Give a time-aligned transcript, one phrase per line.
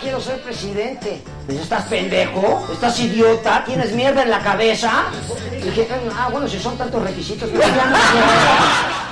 [0.00, 1.22] Quiero ser presidente.
[1.46, 2.68] Pues, ¿Estás pendejo?
[2.72, 3.64] ¿Estás idiota?
[3.64, 5.06] ¿Tienes mierda en la cabeza?
[5.52, 7.96] Y dije, ah, bueno, si son tantos requisitos, pues ya no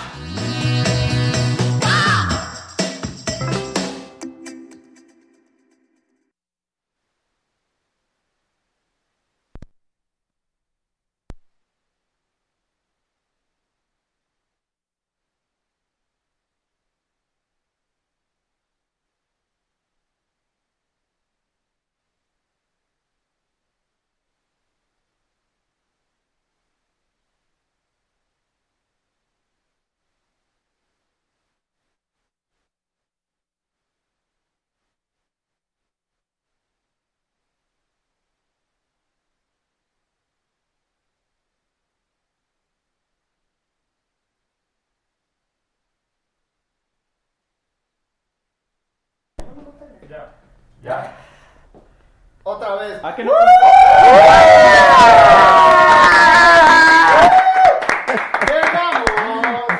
[52.44, 53.04] Otra vez.
[53.04, 53.32] ¿A qué no?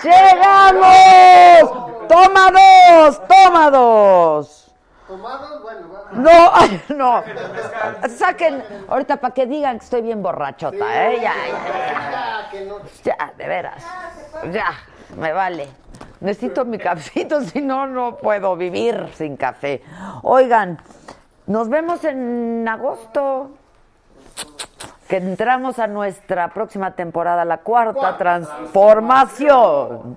[0.03, 2.09] ¡Llegamos!
[2.09, 3.21] ¡Toma dos!
[3.29, 4.73] ¡Toma dos!
[5.07, 5.63] ¿Tomados?
[5.63, 6.03] Bueno, va.
[6.13, 7.23] No, ay, no.
[8.09, 11.21] Saquen, ahorita para que digan que estoy bien borrachota, ¿eh?
[11.21, 12.79] Ya, ya, Ya, que no.
[13.05, 13.85] ya, ya, de veras.
[14.53, 14.73] Ya,
[15.17, 15.69] me vale.
[16.21, 19.83] Necesito mi cafecito, si no, no puedo vivir sin café.
[20.23, 20.79] Oigan,
[21.47, 23.51] nos vemos en agosto.
[25.09, 30.17] Que entramos a nuestra próxima temporada, la cuarta transformación.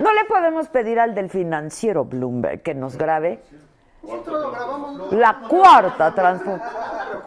[0.00, 3.42] ¿No le podemos pedir al del financiero Bloomberg que nos grabe?
[4.02, 5.12] Nosotros lo grabamos.
[5.12, 6.72] La cuarta transformación.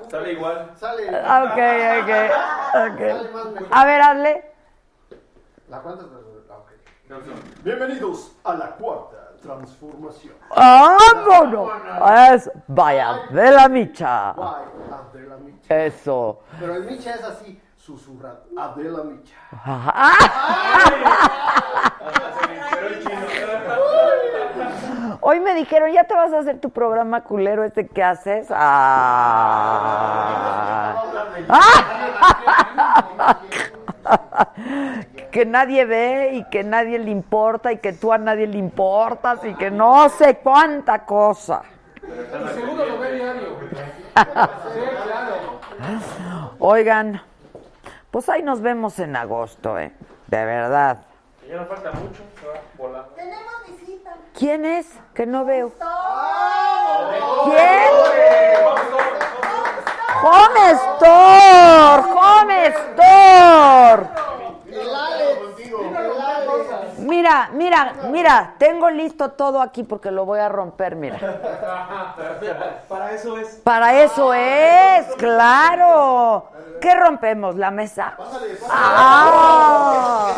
[0.09, 0.71] Sale igual.
[0.75, 1.07] Sale.
[1.07, 1.59] Ok,
[2.01, 2.09] ok,
[2.93, 3.01] ok.
[3.69, 4.51] A ver, hazle.
[5.69, 6.26] La cuenta es.
[7.63, 10.33] Bienvenidos a la cuarta transformación.
[10.53, 11.71] ¡Vámonos!
[12.33, 14.35] Es, vaya, de la micha.
[15.69, 16.41] Eso.
[16.59, 18.43] Pero el Micha es así, susurrado.
[18.57, 19.37] Adela Micha.
[25.21, 28.47] Hoy me dijeron, ¿ya te vas a hacer tu programa culero este que haces?
[28.49, 29.33] Ah.
[35.37, 39.37] Que nadie ve y que nadie le importa y que tú a nadie le importas
[39.45, 41.61] y que no sé cuánta cosa.
[42.55, 43.59] Seguro lo ve diario.
[43.61, 46.55] Sí, claro.
[46.57, 47.21] Oigan,
[48.09, 49.91] pues ahí nos vemos en agosto, ¿eh?
[50.25, 51.05] De verdad.
[51.47, 53.09] Ya no falta mucho, se va volando.
[53.09, 54.15] Tenemos visita.
[54.33, 54.91] ¿Quién es?
[55.13, 55.71] Que no veo.
[57.43, 57.83] ¿Quién?
[60.23, 64.27] Home Store, Home Store.
[67.27, 71.19] Mira, mira, mira, tengo listo todo aquí porque lo voy a romper, mira.
[72.87, 73.47] Para eso es.
[73.65, 76.49] Para eso es, claro.
[76.79, 77.57] ¿Qué rompemos?
[77.57, 78.15] ¿La mesa?
[78.69, 80.31] Ah.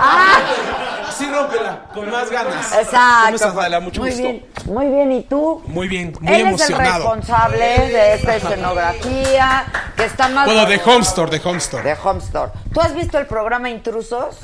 [0.00, 1.10] Ah.
[1.10, 2.68] Sí, rómpela, con más ganas.
[2.68, 3.80] ¿Cómo Exacto.
[3.82, 4.22] Mucho muy gusto.
[4.22, 5.12] bien, muy bien.
[5.12, 5.62] ¿Y tú?
[5.66, 6.94] Muy bien, muy Él es el emocionado.
[6.94, 9.66] responsable de esta escenografía,
[9.96, 10.46] que está más...
[10.46, 11.82] Bueno, de Home Store, de Home Store.
[11.82, 12.52] De Home Store.
[12.72, 14.38] ¿Tú has visto el programa Intrusos?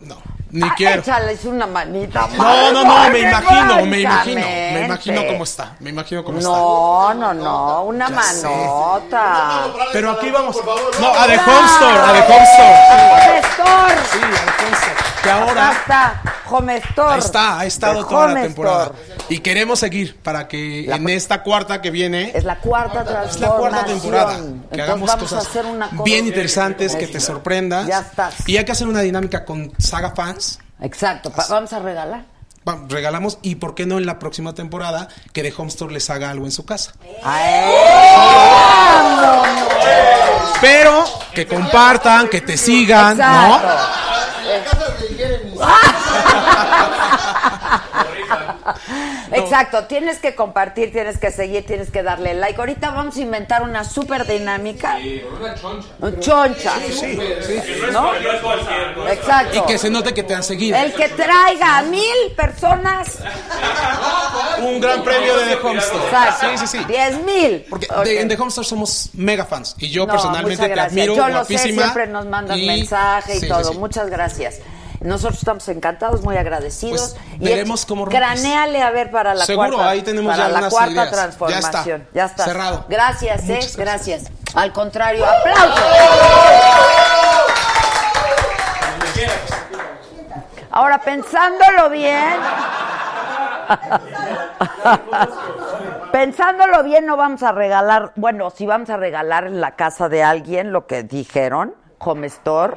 [0.00, 0.16] No.
[0.52, 1.00] Ni Ah, quiero.
[1.00, 2.28] Échales una manita.
[2.36, 4.40] No, no, no, me imagino, me imagino.
[4.46, 5.76] Me imagino cómo está.
[5.80, 6.50] Me imagino cómo está.
[6.50, 8.46] No, no, no, una Ya sé.
[8.46, 9.64] manota.
[9.94, 10.56] Pero aquí vamos.
[11.00, 12.76] No, a The Home Store, a The Home Store.
[13.24, 13.94] Home Store.
[14.12, 15.11] Sí, a The Home Store.
[15.22, 17.12] Que Acá ahora está, Home Store.
[17.14, 18.84] ahí está, ha estado The toda la temporada.
[18.84, 19.24] Store.
[19.28, 23.34] Y queremos seguir para que en esta cuarta que viene Es la cuarta transformación.
[23.34, 24.36] es la cuarta temporada.
[24.36, 26.02] Que Entonces hagamos vamos cosas a hacer una cosa.
[26.02, 27.86] bien interesantes, que te sorprendas.
[27.86, 28.34] Ya estás.
[28.48, 30.58] Y hay que hacer una dinámica con Saga Fans.
[30.80, 32.24] Exacto, pa- vamos a regalar.
[32.88, 36.30] Regalamos y por qué no en la próxima temporada que The Home Store les haga
[36.30, 36.92] algo en su casa.
[40.60, 41.04] Pero
[41.34, 43.60] que compartan, que te sigan, ¿no?
[49.32, 52.58] Exacto, tienes que compartir, tienes que seguir, tienes que darle like.
[52.60, 54.98] Ahorita vamos a inventar una super dinámica.
[55.40, 55.88] Una choncha.
[56.20, 56.72] Choncha.
[57.92, 58.12] ¿No?
[59.08, 59.58] Exacto.
[59.58, 60.76] Y que se note que te han seguido.
[60.76, 63.18] El que traiga a mil personas.
[64.60, 66.04] Un gran premio de The Home Store.
[66.04, 66.46] Exacto.
[66.50, 66.84] Sí, sí, sí.
[66.86, 67.64] Diez mil.
[67.70, 69.74] Porque en The Home Store somos mega fans.
[69.78, 71.14] Y yo No, personalmente te admiro.
[71.16, 73.72] Yo lo sé, siempre nos mandas Y- mensaje y todo.
[73.72, 73.78] sí.
[73.78, 74.56] Muchas gracias.
[75.04, 77.16] Nosotros estamos encantados, muy agradecidos.
[77.16, 78.20] Pues, Y veremos cómo rompes.
[78.20, 79.90] Craneale a ver para la Seguro, cuarta.
[79.90, 81.10] ahí tenemos para ya la algunas cuarta ideas.
[81.10, 82.08] transformación.
[82.14, 82.44] Ya está.
[82.44, 82.84] Cerrado.
[82.88, 84.24] Gracias, eh, Muchas gracias.
[84.54, 85.80] Al contrario, aplausos.
[90.70, 92.34] Ahora pensándolo bien.
[96.12, 100.22] Pensándolo bien, no vamos a regalar, bueno, sí vamos a regalar en la casa de
[100.22, 102.76] alguien lo que dijeron, Home Store,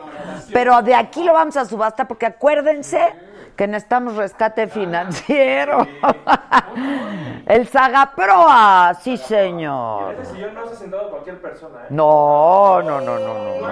[0.53, 3.13] pero de aquí lo vamos a subasta porque acuérdense
[3.55, 5.87] que necesitamos rescate financiero.
[7.45, 10.15] El Sagaproa, sí señor.
[10.15, 11.87] No se ha sentado cualquier persona, ¿eh?
[11.89, 13.67] No, no, no, no.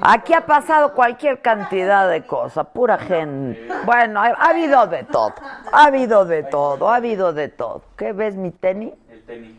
[0.00, 3.68] Aquí ha pasado cualquier cantidad de cosas, pura gente.
[3.84, 5.34] Bueno, ha, ha habido de todo,
[5.72, 7.82] ha habido de todo, ha habido de todo.
[7.96, 8.94] ¿Qué ves, mi tenis?
[9.10, 9.56] El tenis.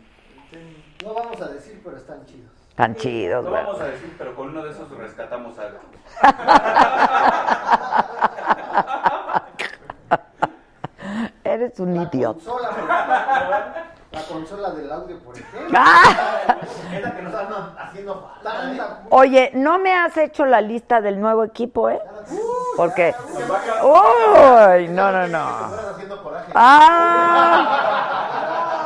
[1.04, 2.55] No vamos a decir, pero están chidos.
[2.76, 3.66] Tan chidos, No ¿verdad?
[3.66, 5.78] vamos a decir, pero con uno de esos rescatamos algo.
[11.44, 12.38] Eres un idiota.
[12.44, 13.56] Consola, por ejemplo,
[14.12, 15.68] la consola del audio, por ejemplo.
[15.78, 16.56] Ah.
[16.92, 19.00] Es la que nos están haciendo tanta.
[19.10, 22.00] Oye, no me has hecho la lista del nuevo equipo, ¿eh?
[22.76, 23.14] Porque.
[23.82, 24.88] ¡Uy!
[24.88, 25.46] No, no, no.
[25.92, 26.52] haciendo coraje.
[26.54, 28.82] ¡Ah!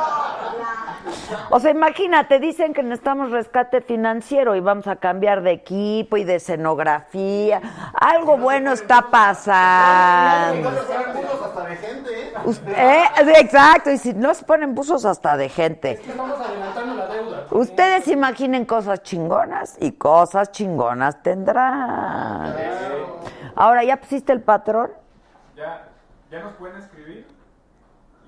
[1.49, 6.23] O sea, imagínate, dicen que necesitamos rescate financiero y vamos a cambiar de equipo y
[6.23, 7.61] de escenografía.
[7.93, 10.69] Algo bueno está pasando.
[10.69, 12.33] hasta de gente, ¿eh?
[12.45, 13.03] Us- eh,
[13.39, 15.91] exacto, y si no se ponen buzos hasta de gente.
[15.91, 17.47] Estamos adelantando la deuda.
[17.51, 22.55] Ustedes imaginen cosas chingonas y cosas chingonas tendrán.
[23.55, 24.91] Ahora, ¿ya pusiste el patrón?
[25.55, 25.87] Ya,
[26.31, 27.27] ya nos pueden escribir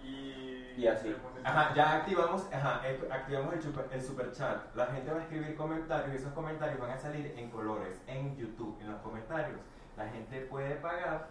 [0.03, 0.73] y...
[0.77, 1.15] Y así.
[1.45, 4.57] Ajá, ya activamos, ajá, eh, activamos el super, el super chat.
[4.75, 8.36] La gente va a escribir comentarios y esos comentarios van a salir en colores en
[8.38, 9.60] YouTube, en los comentarios.
[9.98, 11.28] La gente puede pagar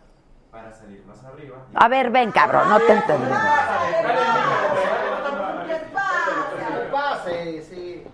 [0.51, 1.57] para salir más arriba.
[1.75, 3.31] A ver, ven, cabrón, no te entendí.
[5.67, 8.05] Que pase, sí.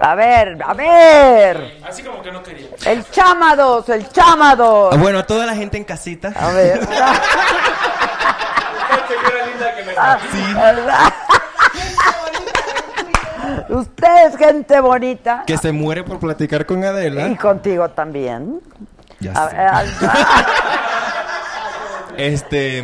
[0.00, 1.80] A ver, a ver.
[1.86, 2.68] Así como que no quería.
[2.86, 4.94] El chamados, el chamados.
[4.94, 6.32] Ah, Bueno, a toda la gente en casita.
[6.34, 6.80] A ver.
[13.68, 15.44] Ustedes, gente bonita.
[15.46, 17.36] Que se muere por platicar con Y Adela.
[17.36, 18.60] contigo también.
[19.20, 19.96] Ya A sé.
[22.18, 22.82] Este,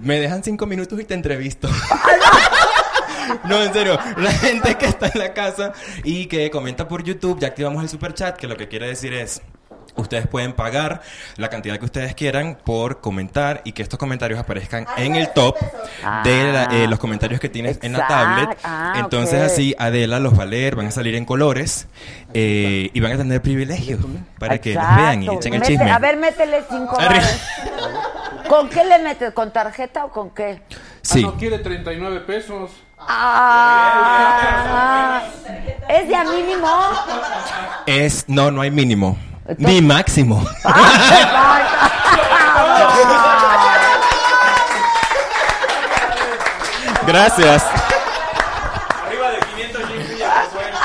[0.00, 1.68] me dejan cinco minutos y te entrevisto.
[3.44, 7.38] No, en serio, la gente que está en la casa y que comenta por YouTube,
[7.38, 9.40] ya activamos el super chat, que lo que quiere decir es,
[9.96, 11.02] ustedes pueden pagar
[11.36, 15.56] la cantidad que ustedes quieran por comentar y que estos comentarios aparezcan en el top
[16.24, 18.58] de la- eh, los comentarios que tienes en la tablet.
[18.64, 21.86] Ah, Entonces así Adela los va a leer, van a salir en colores
[22.34, 24.00] eh, y van a tener privilegios
[24.38, 25.90] para que los vean y echen el Mete- chisme.
[25.90, 26.96] A ver, métele cinco.
[28.48, 29.32] ¿Con qué le metes?
[29.32, 30.62] ¿Con tarjeta o con qué?
[31.02, 31.22] Sí.
[31.22, 32.70] No quiere 39 pesos.
[32.98, 35.22] Ah,
[35.88, 36.68] ¿Es de a mínimo?
[37.86, 39.16] Es, no, no hay mínimo.
[39.58, 40.42] Ni máximo.
[47.06, 47.64] Gracias.
[49.06, 50.78] Arriba de 500 jeans ya que suena.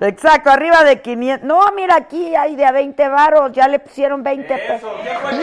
[0.08, 1.46] Exacto, arriba de 500.
[1.46, 4.90] No, mira, aquí hay de a 20 varos, ya le pusieron 20 pesos.
[5.02, 5.42] ¡Bien!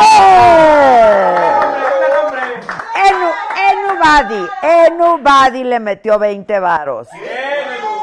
[0.00, 0.50] ¡Bien!
[3.70, 7.08] Enubadi, Enubadi le metió 20 varos.
[7.12, 7.99] Bien,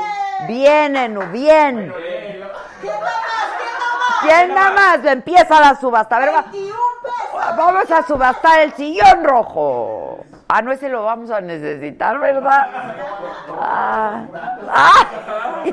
[0.48, 1.94] Enu, bien.
[4.22, 6.18] ¿Quién nada más empieza la subasta?
[6.18, 6.46] A ver, va-
[7.56, 10.26] vamos a subastar el sillón rojo.
[10.50, 12.68] Ah, no, ese lo vamos a necesitar, ¿verdad?
[13.60, 14.22] Ah,
[14.70, 15.06] ah.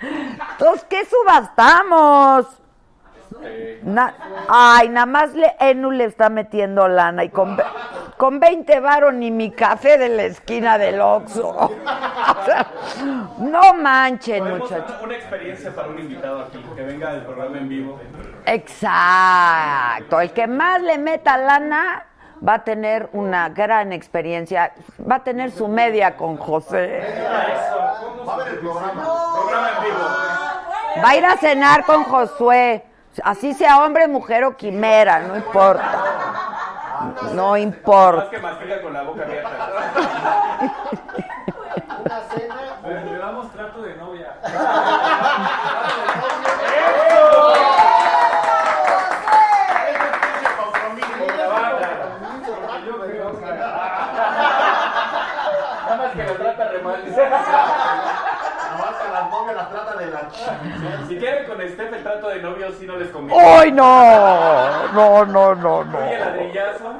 [0.00, 2.46] Entonces, ¿qué subastamos?
[3.82, 4.14] Na-
[4.48, 7.56] Ay, nada más le, Enu le está metiendo lana y con,
[8.16, 11.70] con 20 varos ni mi café de la esquina del Oxxo.
[12.28, 12.66] O sea,
[13.38, 14.90] no manchen, muchachos.
[14.98, 17.98] una, una experiencia para un invitado aquí, que venga del programa en vivo.
[18.46, 20.20] Exacto.
[20.20, 22.04] El que más le meta lana
[22.46, 24.72] va a tener una gran experiencia.
[25.08, 27.02] Va a tener su media con José.
[28.28, 29.02] Va a ver el programa.
[29.34, 31.04] Programa en vivo.
[31.04, 32.84] Va a ir a cenar con Josué.
[33.24, 35.92] Así sea hombre, mujer o quimera, no importa.
[37.32, 38.30] No Más importa.
[38.30, 39.50] que mastica con la boca abierta.
[42.04, 42.56] Una cena.
[43.04, 44.34] Le damos trato de novia.
[55.86, 57.04] Nada más que lo trata re mal.
[57.06, 60.30] Nomás que a las novias las trata de la
[61.08, 63.42] Si quieren con Steph el novio, sí no les conviene.
[63.42, 64.92] ¡Ay, no!
[64.92, 65.98] No, no, no, no.
[65.98, 66.96] Oye, ladrillazo.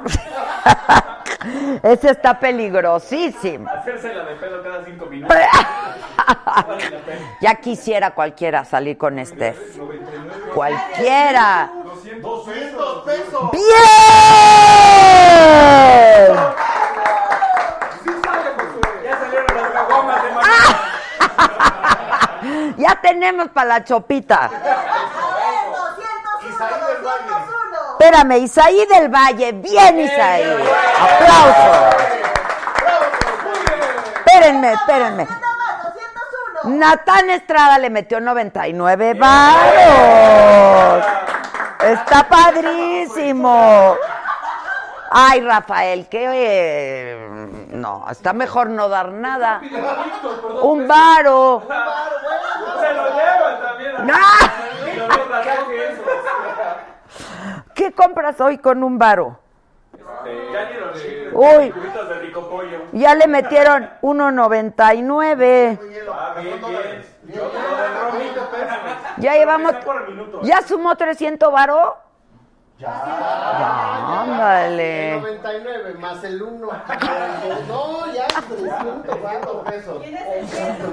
[1.83, 3.69] Ese está peligrosísimo.
[3.69, 5.37] Hacerse la de pedo cada cinco minutos.
[7.39, 9.77] Ya quisiera cualquiera salir con Steph.
[10.53, 11.71] Cualquiera.
[12.21, 13.51] 200 pesos.
[13.51, 13.63] ¡Bien!
[19.03, 20.29] Ya salieron las caguamas de
[22.83, 24.49] Ya tenemos para la chopita.
[27.99, 29.53] Espérame, Isaí del Valle.
[29.53, 30.43] Bien, Isaí.
[31.01, 31.95] Aplausos.
[34.25, 35.27] Espérenme, espérenme.
[36.65, 41.05] Natán Estrada le metió 99 varos.
[41.81, 43.95] Está padrísimo.
[45.09, 47.29] Ay, Rafael, que eh,
[47.69, 49.59] no, está mejor no dar nada.
[50.61, 51.63] Un varo.
[52.79, 53.95] Se lo llevan también.
[54.13, 54.51] ¡Ah!
[54.85, 56.03] Y lo veo razón que eso.
[57.77, 59.39] ¿Qué compras hoy con un varo?
[59.93, 61.69] Este, Ya Uy.
[61.69, 62.79] cubitos de rico pollo.
[62.91, 65.79] Ya le metieron 1.99.
[66.11, 67.05] Ah, bien, bien.
[69.17, 69.75] Ya llevamos.
[70.41, 71.97] ¿Ya sumó 300 varo?
[72.79, 74.21] Ya.
[74.21, 75.19] Ándale.
[75.19, 76.67] 99 más el 1.
[77.67, 79.17] No, ya 300
[79.65, 80.03] pesos.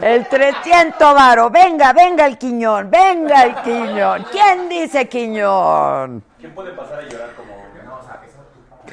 [0.01, 1.51] El 300 varo.
[1.51, 2.91] Venga, venga el Quiñón.
[2.91, 4.25] Venga el Quiñón.
[4.33, 6.25] ¿Quién dice Quiñón?
[6.39, 8.29] ¿Quién puede pasar a llorar como no, o sea, que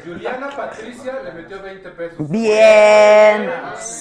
[0.03, 2.29] Juliana Patricia le metió 20 pesos.
[2.29, 3.51] Bien.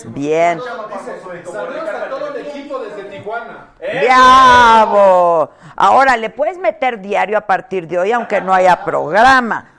[0.07, 0.59] Bien.
[0.59, 3.69] Dice, saludos a todo el equipo desde Tijuana.
[3.79, 5.51] ¡Bravo!
[5.77, 9.70] Ahora le puedes meter diario a partir de hoy, aunque no haya programa.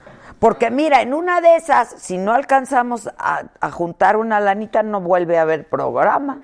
[0.42, 5.00] Porque mira, en una de esas, si no alcanzamos a, a juntar una lanita, no
[5.00, 6.40] vuelve a haber programa.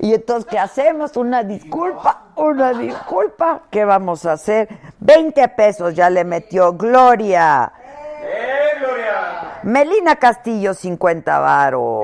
[0.00, 1.16] Y entonces, ¿qué hacemos?
[1.16, 3.62] Una disculpa, una disculpa.
[3.70, 4.68] ¿Qué vamos a hacer?
[4.98, 7.72] 20 pesos ya le metió Gloria.
[8.20, 9.60] ¡Eh, Gloria!
[9.62, 12.00] Melina Castillo, 50 varo.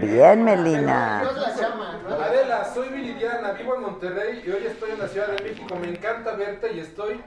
[0.00, 1.20] Bien, Melina.
[1.20, 2.14] Dios la llama, ¿no?
[2.14, 5.76] Adela, soy Viridiana, vivo en Monterrey y hoy estoy en la Ciudad de México.
[5.78, 7.20] Me encanta verte y estoy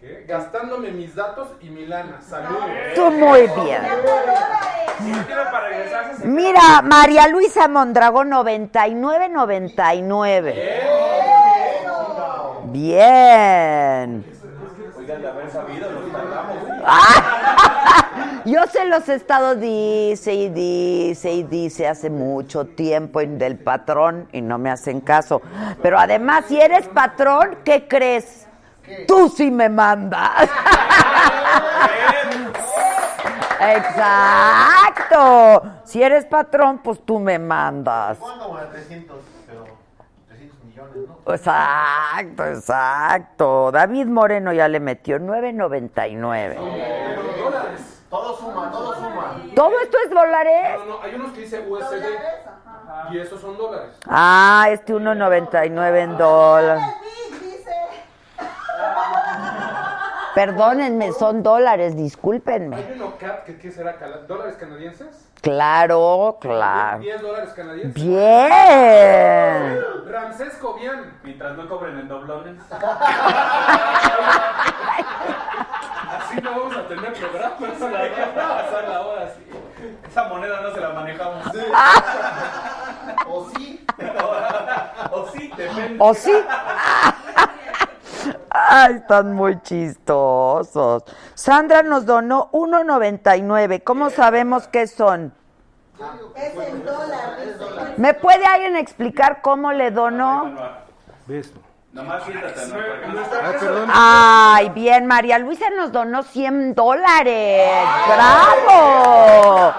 [0.00, 0.24] ¿qué?
[0.26, 2.20] gastándome mis datos y mi lana.
[2.22, 2.64] Saludos.
[2.94, 3.82] Tú muy bien.
[6.18, 10.54] Se Mira, María Luisa Mondragón, 99.99.
[12.64, 14.24] Bien.
[14.98, 16.56] Oigan, de haber sabido, nos tardamos.
[18.44, 23.58] Yo se los he estado dice y dice y dice hace mucho tiempo en del
[23.58, 25.42] patrón y no me hacen caso.
[25.82, 28.46] Pero además, si eres patrón, ¿qué crees?
[29.06, 30.48] Tú sí me mandas.
[33.60, 35.62] Exacto.
[35.84, 38.18] Si eres patrón, pues tú me mandas.
[38.18, 38.48] ¿Cuándo?
[38.48, 39.16] Bueno, 300,
[39.46, 39.64] pero
[40.28, 41.32] 300 millones, ¿no?
[41.32, 43.70] Exacto, exacto.
[43.70, 46.56] David Moreno ya le metió 9.99.
[48.08, 49.36] Todo suma, todo suma.
[49.54, 50.78] ¿Todo esto es dólares?
[50.78, 52.04] No, no, hay unos que dice USD
[53.12, 53.90] y esos son dólares.
[54.06, 56.82] Ah, este 1.99 en dólares.
[60.34, 62.76] Perdónenme, son dólares, discúlpenme.
[62.76, 63.96] Hay uno CAT que ¿qué será?
[64.28, 65.28] ¿Dólares canadienses?
[65.42, 67.00] Claro, claro.
[67.00, 67.94] 10 dólares canadienses.
[67.94, 69.80] Bien.
[70.06, 71.18] Ramsés Cobian.
[71.24, 72.60] Mientras no cobren en doblones.
[76.10, 77.56] Así no vamos a tener programa.
[77.56, 79.40] Pasar la hora así.
[80.08, 81.46] Esa moneda no se la manejamos.
[83.26, 83.84] O sí.
[85.12, 85.96] O sí, depende.
[85.98, 86.32] ¿O sí?
[88.50, 91.04] Ay, están muy chistosos.
[91.34, 93.82] Sandra nos donó 1.99.
[93.84, 95.32] ¿Cómo sabemos qué son?
[96.34, 97.94] Es en dólar, dice.
[97.98, 100.54] ¿Me puede alguien explicar cómo le donó?
[101.26, 101.52] ¿Ves?
[102.00, 103.90] Nomás siéntate, no Ah, perdón.
[103.92, 107.70] Ay, bien, María Luisa nos donó 100 dólares.
[108.06, 109.74] ¡Bravo!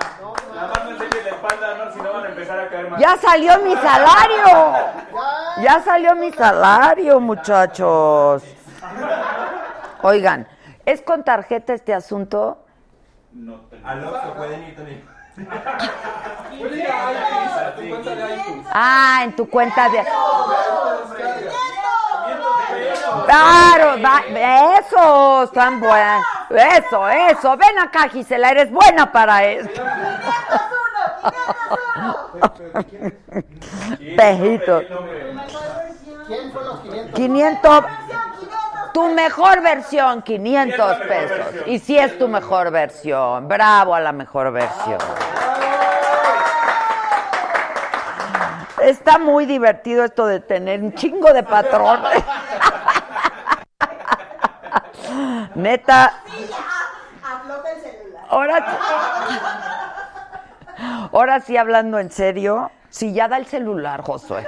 [0.54, 3.00] Nada más no enseñes la espalda, no, si no van a empezar a caer más.
[3.00, 4.74] Ya salió mi salario.
[5.64, 8.44] Ya salió mi salario, muchachos.
[10.04, 10.48] Oigan,
[10.86, 12.64] ¿es con tarjeta este asunto?
[13.84, 15.10] Al Oxxo pueden ir también.
[16.60, 18.68] Puede ir a iTunes, a tu cuenta de iTunes.
[18.72, 20.04] Ah, en tu cuenta de...
[23.32, 26.22] Claro, va- eso, están buenas.
[26.50, 27.56] Eso, eso.
[27.58, 29.82] Ven acá, Gisela, eres buena para esto.
[34.18, 34.82] Pejito.
[36.28, 37.14] ¿Quién fue los 500?
[37.16, 37.86] 500.
[38.94, 41.40] Tu mejor versión, 500 pesos.
[41.68, 43.48] Y si es tu mejor versión.
[43.48, 44.98] Bravo a la mejor versión.
[48.82, 52.24] Está muy divertido esto de tener un chingo de patrones.
[55.56, 56.14] Neta,
[57.24, 58.26] Afloja el celular.
[58.30, 58.80] ahora,
[61.12, 64.46] ahora sí hablando en serio, si ya da el celular, Josué.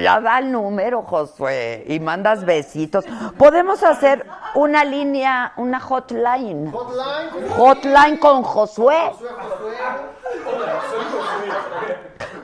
[0.00, 3.04] Ya da el número, Josué, y mandas besitos.
[3.38, 6.70] Podemos hacer una línea, una hotline.
[6.70, 7.50] Hotline.
[7.56, 9.10] Hotline con Josué.
[9.12, 9.76] Josué, Josué.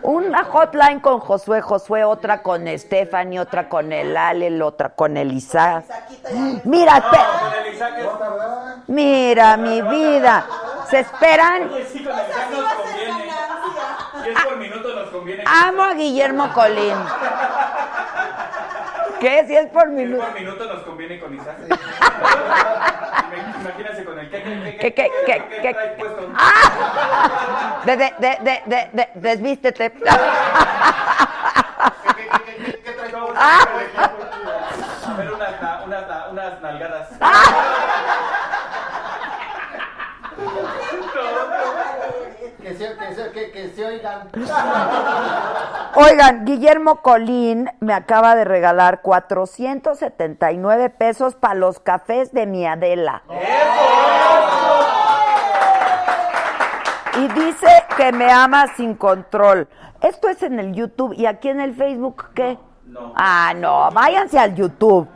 [0.06, 5.32] Una hotline con Josué, Josué, otra con Stephanie, otra con el Ale, otra con el
[5.32, 5.84] Isaac.
[6.64, 10.46] Mira, es- mira mi vida.
[10.88, 11.70] Se esperan.
[11.72, 13.32] Oye, sí, con el Isaac nos conviene.
[14.22, 15.44] Si es por minuto nos conviene.
[15.44, 16.94] Amo a Guillermo Colín.
[19.20, 19.44] ¿Qué?
[19.46, 20.24] Si es por Si es minuto.
[20.24, 21.56] por minuto nos conviene con Isaac.
[23.60, 25.74] Imagínense con el que que ¿Qué, qué, qué, qué?
[25.74, 26.30] trae puesto.
[26.36, 27.80] ¡Ah!
[27.84, 29.92] De, de, de, de, de, de- desvístete.
[29.92, 30.20] ¿Qué traes?
[35.06, 37.08] A ver unas, na- unas, na- unas nalgadas.
[42.62, 44.28] Que se, que se, que, que se oigan.
[45.98, 53.22] Oigan, Guillermo Colín me acaba de regalar 479 pesos para los cafés de mi Adela.
[57.18, 59.68] Y dice que me ama sin control.
[60.02, 61.14] Esto es en el YouTube.
[61.16, 62.58] ¿Y aquí en el Facebook qué?
[62.84, 63.14] No.
[63.16, 65.08] Ah, no, váyanse al YouTube.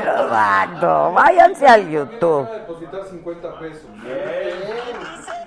[0.00, 2.48] Exacto, váyanse al YouTube.
[2.66, 3.36] Voy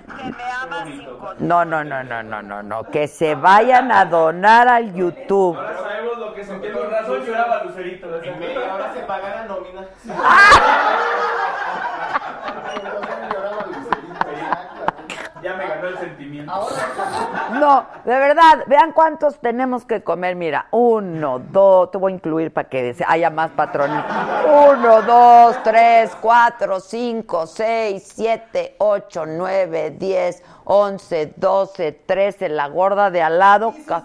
[0.08, 1.40] a depositar 50 pesos.
[1.40, 2.84] No, no, no, no, no, no, no.
[2.84, 5.56] Que se vayan a donar al YouTube.
[5.56, 6.68] Ahora sabemos lo que sentí.
[6.70, 8.22] Con razón lloraba Lucerito.
[8.22, 9.88] En media hora se paga la nómina.
[15.44, 16.50] Ya me ganó el sentimiento.
[17.52, 20.36] No, de verdad, vean cuántos tenemos que comer.
[20.36, 24.02] Mira, uno, dos, te voy a incluir para que haya más patrones.
[24.46, 33.10] Uno, dos, tres, cuatro, cinco, seis, siete, ocho, nueve, diez, once, doce, trece, la gorda
[33.10, 33.74] de al lado.
[33.86, 34.02] ca-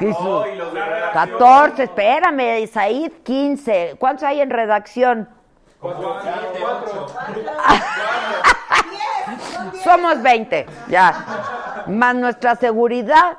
[0.00, 0.18] ¿Qué hizo?
[0.40, 1.38] Oh, y los de redacción.
[1.38, 3.94] 14, espérame, Said, 15.
[4.00, 5.28] ¿Cuántos hay en redacción?
[5.80, 6.16] Cuatro,
[6.60, 7.06] cuatro.
[9.84, 11.24] Somos 20, ya.
[11.86, 13.38] Más nuestra seguridad,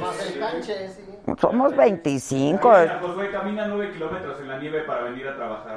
[0.00, 1.04] Más el canche, sí.
[1.40, 2.70] somos 25.
[3.00, 5.76] Josué camina nueve kilómetros en la nieve para venir a trabajar.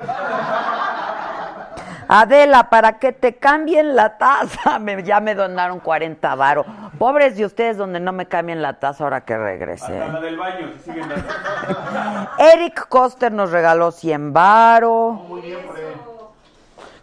[2.07, 4.77] Adela, para que te cambien la taza.
[4.79, 6.65] Me- ya me donaron 40 varos.
[6.99, 9.99] Pobres de ustedes donde no me cambien la taza ahora que regrese.
[9.99, 12.29] Hasta la del baño, si siguen dando.
[12.39, 15.19] Eric Coster nos regaló 100 varos.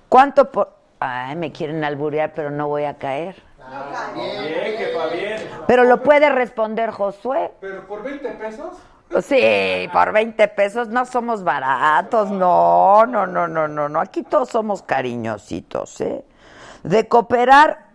[0.08, 0.79] ¿Cuánto por...?
[1.00, 3.42] Ay, me quieren alburear, pero no voy a caer.
[4.14, 5.40] Bien, que va bien.
[5.66, 7.52] Pero lo puede responder Josué.
[7.60, 8.76] Pero por 20 pesos.
[9.22, 14.00] Sí, por 20 pesos no somos baratos, no, no, no, no, no, no.
[14.00, 16.24] Aquí todos somos cariñositos, ¿eh?
[16.84, 17.86] De cooperar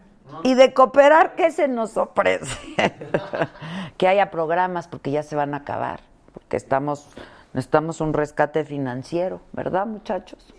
[0.44, 2.58] y de cooperar, ¿qué se nos ofrece?
[3.98, 6.02] que haya programas porque ya se van a acabar,
[6.34, 7.08] porque estamos,
[7.54, 10.54] necesitamos un rescate financiero, ¿verdad, muchachos?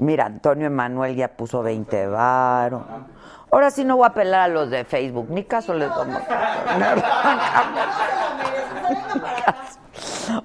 [0.00, 2.82] Mira, Antonio Emanuel ya puso 20 varos.
[3.52, 6.18] Ahora sí no voy a apelar a los de Facebook, ni caso les tomo.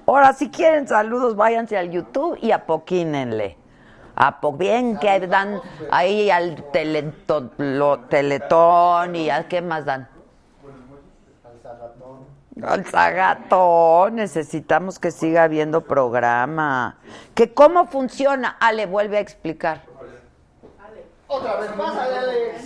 [0.06, 3.56] Ahora, si quieren saludos, váyanse al YouTube y apoquínenle.
[4.16, 10.08] A po- bien que dan ahí al teleto- lo- teletón y a qué más dan.
[11.44, 16.96] Al Alzagato, necesitamos que siga habiendo programa.
[17.34, 18.56] ¿Que cómo funciona?
[18.60, 19.82] Ale, vuelve a explicar.
[21.28, 22.64] Otra vez, pásale, Alex.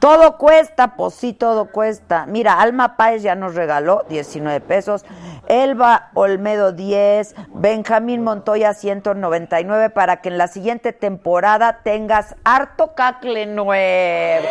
[0.00, 2.26] Todo cuesta, pues sí, todo cuesta.
[2.26, 5.04] Mira, Alma Páez ya nos regaló 19 pesos,
[5.48, 13.46] Elba Olmedo 10, Benjamín Montoya 199 para que en la siguiente temporada tengas harto cacle
[13.46, 14.46] nuevo.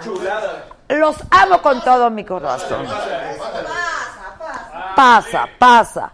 [0.00, 0.71] Chulada.
[0.92, 2.86] Los amo con todo mi corazón.
[4.94, 6.12] Pasa, pasa.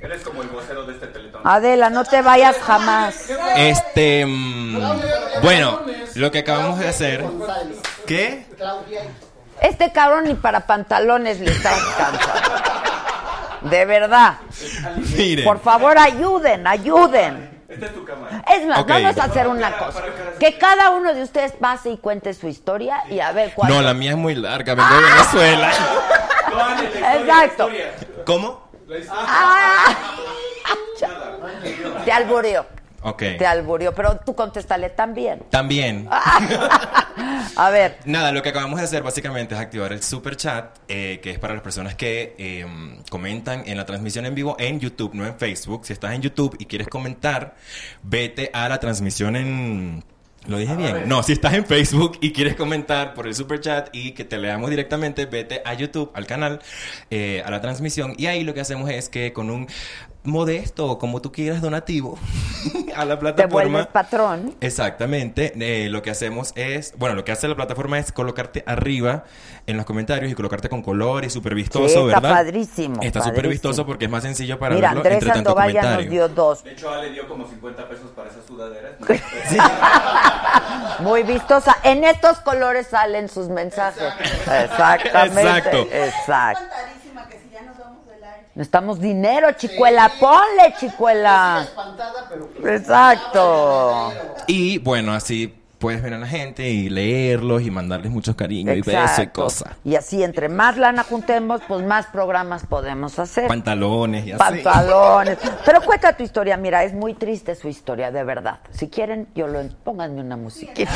[0.00, 1.40] Eres como el vocero de este teletón.
[1.44, 3.30] Adela, no te vayas jamás.
[3.56, 4.24] Este.
[4.26, 4.78] mm,
[5.42, 5.80] bueno,
[6.14, 7.24] lo que acabamos de hacer.
[8.06, 8.46] ¿Qué?
[9.60, 12.18] Este cabrón ni para pantalones le está alcanzando.
[13.62, 14.34] De verdad.
[15.16, 15.42] Mire.
[15.42, 17.53] Por favor, ayuden, ayuden.
[17.74, 18.44] Esta es tu cámara.
[18.48, 20.02] Es más, vamos a hacer una cosa.
[20.38, 23.68] Que cada uno de ustedes pase y cuente su historia y a ver cuál.
[23.72, 25.72] No, la mía es muy larga, vengo de Venezuela.
[27.16, 27.68] Exacto.
[28.24, 28.68] ¿Cómo?
[29.10, 29.94] Ah.
[32.04, 32.64] Te alburió,
[33.06, 33.18] Ok.
[33.38, 35.42] te alburió, pero tú contéstale también.
[35.50, 36.08] También.
[37.56, 41.20] A ver, Nada, lo que acabamos de hacer básicamente es activar el super chat, eh,
[41.22, 42.66] que es para las personas que eh,
[43.10, 45.84] comentan en la transmisión en vivo en YouTube, no en Facebook.
[45.84, 47.54] Si estás en YouTube y quieres comentar,
[48.02, 50.04] vete a la transmisión en...
[50.46, 51.08] ¿Lo dije bien?
[51.08, 54.36] No, si estás en Facebook y quieres comentar por el super chat y que te
[54.36, 56.60] leamos directamente, vete a YouTube, al canal,
[57.10, 58.14] eh, a la transmisión.
[58.18, 59.68] Y ahí lo que hacemos es que con un
[60.24, 62.18] modesto, o como tú quieras, donativo
[62.96, 63.52] a la te plataforma...
[63.52, 64.54] vuelves patrón.
[64.60, 65.52] Exactamente.
[65.58, 69.24] Eh, lo que hacemos es, bueno, lo que hace la plataforma es colocarte arriba
[69.66, 72.30] en los comentarios y colocarte con color y súper vistoso, Sí, está ¿verdad?
[72.30, 75.72] padrísimo, Está súper vistoso porque es más sencillo para Mira, verlo Andrés entre tanto Sandoval
[75.72, 76.64] ya nos dio dos.
[76.64, 78.92] De hecho, Ale dio como 50 pesos para esas sudaderas.
[81.00, 81.76] Muy vistosa.
[81.82, 84.12] En estos colores salen sus mensajes.
[84.62, 85.40] Exactamente.
[85.42, 85.88] Exacto.
[85.92, 86.62] Exacto.
[86.64, 88.43] Contadísima que si ya nos vamos del aire.
[88.54, 90.12] Necesitamos dinero, chicuela.
[90.20, 91.62] Ponle, chicuela.
[91.64, 94.12] Espantada, pero Exacto.
[94.46, 98.80] Y bueno, así puedes ver a la gente y leerlos y mandarles muchos cariños y
[98.80, 99.42] besos y Exacto.
[99.42, 99.72] cosas.
[99.84, 103.48] Y así, entre más lana juntemos, pues más programas podemos hacer.
[103.48, 104.38] Pantalones y así.
[104.38, 105.36] Pantalones.
[105.66, 108.60] Pero cuenta tu historia, mira, es muy triste su historia, de verdad.
[108.70, 110.90] Si quieren, yo lo pónganme una musiquita.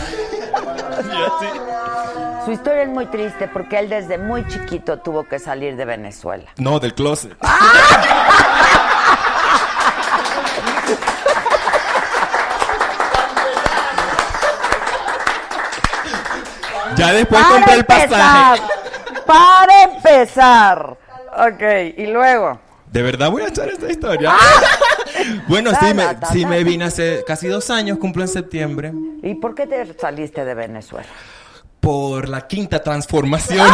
[2.46, 6.48] Su historia es muy triste porque él desde muy chiquito tuvo que salir de Venezuela.
[6.56, 7.36] No, del closet.
[16.98, 18.62] Ya después Para compré el pasaje.
[19.26, 20.96] para empezar.
[21.36, 21.62] Ok,
[21.96, 22.60] y luego.
[22.86, 24.34] ¿De verdad voy a echar esta historia?
[25.48, 29.54] bueno, sí me, sí me vine hace casi dos años, cumplo en septiembre, ¿Y por
[29.54, 31.06] qué te saliste de Venezuela?
[31.80, 33.66] por la quinta transformación.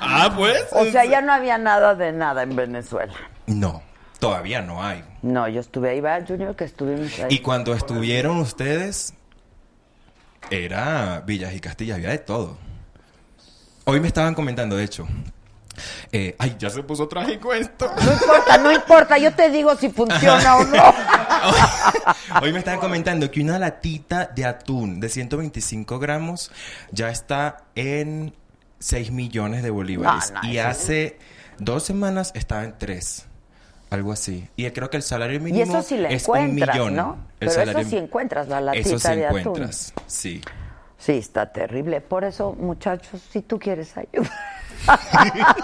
[0.00, 0.64] ah, pues.
[0.72, 3.12] O sea, ya no había nada de nada en Venezuela.
[3.46, 3.82] No,
[4.24, 5.04] todavía no hay.
[5.20, 7.26] No, yo estuve ahí, va Junior, que estuvimos ahí.
[7.28, 9.12] Y cuando estuvieron ustedes,
[10.50, 12.56] era Villas y Castillas, había de todo.
[13.84, 15.06] Hoy me estaban comentando, de hecho.
[16.10, 17.92] eh, ay, ya se puso trágico esto.
[18.02, 20.82] No importa, no importa, yo te digo si funciona o no.
[22.40, 26.50] Hoy me estaban comentando que una latita de atún de 125 gramos
[26.92, 28.34] ya está en
[28.78, 30.32] 6 millones de bolívares.
[30.32, 31.18] No, y hace
[31.58, 33.26] dos semanas estaba en 3.
[33.94, 34.48] Algo así.
[34.56, 36.94] Y creo que el salario Y mínimo eso sí le es un millón.
[36.94, 37.16] ¿no?
[37.40, 39.38] El Pero salario- eso sí encuentras, la latita Eso sí de atún.
[39.40, 40.40] encuentras, sí.
[40.98, 42.00] Sí, está terrible.
[42.00, 44.30] Por eso, muchachos, si tú quieres ayuda.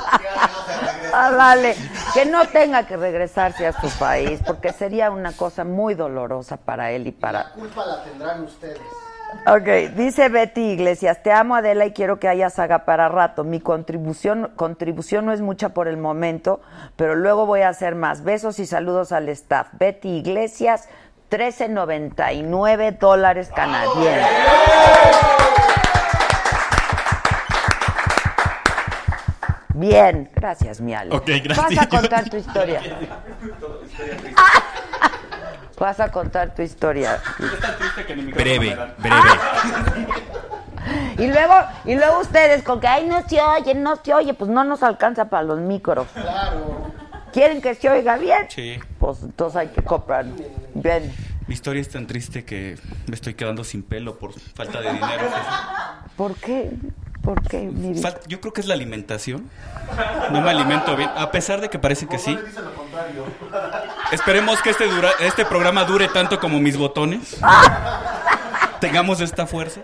[1.13, 1.75] Ah, dale,
[2.15, 6.93] que no tenga que regresarse a su país, porque sería una cosa muy dolorosa para
[6.93, 7.43] él y para...
[7.45, 8.79] La culpa la tendrán ustedes.
[9.47, 13.43] Ok, dice Betty Iglesias, te amo Adela y quiero que haya saga para rato.
[13.43, 16.61] Mi contribución, contribución no es mucha por el momento,
[16.97, 18.23] pero luego voy a hacer más.
[18.23, 19.69] Besos y saludos al staff.
[19.73, 20.89] Betty Iglesias,
[21.31, 24.27] 13.99 dólares canadienses.
[29.75, 31.17] Bien, gracias, mi Ale.
[31.17, 31.75] Ok, gracias.
[31.75, 32.83] Vas a contar tu historia.
[35.81, 37.19] Vas a contar tu historia.
[37.39, 39.17] Es tan triste que ni micrófono Breve, breve.
[41.19, 44.51] Y luego, y luego ustedes con que ay no se oye, no se oye, pues
[44.51, 46.07] no nos alcanza para los micros.
[46.15, 46.91] Claro.
[47.33, 48.47] ¿Quieren que se oiga bien?
[48.49, 48.79] Sí.
[48.99, 50.27] Pues entonces hay que comprar.
[50.75, 51.13] Bien.
[51.47, 55.29] Mi historia es tan triste que me estoy quedando sin pelo por falta de dinero.
[56.17, 56.71] ¿Por qué?
[57.23, 57.59] ¿Por qué?
[57.59, 58.11] mi vida?
[58.11, 59.51] Fal- Yo creo que es la alimentación.
[60.31, 61.11] No me alimento bien.
[61.17, 62.33] A pesar de que parece que sí.
[62.33, 63.25] Lo contrario.
[64.13, 67.37] Esperemos que este, dura- este programa dure tanto como mis botones.
[68.81, 69.81] Tengamos esta fuerza.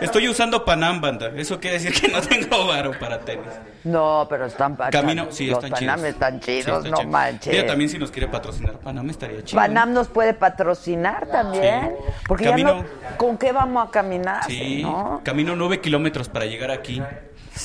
[0.00, 1.30] Estoy usando Panam, banda.
[1.36, 3.46] Eso quiere decir que no tengo varo para tenis.
[3.84, 6.10] No, pero están Camino, sí, los están Panam chidos.
[6.10, 7.12] están Sí, chidos, están no chidos.
[7.12, 7.52] manches.
[7.54, 9.60] Mira, también si nos quiere patrocinar Panam estaría chido.
[9.60, 11.94] Panam nos puede patrocinar también.
[12.26, 12.84] Porque ya Camino- no,
[13.16, 14.44] ¿con qué vamos a caminar?
[14.44, 15.20] Sí, ¿no?
[15.24, 17.02] camino nueve kilómetros para llegar aquí,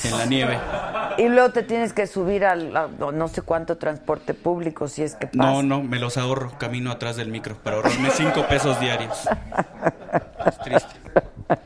[0.04, 0.58] en la nieve.
[1.18, 5.14] Y luego te tienes que subir al a- no sé cuánto transporte público si es
[5.14, 5.36] que pasa.
[5.50, 9.28] No, no, me los ahorro, camino atrás del micro para ahorrarme cinco pesos diarios.
[10.46, 10.94] Es triste.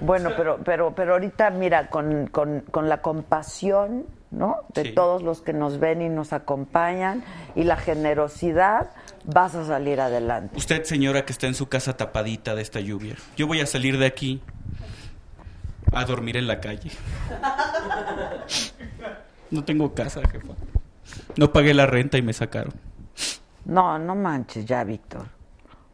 [0.00, 4.56] Bueno, pero, pero, pero ahorita, mira, con, con, con la compasión, ¿no?
[4.74, 4.92] De Sí.
[4.94, 7.22] todos los que nos ven y nos acompañan
[7.54, 8.90] y la generosidad,
[9.24, 10.56] vas a salir adelante.
[10.56, 13.98] Usted, señora, que está en su casa tapadita de esta lluvia, yo voy a salir
[13.98, 14.42] de aquí
[15.92, 16.90] a dormir en la calle.
[19.50, 20.54] No tengo casa, jefa.
[21.36, 22.72] No pagué la renta y me sacaron.
[23.66, 25.26] No, no manches ya, Víctor.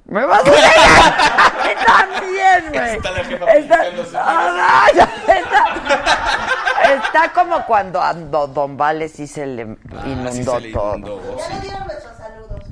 [0.07, 0.41] ¡Me vas!
[0.47, 2.96] ¡A mí también, güey!
[2.96, 3.83] Está la jefa Está,
[4.14, 10.33] Ah, ya, está, está como cuando a Do- Don Vale sí se le inundó Ah,
[10.33, 10.96] sí se le todo.
[10.96, 12.62] inundó, Ya le dieron nuestros saludos.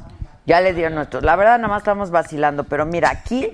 [0.47, 1.23] Ya le dieron nuestros.
[1.25, 2.65] La verdad, nada más estamos vacilando.
[2.65, 3.51] Pero mira, aquí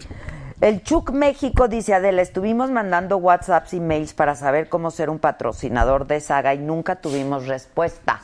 [0.60, 5.18] el Chuc México dice: Adela, estuvimos mandando WhatsApps y mails para saber cómo ser un
[5.18, 8.20] patrocinador de Saga y nunca tuvimos respuesta.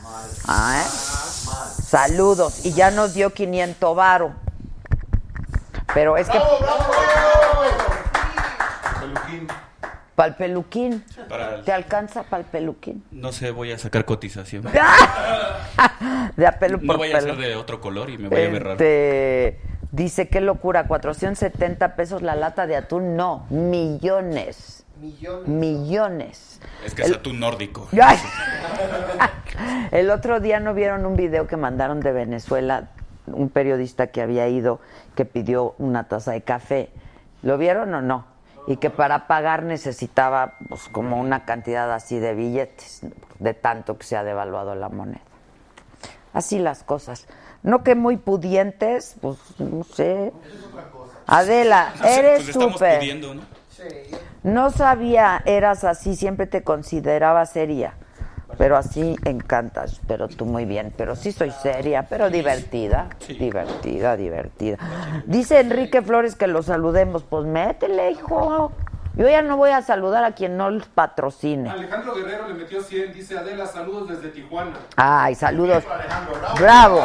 [0.47, 0.89] Ah, ¿eh?
[1.83, 2.67] Saludos.
[2.67, 4.35] Y ya nos dio 500 varo.
[5.95, 6.39] Pero es que.
[10.15, 11.05] Para el peluquín.
[11.29, 13.05] Para el- ¿Te alcanza para el peluquín?
[13.13, 14.65] No sé, voy a sacar cotización.
[16.37, 17.35] De a pelo No por vaya a pelo.
[17.35, 18.73] ser de otro color y me vaya a ver raro.
[18.73, 19.61] Este,
[19.93, 23.17] dice, qué locura, 470 pesos la lata de atún.
[23.17, 24.85] No, millones.
[25.01, 25.49] Millones.
[25.49, 26.61] Millones.
[26.85, 27.89] Es que es atún nórdico.
[28.03, 28.19] Ay.
[29.93, 32.89] El otro día no vieron un video que mandaron de Venezuela,
[33.35, 34.81] un periodista que había ido,
[35.15, 36.91] que pidió una taza de café.
[37.43, 38.27] ¿Lo vieron o no?
[38.67, 43.01] Y que para pagar necesitaba pues, como una cantidad así de billetes,
[43.39, 45.21] de tanto que se ha devaluado la moneda.
[46.33, 47.27] Así las cosas.
[47.63, 50.33] No que muy pudientes, pues no sé.
[51.27, 53.17] Adela, Pues eres estamos súper.
[53.17, 53.43] ¿no?
[54.43, 57.95] No sabía, eras así, siempre te consideraba seria.
[58.57, 60.93] Pero así encantas, pero tú muy bien.
[60.97, 63.09] Pero sí soy seria, pero divertida.
[63.29, 64.79] Divertida, divertida.
[65.27, 67.25] Dice Enrique Flores que lo saludemos.
[67.25, 68.73] Pues métele, hijo.
[69.15, 71.69] Yo ya no voy a saludar a quien no los patrocine.
[71.69, 74.75] Alejandro Guerrero le metió 100, dice Adela, saludos desde Tijuana.
[74.95, 75.85] Ay, saludos.
[76.59, 77.01] Bravo.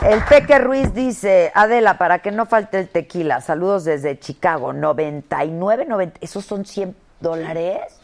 [0.00, 5.84] El Peque Ruiz dice, Adela, para que no falte el tequila, saludos desde Chicago, 99,
[5.84, 8.00] 90, ¿esos son 100 dólares?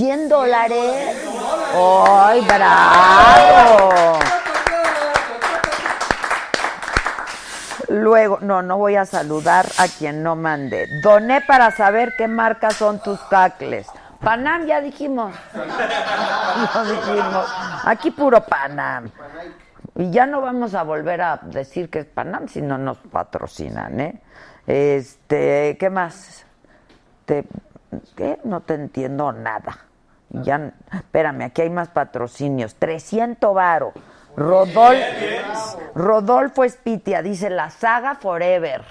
[0.00, 1.14] ¿100 dólares?
[1.74, 4.18] ¡Ay, bravo!
[7.88, 10.88] Luego, no, no voy a saludar a quien no mande.
[11.02, 13.88] Doné para saber qué marcas son tus cacles.
[14.20, 15.34] Panam, ya dijimos.
[15.54, 17.54] Lo dijimos.
[17.84, 19.10] Aquí puro Panam.
[19.96, 24.00] Y ya no vamos a volver a decir que es Panam si no nos patrocinan,
[24.00, 24.22] ¿eh?
[24.66, 26.46] Este, ¿qué más?
[27.26, 27.44] Te,
[28.16, 28.38] ¿Qué?
[28.44, 29.89] No te entiendo nada.
[30.30, 32.74] Ya, espérame, aquí hay más patrocinios.
[32.76, 33.92] 300 varo.
[34.36, 34.96] Rodol,
[35.94, 38.82] Rodolfo Espitia dice la saga Forever.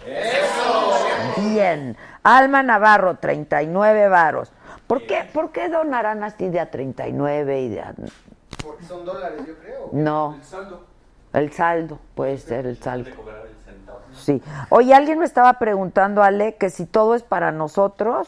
[1.37, 1.95] Bien.
[2.23, 4.51] Alma Navarro, 39 varos.
[4.85, 7.93] ¿Por qué, ¿Por qué donarán así de a 39 y de a...
[8.61, 9.89] Porque son dólares, yo creo.
[9.93, 10.35] No.
[10.35, 10.83] El saldo.
[11.31, 13.11] El saldo, puede ser el saldo.
[14.13, 14.41] Sí.
[14.69, 18.27] Oye, alguien me estaba preguntando, Ale, que si todo es para nosotros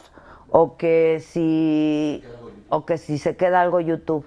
[0.50, 2.24] o que si
[2.72, 4.24] o que si se queda algo YouTube.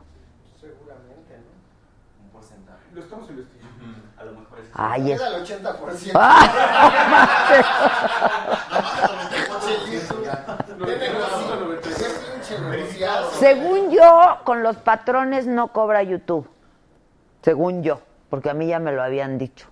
[0.62, 2.25] Seguramente, ¿no?
[2.25, 2.84] Un porcentaje.
[2.93, 3.73] Lo estamos investigando.
[4.17, 4.69] A lo mejor es.
[4.71, 5.19] Ay, es...
[5.19, 6.12] El 80%.
[10.86, 11.79] Tiene razón.
[11.81, 13.31] Qué pinche negociado.
[13.31, 16.47] Según yo, con los patrones no cobra YouTube.
[17.41, 19.65] Según yo, porque a mí ya me lo habían dicho.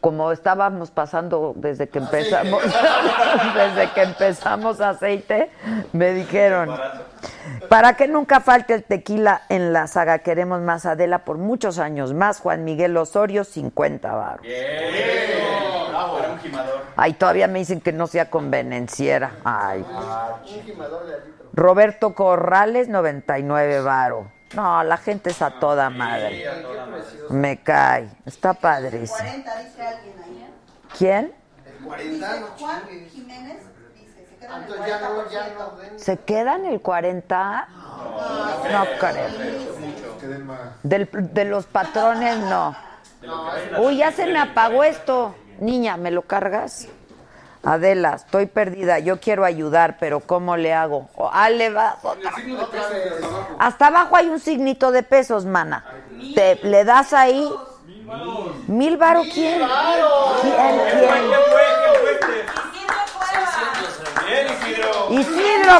[0.00, 2.62] Como estábamos pasando desde que empezamos,
[3.54, 5.50] desde que empezamos aceite,
[5.92, 6.70] me dijeron,
[7.68, 12.14] para que nunca falte el tequila en la saga, queremos más Adela por muchos años
[12.14, 12.40] más.
[12.40, 14.46] Juan Miguel Osorio, 50 baros.
[16.96, 19.32] Ay, todavía me dicen que no sea convenenciera.
[19.44, 19.80] Ay.
[19.80, 21.46] Un gimador de litro.
[21.52, 24.39] Roberto Corrales, 99 varo.
[24.54, 26.44] No, la gente es a toda madre.
[27.30, 28.10] Me cae.
[28.26, 29.16] Está padrísimo.
[29.18, 30.42] 40 dice alguien ahí.
[30.42, 30.50] ¿eh?
[30.98, 31.32] ¿Quién?
[31.64, 32.82] El 40 Dice no Juan.
[33.12, 33.62] Jiménez
[33.94, 35.30] dice, se quedan el Entonces ya no, 40%.
[35.30, 35.98] ya no den.
[36.00, 37.68] ¿Se quedan el 40?
[38.72, 39.28] No creo.
[40.82, 42.76] Del- de los patrones, no.
[43.78, 45.34] Uy, ya se me apagó esto.
[45.60, 46.88] Niña, ¿me lo cargas?
[47.62, 48.98] Adela, estoy perdida.
[49.00, 51.08] Yo quiero ayudar, pero ¿cómo le hago?
[51.16, 52.70] Oh, ah, le va- hasta abajo.
[53.58, 55.84] Hasta abajo hay un signito de pesos, mana.
[56.34, 57.48] Te le das ahí.
[58.66, 59.60] ¿Mil varo quién?
[59.60, 59.68] ¿Quién?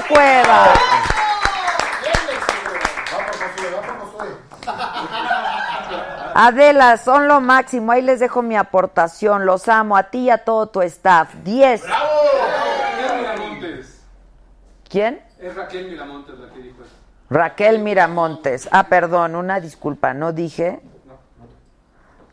[0.09, 0.73] Cueva.
[6.35, 7.93] Adela, son lo máximo.
[7.93, 9.47] Ahí les dejo mi aportación.
[9.47, 11.35] Los amo a ti y a todo tu staff.
[11.45, 11.83] 10.
[11.89, 14.03] Raquel Miramontes.
[14.89, 15.23] ¿Quién?
[15.39, 16.93] Es Raquel Miramontes la que dijo eso.
[17.31, 18.69] Raquel Miramontes.
[18.73, 20.81] Ah, perdón, una disculpa, no dije.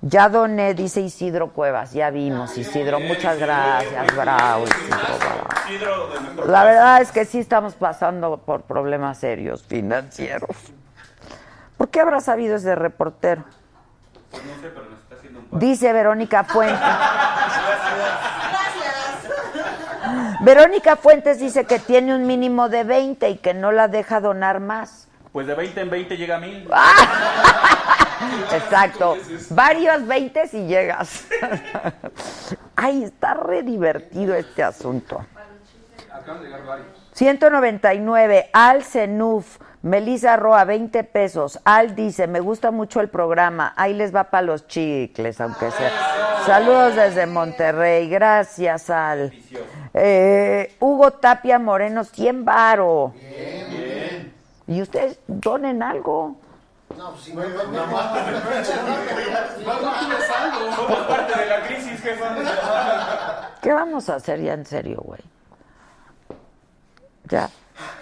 [0.02, 1.94] Ya doné, dice Isidro Cuevas.
[1.94, 3.00] Ya vimos, Isidro.
[3.00, 6.10] Muchas gracias, bravo, Isidro.
[6.10, 6.46] bravo.
[6.48, 10.50] La verdad es que sí estamos pasando por problemas serios financieros.
[11.78, 13.44] ¿Por qué habrá sabido ese reportero?
[14.48, 15.60] No sé, pero nos está haciendo un paro.
[15.60, 16.80] Dice Verónica Fuentes.
[20.42, 24.60] Verónica Fuentes dice que tiene un mínimo de 20 y que no la deja donar
[24.60, 25.08] más.
[25.32, 26.68] Pues de 20 en 20 llega a mil.
[28.54, 29.18] Exacto.
[29.50, 31.26] Varios 20 si llegas.
[32.76, 35.26] Ay, está re divertido este asunto.
[36.12, 36.88] Acaban de llegar varios.
[37.14, 41.60] 199, Al Zenuf, Melissa Roa, 20 pesos.
[41.64, 45.92] Al dice, me gusta mucho el programa, ahí les va para los chicles, aunque sea.
[46.46, 49.34] Saludos desde Monterrey, gracias Al.
[49.94, 53.14] Eh, Hugo Tapia Moreno, 100 varo.
[54.68, 56.36] Y ustedes donen algo.
[56.98, 58.18] No, pues si no, no, no, más.
[60.76, 62.36] Somos parte de la crisis, jefa.
[63.62, 65.20] ¿Qué vamos a hacer ya en serio, güey?
[67.26, 67.50] Ya.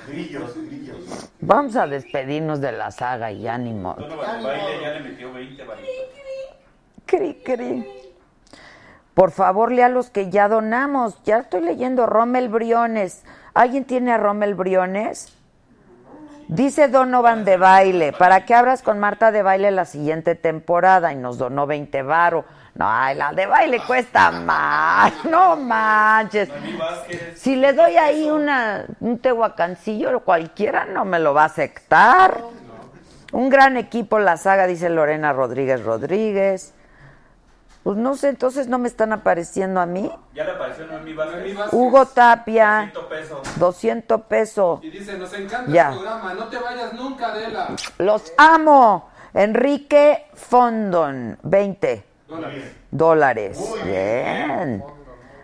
[0.08, 1.32] Grillos, grillos.
[1.42, 3.96] Vamos a despedirnos de la saga y ánimo.
[3.98, 5.94] Donovan de baile ya le metió 20 varitos.
[7.06, 7.86] Cri, cri.
[9.14, 11.22] Por favor, lea los que ya donamos.
[11.24, 13.24] Ya estoy leyendo Rommel Briones.
[13.54, 15.34] ¿Alguien tiene a Rommel Briones?
[16.48, 21.16] Dice Donovan de baile, para que abras con Marta de baile la siguiente temporada y
[21.16, 22.46] nos donó 20 varo.
[22.76, 26.50] No, ay, la de baile cuesta más, no manches.
[27.36, 32.38] Si le doy ahí una, un tehuacancillo, cualquiera no me lo va a aceptar.
[33.32, 36.74] Un gran equipo, la saga, dice Lorena Rodríguez Rodríguez.
[37.84, 40.12] Pues no sé, entonces no me están apareciendo a mí.
[40.34, 41.70] Ya le apareció Noemí Vázquez.
[41.72, 43.60] Hugo Tapia, 100 pesos.
[43.60, 44.80] 200 pesos.
[44.84, 45.90] Y dice, nos encanta Ya.
[45.92, 47.68] el programa, no te vayas nunca, Adela.
[48.00, 49.10] Los amo.
[49.34, 52.72] Enrique Fondon, 20 Dólares.
[52.90, 53.74] dólares.
[53.84, 54.84] Bien.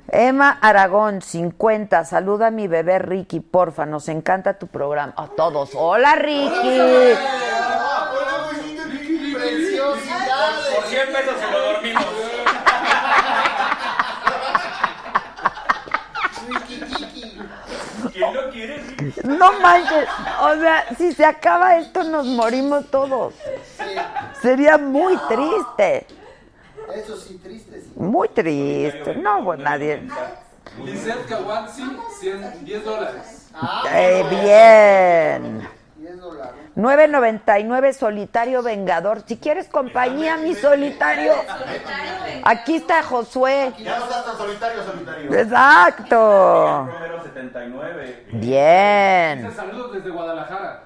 [0.08, 2.06] Emma Aragón, 50.
[2.06, 3.86] Saluda a mi bebé Ricky, porfa.
[3.86, 5.14] Nos encanta tu programa.
[5.16, 5.72] A todos.
[5.76, 7.14] Hola, Ricky.
[10.74, 12.06] Por 100 pesos se lo dormimos.
[18.12, 19.22] ¿Quién lo quiere, Ricky?
[19.24, 20.10] No manches.
[20.42, 23.36] O sea, si se acaba esto, nos morimos todos.
[24.42, 26.08] Sería muy triste.
[26.96, 27.92] Eso sí, triste, sí.
[27.96, 29.16] Muy triste.
[29.16, 30.08] No, pues nadie.
[30.84, 31.84] Lizeth Kawatsi,
[32.20, 33.50] 100, 10 dólares.
[33.94, 35.68] Eh, bien.
[35.98, 36.62] 10 dólares.
[36.76, 39.24] 9.99 solitario vengador.
[39.26, 41.34] Si quieres compañía, mi solitario.
[42.44, 43.74] Aquí está Josué.
[43.78, 45.34] Ya no estás tan solitario, solitario.
[45.34, 46.90] Exacto.
[46.92, 48.26] Número 79.
[48.34, 49.44] Bien.
[49.44, 50.84] Dice saludos desde Guadalajara.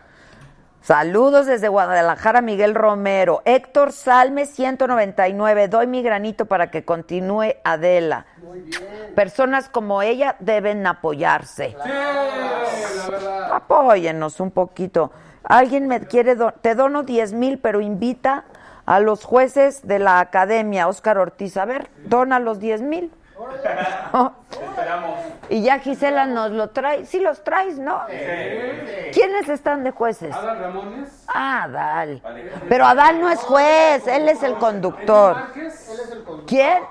[0.86, 3.42] Saludos desde Guadalajara, Miguel Romero.
[3.46, 5.68] Héctor Salme, 199.
[5.68, 8.28] Doy mi granito para que continúe Adela.
[9.16, 11.70] Personas como ella deben apoyarse.
[11.72, 13.54] Sí, la verdad.
[13.54, 15.12] Apóyennos un poquito.
[15.44, 18.44] Alguien me quiere, do- te dono 10 mil, pero invita
[18.86, 21.58] a los jueces de la academia, Óscar Ortiz.
[21.58, 23.12] A ver, dona los 10 mil.
[23.36, 25.20] Esperamos.
[25.50, 27.06] Y ya Gisela nos lo trae.
[27.06, 28.02] Sí los traes, ¿no?
[29.14, 30.34] ¿Quiénes están de jueces?
[30.34, 31.26] Adal Ramones.
[31.28, 32.22] Ah, Adal.
[32.70, 35.36] Pero Adal no es juez, él es el conductor.
[35.36, 35.90] Márquez.
[35.90, 36.46] Él es el conductor.
[36.48, 36.84] ¿Quién?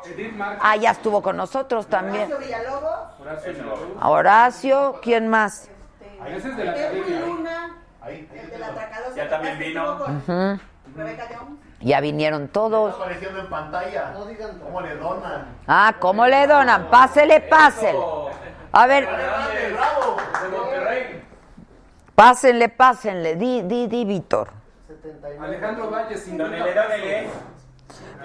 [0.60, 2.30] Ah, ya estuvo con nosotros también.
[2.32, 5.70] Horacio Villalobos, Horacio ¿quién más?
[6.26, 6.92] Ese es de la.
[7.26, 8.28] Luna, Ahí.
[8.34, 8.68] el de la.
[9.16, 9.98] Ya también vino.
[10.96, 11.63] Rebeca Jones.
[11.84, 12.92] Ya vinieron todos.
[12.92, 14.12] Está apareciendo en pantalla.
[14.14, 15.56] No digan cómo le donan.
[15.66, 16.88] Ah, ¿cómo le donan?
[16.90, 17.98] Pásele, pásele.
[18.72, 20.16] A ver, ¡Bravo!
[20.42, 21.22] De Monterrey.
[22.14, 23.36] pásenle, pásenle.
[23.36, 24.48] Di, di, di, Víctor.
[24.88, 25.46] 79.
[25.46, 27.30] Alejandro Valle, 50 Donele, donele.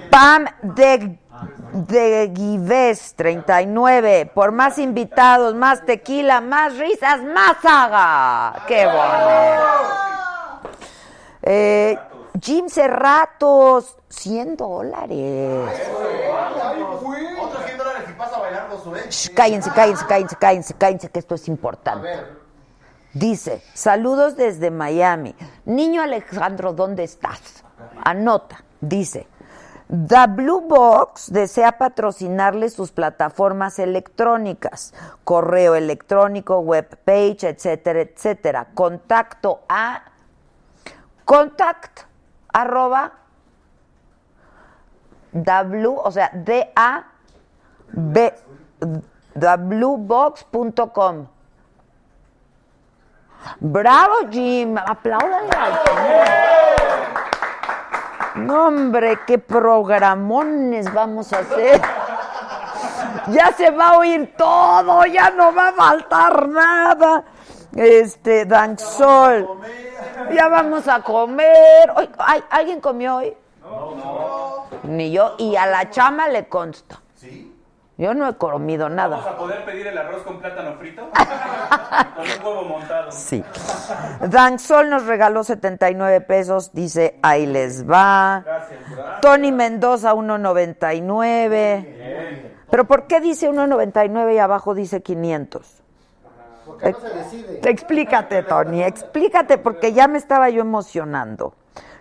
[0.10, 1.20] Pam de,
[1.74, 4.32] de Guives, 39.
[4.34, 8.64] Por más invitados, más tequila, más risas, más saga.
[8.68, 10.00] ¡Qué bonito!
[11.42, 11.98] Eh,
[12.42, 15.70] Jim Cerratos, 100 dólares.
[17.42, 18.70] Otros 100 dólares si pasa a bailar.
[19.10, 22.04] Shh, cállense, cállense, cállense, cállense, cállense, que esto es A importante.
[22.08, 22.40] ver,
[23.14, 25.36] Dice, saludos desde Miami.
[25.66, 27.64] Niño Alejandro, ¿dónde estás?
[28.06, 29.28] Anota, dice,
[29.88, 38.68] The Blue Box desea patrocinarle sus plataformas electrónicas, correo electrónico, webpage, etcétera, etcétera.
[38.76, 40.04] Contacto a
[41.26, 42.02] contact
[42.54, 43.12] arroba
[45.32, 47.04] w, o sea, d a
[47.92, 48.34] b
[49.40, 51.28] thebluebox.com.
[53.60, 54.78] Bravo, Jim.
[54.78, 57.10] Apláudale al Jim.
[58.46, 61.82] No, hombre, qué programones vamos a hacer.
[63.28, 67.24] Ya se va a oír todo, ya no va a faltar nada.
[67.76, 69.48] Este, Danzol.
[70.32, 71.92] Ya vamos a comer.
[71.96, 73.36] Oy, ¿ay, ¿Alguien comió hoy?
[74.84, 75.36] Ni yo.
[75.38, 77.02] Y a la chama le consta.
[77.98, 79.18] Yo no he comido nada.
[79.18, 81.10] Vamos a poder pedir el arroz con plátano frito.
[82.16, 83.12] con un huevo montado.
[83.12, 83.44] Sí.
[84.22, 88.46] Danzol nos regaló 79 pesos, dice, ahí les va.
[89.22, 92.54] Tony Mendoza, 1.99.
[92.72, 95.84] Pero ¿por qué dice 1.99 y abajo dice 500?
[97.64, 101.54] Explícate, Tony, explícate, porque ya me estaba yo emocionando.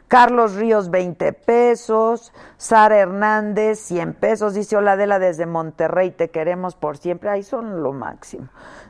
[0.09, 2.33] Carlos Ríos, 20 pesos.
[2.57, 4.55] Sara Hernández, 100 pesos.
[4.55, 7.29] Dice Hola Adela desde Monterrey, te queremos por siempre.
[7.29, 8.49] Ahí son lo máximo.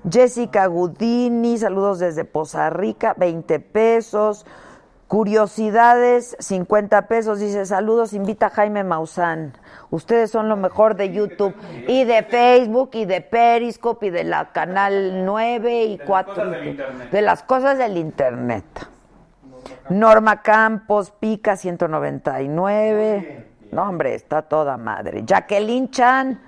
[0.09, 4.47] Jessica Gudini, saludos desde Poza Rica, 20 pesos.
[5.09, 7.41] Curiosidades, 50 pesos.
[7.41, 9.55] Dice saludos, invita a Jaime Maussan.
[9.91, 11.55] Ustedes son lo mejor de YouTube
[11.87, 16.35] y de Facebook y de Periscope y de la Canal 9 y 4.
[16.35, 17.11] cosas del internet.
[17.11, 18.65] De las cosas del Internet.
[19.89, 23.47] Norma Campos, Pica 199.
[23.73, 25.23] No, hombre, está toda madre.
[25.25, 26.39] Jacqueline Chan.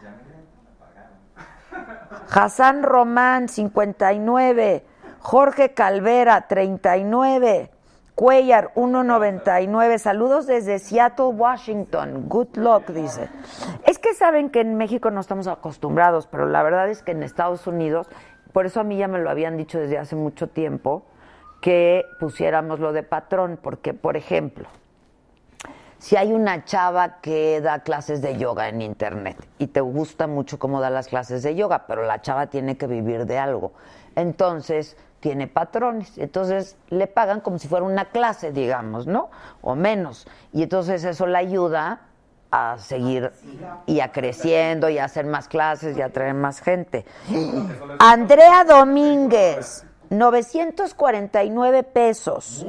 [2.30, 4.84] Hassan Román 59.
[5.20, 7.70] Jorge Calvera 39.
[8.20, 9.96] Cuellar 1.99.
[9.96, 12.28] Saludos desde Seattle, Washington.
[12.28, 13.30] Good luck, dice.
[13.86, 17.22] Es que saben que en México no estamos acostumbrados, pero la verdad es que en
[17.22, 18.08] Estados Unidos,
[18.52, 21.06] por eso a mí ya me lo habían dicho desde hace mucho tiempo,
[21.62, 24.68] que pusiéramos lo de patrón, porque, por ejemplo,
[25.96, 30.58] si hay una chava que da clases de yoga en internet y te gusta mucho
[30.58, 33.72] cómo da las clases de yoga, pero la chava tiene que vivir de algo,
[34.14, 39.30] entonces tiene patrones, entonces le pagan como si fuera una clase, digamos, ¿no?
[39.60, 40.26] O menos.
[40.52, 42.00] Y entonces eso le ayuda
[42.50, 43.30] a seguir
[43.86, 47.04] y a creciendo y a hacer más clases y a traer más gente.
[47.98, 52.66] Andrea Domínguez, 949 pesos.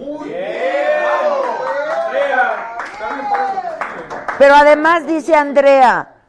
[4.38, 6.21] Pero además dice Andrea,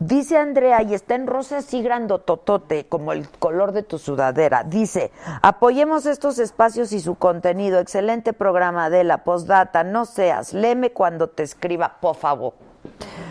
[0.00, 4.64] dice Andrea, y está en rosa así grandototote, como el color de tu sudadera.
[4.64, 7.78] Dice, apoyemos estos espacios y su contenido.
[7.78, 9.84] Excelente programa de la postdata.
[9.84, 12.54] No seas, léeme cuando te escriba, por favor.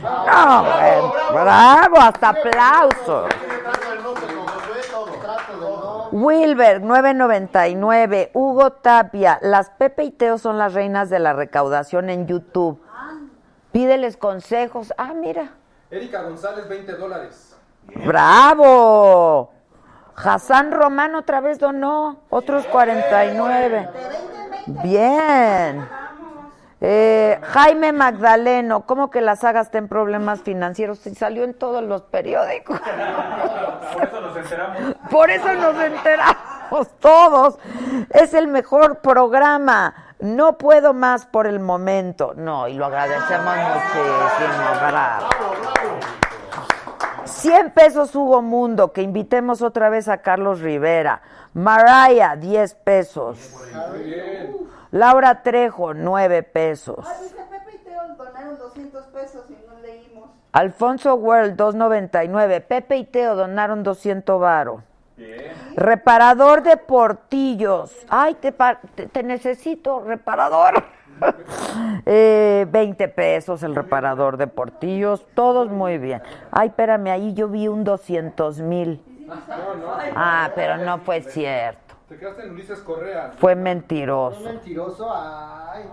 [0.02, 3.30] No, bueno, bravo, hasta aplausos.
[6.12, 8.30] Wilber, 9.99.
[8.34, 12.82] Hugo Tapia, las Pepe y Teo son las reinas de la recaudación en YouTube.
[13.72, 14.94] Pídeles consejos.
[14.98, 15.59] Ah, mira.
[15.92, 17.56] Erika González, 20 dólares.
[18.06, 19.52] ¡Bravo!
[20.16, 23.90] Hassan Román otra vez donó, otros 49.
[24.84, 25.88] Bien.
[26.82, 31.00] Eh, Jaime Magdaleno, ¿cómo que la saga está en problemas financieros?
[31.00, 32.80] Sí, salió en todos los periódicos.
[33.94, 34.96] Por eso nos enteramos.
[35.10, 37.58] Por eso nos enteramos todos.
[38.12, 40.09] Es el mejor programa.
[40.20, 42.34] No puedo más por el momento.
[42.36, 44.90] No, y lo agradecemos muchísimo.
[44.90, 45.28] Bravo.
[47.24, 51.22] 100 pesos Hugo Mundo, que invitemos otra vez a Carlos Rivera.
[51.54, 53.56] Maraya, 10 pesos.
[54.92, 57.06] Laura Trejo, 9 pesos.
[57.08, 60.30] Ay, dice Pepe y Teo donaron 200 pesos y no leímos.
[60.52, 62.62] Alfonso World, 2.99.
[62.66, 64.42] Pepe y Teo donaron 200
[65.76, 67.94] Reparador de portillos.
[68.10, 70.84] Ay, te, pa- te- te necesito, reparador.
[72.06, 75.28] Eh, 20 pesos el reparador de portillos.
[75.36, 76.22] Todos muy bien.
[76.50, 79.04] Ay, espérame, ahí yo vi un 200 mil.
[79.28, 79.36] No,
[79.76, 79.94] no.
[80.16, 81.96] Ah, pero no fue cierto.
[82.08, 83.34] Te quedaste en Ulises Correa.
[83.38, 84.40] Fue mentiroso.
[84.42, 85.84] mentiroso, ay.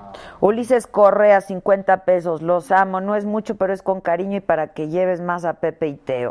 [0.41, 2.41] Ulises Correa, 50 pesos.
[2.41, 3.01] Los amo.
[3.01, 5.97] No es mucho, pero es con cariño y para que lleves más a Pepe y
[5.97, 6.31] Teo.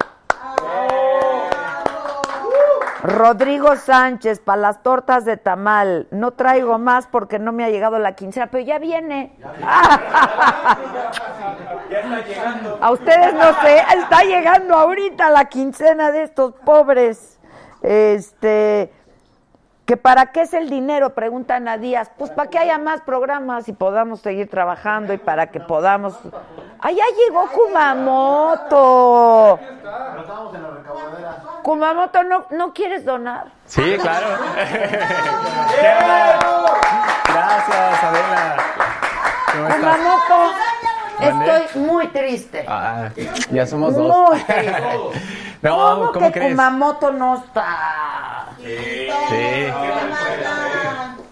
[3.06, 6.08] Rodrigo Sánchez, para las tortas de tamal.
[6.12, 9.36] No traigo más porque no me ha llegado la quincena, pero ya viene.
[11.88, 12.80] Ya está llegando.
[12.82, 17.40] A ustedes no sé, está llegando ahorita la quincena de estos pobres.
[17.84, 18.92] Este,
[19.86, 22.10] que para qué es el dinero, preguntan a Díaz.
[22.18, 26.18] Pues para que haya más programas y podamos seguir trabajando y para que podamos.
[26.80, 28.00] ¡Allá llegó Kumamoto!
[31.62, 33.46] Kumamoto, ¿no, ¿no quieres donar?
[33.66, 34.28] Sí, claro.
[37.28, 38.58] Gracias, Adela.
[39.76, 40.52] Kumamoto,
[41.20, 42.66] estoy muy triste.
[42.68, 43.10] Ah,
[43.52, 44.30] ya somos dos.
[44.30, 44.76] Muy triste.
[45.66, 46.52] No, ¿Cómo, ¿cómo que crees?
[46.52, 48.46] Kumamoto no está?
[48.60, 49.68] Sí.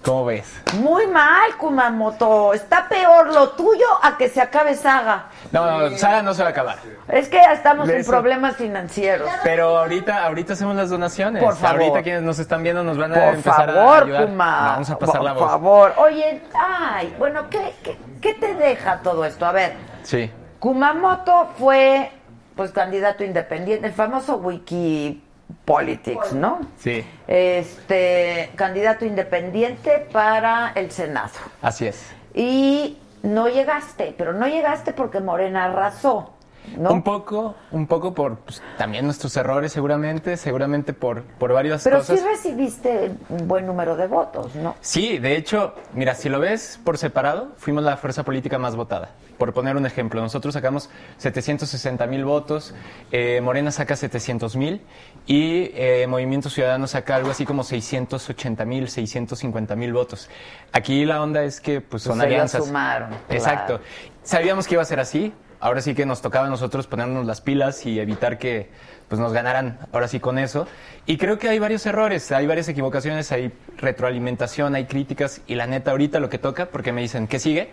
[0.04, 0.62] ¿Cómo ves?
[0.74, 2.54] Muy mal, Kumamoto.
[2.54, 5.26] Está peor lo tuyo a que se acabe Saga.
[5.52, 6.78] No, no, Sara no se va a acabar.
[7.08, 9.30] Es que ya estamos en problemas financieros.
[9.44, 11.42] Pero ahorita, ahorita hacemos las donaciones.
[11.42, 11.80] Por favor.
[11.82, 14.26] Ahorita quienes nos están viendo nos van a Por empezar a favor, ayudar.
[14.26, 14.66] Kuma.
[14.74, 15.50] Vamos a pasar Por la voz.
[15.52, 15.94] favor.
[15.98, 19.46] Oye, ay, bueno, ¿qué, qué, qué te deja todo esto?
[19.46, 19.74] A ver,
[20.04, 20.30] Sí.
[20.60, 22.12] Kumamoto fue,
[22.56, 25.22] pues, candidato independiente, el famoso Wiki
[25.66, 26.60] Politics, ¿no?
[26.78, 31.32] Sí, Este, candidato independiente para el Senado.
[31.62, 32.06] así es.
[32.34, 36.34] Y no llegaste, pero no llegaste porque Morena arrasó,
[36.78, 36.92] ¿no?
[36.92, 42.00] Un poco, un poco por pues, también nuestros errores seguramente, seguramente por, por varias Pero
[42.00, 42.20] cosas.
[42.20, 44.76] sí recibiste un buen número de votos, ¿no?
[44.82, 49.12] Sí, de hecho, mira, si lo ves por separado, fuimos la fuerza política más votada.
[49.38, 52.74] Por poner un ejemplo, nosotros sacamos 760 mil votos,
[53.12, 54.82] eh, Morena saca 700 mil
[55.26, 60.30] y eh, Movimiento Ciudadano saca algo así como 680 mil, 650 mil votos.
[60.72, 62.66] Aquí la onda es que pues son Pues ellos alianzas.
[62.66, 63.80] sumaron, Exacto.
[63.80, 63.84] claro.
[64.24, 65.34] Sabíamos que iba a ser así.
[65.64, 68.70] Ahora sí que nos tocaba a nosotros ponernos las pilas y evitar que
[69.08, 70.68] pues nos ganaran ahora sí con eso.
[71.06, 75.66] Y creo que hay varios errores, hay varias equivocaciones, hay retroalimentación, hay críticas y la
[75.66, 77.70] neta ahorita lo que toca, porque me dicen, ¿qué sigue?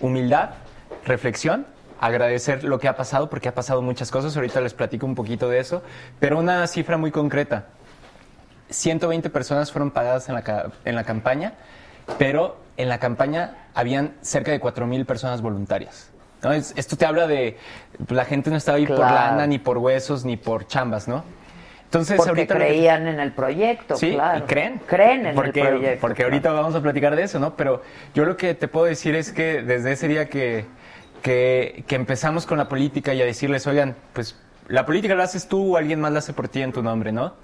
[0.00, 0.50] Humildad,
[1.04, 1.68] reflexión,
[2.00, 5.48] agradecer lo que ha pasado, porque ha pasado muchas cosas, ahorita les platico un poquito
[5.48, 5.84] de eso,
[6.18, 7.66] pero una cifra muy concreta.
[8.70, 11.54] 120 personas fueron pagadas en la, en la campaña,
[12.18, 16.09] pero en la campaña habían cerca de 4.000 personas voluntarias.
[16.42, 16.52] ¿No?
[16.52, 17.56] Es- esto te habla de,
[18.08, 21.24] la gente no estaba ahí por lana, ni por huesos, ni por chambas, ¿no?
[21.84, 24.38] Entonces, Porque ahorita creían en el proyecto, Sí, claro.
[24.38, 24.80] y creen.
[24.86, 26.00] Creen en porque, el proyecto.
[26.00, 27.56] Porque ahorita vamos a platicar de eso, ¿no?
[27.56, 27.82] Pero
[28.14, 30.66] yo lo que te puedo decir es que desde ese día que,
[31.20, 34.36] que, que empezamos con la política y a decirles, oigan, pues
[34.68, 37.10] la política la haces tú o alguien más la hace por ti en tu nombre,
[37.10, 37.34] ¿no?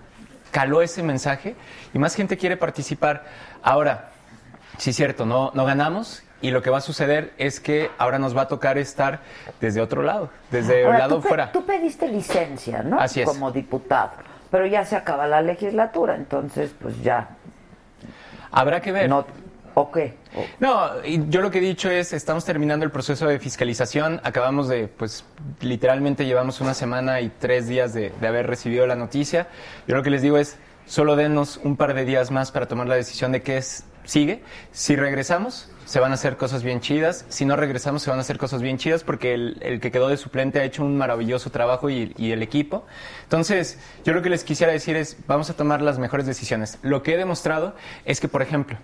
[0.53, 1.57] Caló ese mensaje
[1.92, 3.24] y más gente quiere participar.
[3.64, 4.11] Ahora,
[4.78, 8.18] sí es cierto, no, no ganamos y lo que va a suceder es que ahora
[8.18, 9.20] nos va a tocar estar
[9.61, 11.53] desde otro lado, desde el lado tú, fuera.
[11.53, 13.01] tú pediste licencia, ¿no?
[13.01, 13.26] Así es.
[13.26, 14.12] Como diputado.
[14.51, 17.30] Pero ya se acaba la legislatura, entonces, pues ya.
[18.51, 19.09] Habrá que ver.
[19.09, 19.26] No,
[19.78, 20.14] ¿O qué?
[20.59, 24.89] No, yo lo que he dicho es, estamos terminando el proceso de fiscalización, acabamos de,
[24.89, 25.26] pues,
[25.61, 29.49] literalmente llevamos una semana y tres días de, de haber recibido la noticia.
[29.87, 30.57] Yo lo que les digo es,
[30.87, 34.42] solo denos un par de días más para tomar la decisión de qué es, sigue.
[34.72, 37.26] Si regresamos, se van a hacer cosas bien chidas.
[37.28, 40.16] Si no regresamos, se van a hacer cosas bien chidas porque el, que quedó de
[40.16, 42.86] suplente ha hecho un maravilloso trabajo y, y el equipo.
[43.24, 46.78] Entonces, yo lo que les quisiera decir es, vamos a tomar las mejores decisiones.
[46.82, 48.78] Lo que he demostrado es que, por ejemplo,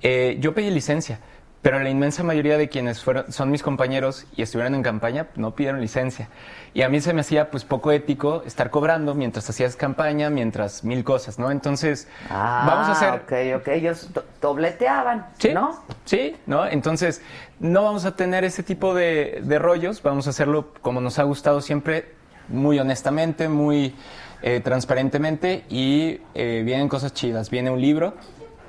[0.00, 1.18] eh, yo pedí licencia,
[1.62, 5.54] pero la inmensa mayoría de quienes fueron, son mis compañeros y estuvieron en campaña no
[5.56, 6.28] pidieron licencia.
[6.72, 10.84] Y a mí se me hacía pues poco ético estar cobrando mientras hacías campaña, mientras
[10.84, 11.50] mil cosas, ¿no?
[11.50, 13.10] Entonces, Ah, vamos a hacer...
[13.54, 13.68] ok, ok.
[13.68, 15.82] Ellos do- dobleteaban, Sí, ¿no?
[16.04, 16.64] Sí, ¿no?
[16.66, 17.22] Entonces,
[17.58, 21.24] no vamos a tener ese tipo de, de rollos, vamos a hacerlo como nos ha
[21.24, 22.12] gustado siempre,
[22.48, 23.96] muy honestamente, muy
[24.42, 27.50] eh, transparentemente y eh, vienen cosas chidas.
[27.50, 28.14] Viene un libro,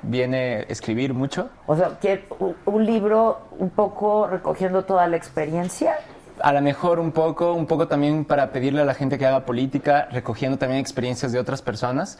[0.02, 1.50] viene escribir mucho.
[1.66, 5.98] O sea, ¿quiere un, un libro un poco recogiendo toda la experiencia.
[6.42, 9.44] A lo mejor un poco, un poco también para pedirle a la gente que haga
[9.44, 12.18] política, recogiendo también experiencias de otras personas.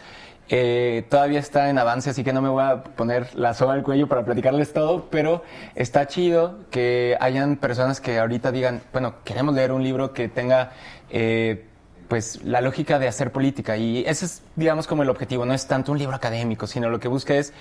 [0.51, 3.83] Eh, todavía está en avance, así que no me voy a poner la soga al
[3.83, 5.43] cuello para platicarles todo, pero
[5.75, 10.73] está chido que hayan personas que ahorita digan, bueno, queremos leer un libro que tenga
[11.09, 11.70] eh,
[12.11, 13.79] pues la lógica de hacer política.
[13.79, 17.01] Y ese es digamos como el objetivo, no es tanto un libro académico, sino lo
[17.01, 17.55] que busca es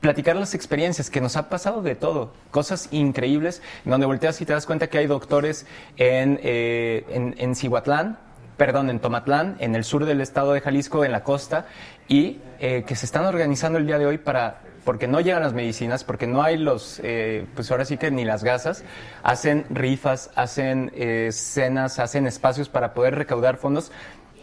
[0.00, 4.52] platicar las experiencias que nos ha pasado de todo, cosas increíbles, donde volteas y te
[4.52, 5.66] das cuenta que hay doctores
[5.96, 8.18] en, eh, en, en Cihuatlán,
[8.58, 11.66] perdón, en Tomatlán, en el sur del estado de Jalisco, en la costa,
[12.06, 15.52] y eh, que se están organizando el día de hoy para, porque no llegan las
[15.52, 18.84] medicinas, porque no hay los, eh, pues ahora sí que ni las gasas,
[19.24, 23.90] hacen rifas, hacen eh, cenas, hacen espacios para poder recaudar fondos,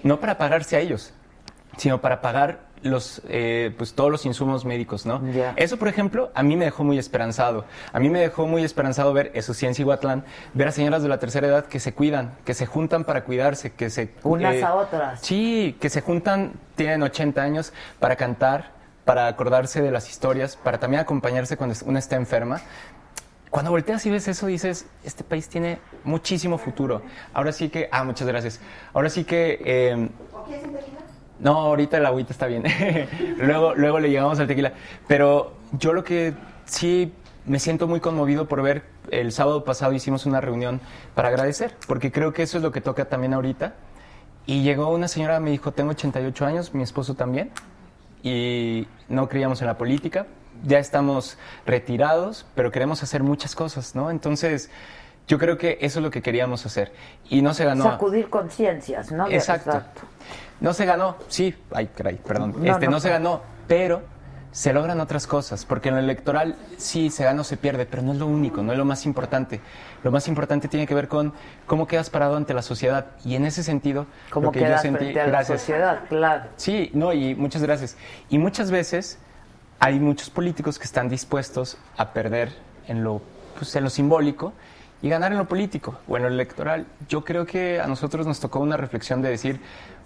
[0.03, 1.13] no para pagarse a ellos,
[1.77, 5.21] sino para pagar los, eh, pues todos los insumos médicos, ¿no?
[5.55, 7.63] Eso, por ejemplo, a mí me dejó muy esperanzado.
[7.93, 11.07] A mí me dejó muy esperanzado ver, eso sí, en Cihuatlán, ver a señoras de
[11.07, 14.11] la tercera edad que se cuidan, que se juntan para cuidarse, que se...
[14.23, 15.21] Unas eh, a otras.
[15.21, 17.71] Sí, que se juntan, tienen 80 años,
[18.01, 22.61] para cantar, para acordarse de las historias, para también acompañarse cuando una está enferma.
[23.49, 27.03] Cuando volteas y ves eso, dices, este país tiene muchísimo futuro.
[27.33, 27.87] Ahora sí que...
[27.91, 28.59] Ah, muchas gracias.
[28.93, 29.61] Ahora sí que...
[29.63, 30.09] eh,
[31.39, 32.63] no, ahorita el agüita está bien.
[33.37, 34.73] luego, luego le llegamos al tequila.
[35.07, 36.33] Pero yo lo que
[36.65, 37.13] sí
[37.45, 40.79] me siento muy conmovido por ver, el sábado pasado hicimos una reunión
[41.13, 43.73] para agradecer, porque creo que eso es lo que toca también ahorita.
[44.45, 47.51] Y llegó una señora, me dijo, tengo 88 años, mi esposo también,
[48.23, 50.25] y no creíamos en la política,
[50.65, 54.09] ya estamos retirados, pero queremos hacer muchas cosas, ¿no?
[54.09, 54.71] Entonces,
[55.27, 56.93] yo creo que eso es lo que queríamos hacer.
[57.29, 57.83] Y no se ganó.
[57.83, 59.27] Sacudir conciencias, ¿no?
[59.29, 59.81] Exacto.
[60.61, 62.55] No se ganó, sí, ay, caray, perdón.
[62.57, 64.01] No, este, no, no, se ganó, pero
[64.53, 68.03] se logran otras cosas, porque en lo electoral sí se gana o se pierde, pero
[68.03, 69.59] no es lo único, no es lo más importante.
[70.03, 71.33] Lo más importante tiene que ver con
[71.65, 73.07] cómo quedas parado ante la sociedad.
[73.25, 76.01] Y en ese sentido, ¿Cómo lo que yo quedas sentí, frente a la sociedad?
[76.07, 76.43] Claro.
[76.55, 77.97] Sí, no, y muchas gracias.
[78.29, 79.17] Y muchas veces
[79.79, 82.51] hay muchos políticos que están dispuestos a perder
[82.87, 83.23] en lo,
[83.57, 84.53] pues, en lo simbólico
[85.01, 86.85] y ganar en lo político o en lo electoral.
[87.09, 89.59] Yo creo que a nosotros nos tocó una reflexión de decir,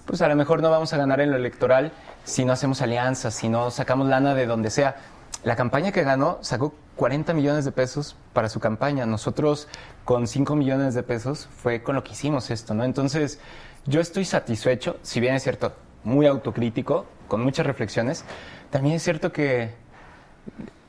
[0.07, 1.91] pues a lo mejor no vamos a ganar en lo electoral
[2.23, 4.95] si no hacemos alianzas, si no sacamos lana de donde sea.
[5.43, 9.05] La campaña que ganó sacó 40 millones de pesos para su campaña.
[9.05, 9.67] Nosotros
[10.05, 12.85] con 5 millones de pesos fue con lo que hicimos esto, ¿no?
[12.85, 13.39] Entonces,
[13.85, 18.23] yo estoy satisfecho, si bien es cierto, muy autocrítico, con muchas reflexiones.
[18.71, 19.73] También es cierto que,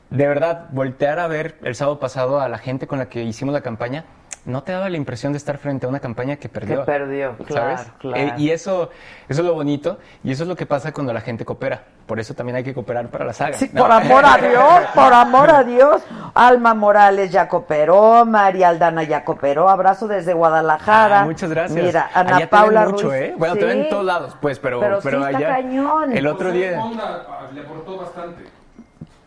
[0.09, 3.53] de verdad, voltear a ver el sábado pasado a la gente con la que hicimos
[3.53, 4.05] la campaña,
[4.45, 6.79] no te daba la impresión de estar frente a una campaña que perdió.
[6.79, 7.91] Que perdió, claro, ¿sabes?
[7.99, 8.17] claro.
[8.17, 8.89] Eh, y eso,
[9.27, 11.83] eso es lo bonito y eso es lo que pasa cuando la gente coopera.
[12.07, 13.53] Por eso también hay que cooperar para la saga.
[13.53, 13.83] Sí, ¿no?
[13.83, 16.01] por amor a Dios, por amor a Dios.
[16.33, 19.69] Alma Morales ya cooperó, María Aldana ya cooperó.
[19.69, 21.21] Abrazo desde Guadalajara.
[21.21, 21.85] Ah, muchas gracias.
[21.85, 23.21] Mira, Ana Allá te Paula ven mucho, Ruiz.
[23.21, 23.35] ¿eh?
[23.37, 25.49] Bueno, te ven en todos lados, pues, pero, Pero pero, sí está allá.
[25.49, 26.11] cañón.
[26.17, 26.81] El otro José día.
[26.83, 28.58] Honda, ah, le aportó bastante.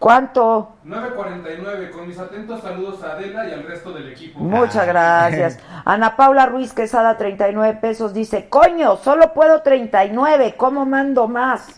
[0.03, 0.73] ¿Cuánto?
[0.85, 4.41] 9.49, con mis atentos saludos a Adela y al resto del equipo.
[4.41, 5.61] Muchas gracias.
[5.85, 11.69] Ana Paula Ruiz Quesada, 39 pesos, dice, coño, solo puedo 39, ¿cómo mando más?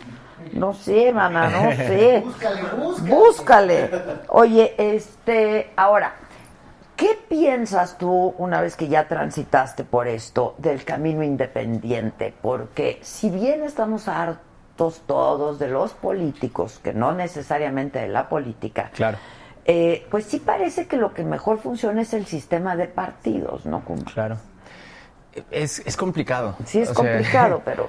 [0.54, 2.22] No sé, mana, no sé.
[2.24, 3.14] Búscale, búscale.
[3.14, 3.90] Búscale.
[4.28, 6.14] Oye, este, ahora,
[6.96, 12.32] ¿qué piensas tú una vez que ya transitaste por esto del camino independiente?
[12.40, 14.43] Porque si bien estamos hartos
[14.76, 19.18] todos de los políticos, que no necesariamente de la política, Claro.
[19.64, 23.84] eh, pues sí parece que lo que mejor funciona es el sistema de partidos, ¿no?
[23.84, 24.00] Cum?
[24.02, 24.36] Claro.
[25.50, 26.56] Es, es complicado.
[26.64, 27.88] Sí, es O sea, complicado, pero...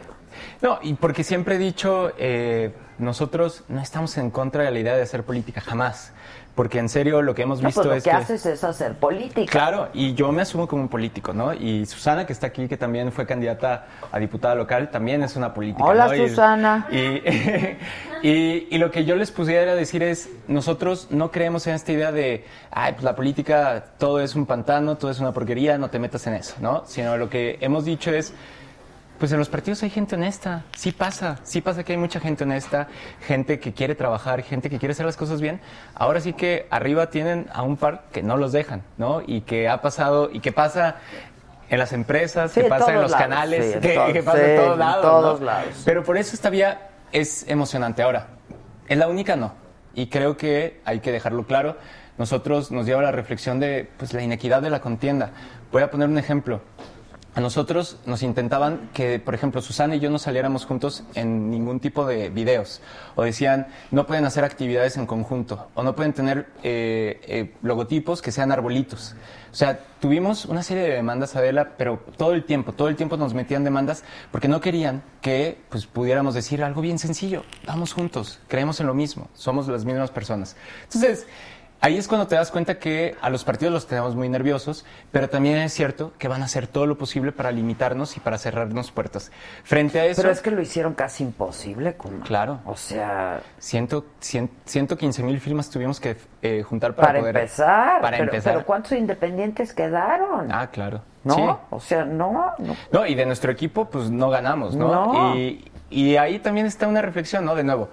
[0.61, 4.95] No, y porque siempre he dicho, eh, nosotros no estamos en contra de la idea
[4.95, 6.11] de hacer política, jamás.
[6.55, 8.15] Porque en serio lo que hemos No, visto pues lo es que que...
[8.15, 9.51] haces es hacer política.
[9.51, 11.53] Claro, y yo me asumo como un político, ¿no?
[11.53, 15.53] Y Susana, que está aquí, que también fue candidata a diputada local, también es una
[15.53, 15.83] política.
[15.83, 16.15] Hola, ¿no?
[16.15, 16.87] Y- Susana.
[16.89, 16.97] Y,
[18.23, 22.11] y, y lo que yo les pudiera decir es, nosotros no creemos en esta idea
[22.13, 25.99] de, ay, pues la política todo es un pantano, todo es una porquería, no te
[25.99, 26.83] metas en eso, ¿no?
[26.85, 28.33] Sino lo que hemos dicho es,
[29.19, 32.43] pues en los partidos hay gente honesta, sí pasa, sí pasa que hay mucha gente
[32.43, 32.87] honesta,
[33.25, 35.61] gente que quiere trabajar, gente que quiere hacer las cosas bien.
[35.93, 39.21] Ahora sí que arriba tienen a un par que no los dejan, ¿no?
[39.25, 40.97] Y que ha pasado, y que pasa
[41.69, 43.81] en las empresas, Sí, que en pasa en los lados, canales, sí, en
[44.13, 45.01] que, pasa sí, en todos en lados.
[45.01, 45.45] todos ¿no?
[45.45, 45.81] lados.
[45.85, 48.03] Pero por eso esta vía es emocionante.
[48.03, 48.27] Ahora,
[48.87, 49.35] ¿es la única?
[49.35, 49.53] No.
[49.93, 51.77] Y creo que hay que dejarlo claro.
[52.17, 55.31] Nosotros nos lleva a la reflexión de pues, la inequidad de la contienda.
[55.71, 56.61] Voy a poner un ejemplo.
[57.35, 61.81] A nosotros nos intentaban que, por ejemplo, Susana y yo no saliéramos juntos en ningún
[61.81, 62.81] tipo de videos.
[63.15, 65.67] O decían, no pueden hacer actividades en conjunto.
[65.73, 69.15] O no pueden tener eh, eh, logotipos que sean arbolitos.
[69.51, 73.17] O sea, tuvimos una serie de demandas, Adela, pero todo el tiempo, todo el tiempo
[73.17, 77.43] nos metían demandas porque no querían que pues, pudiéramos decir algo bien sencillo.
[77.67, 80.55] Vamos juntos, creemos en lo mismo, somos las mismas personas.
[80.83, 81.27] Entonces,
[81.85, 85.29] Ahí es cuando te das cuenta que a los partidos los tenemos muy nerviosos, pero
[85.29, 88.89] también es cierto que van a hacer todo lo posible para limitarnos y para cerrarnos
[88.89, 89.31] puertas.
[89.63, 90.23] Frente a eso...
[90.23, 92.23] Pero es que lo hicieron casi imposible, Kuma.
[92.25, 92.59] Claro.
[92.65, 93.39] O sea...
[93.59, 97.35] Ciento, cien- 115 mil firmas tuvimos que eh, juntar para, Para, poder...
[97.37, 98.01] empezar.
[98.01, 98.53] Para pero, empezar.
[98.55, 100.51] pero ¿cuántos independientes quedaron?
[100.51, 101.03] Ah, claro.
[101.23, 101.35] ¿No?
[101.35, 101.41] Sí.
[101.69, 102.75] O sea, no, no.
[102.91, 104.87] No, y de nuestro equipo, pues no ganamos, ¿no?
[105.13, 105.35] No.
[105.35, 107.53] Y, y ahí también está una reflexión, ¿no?
[107.53, 107.89] De nuevo,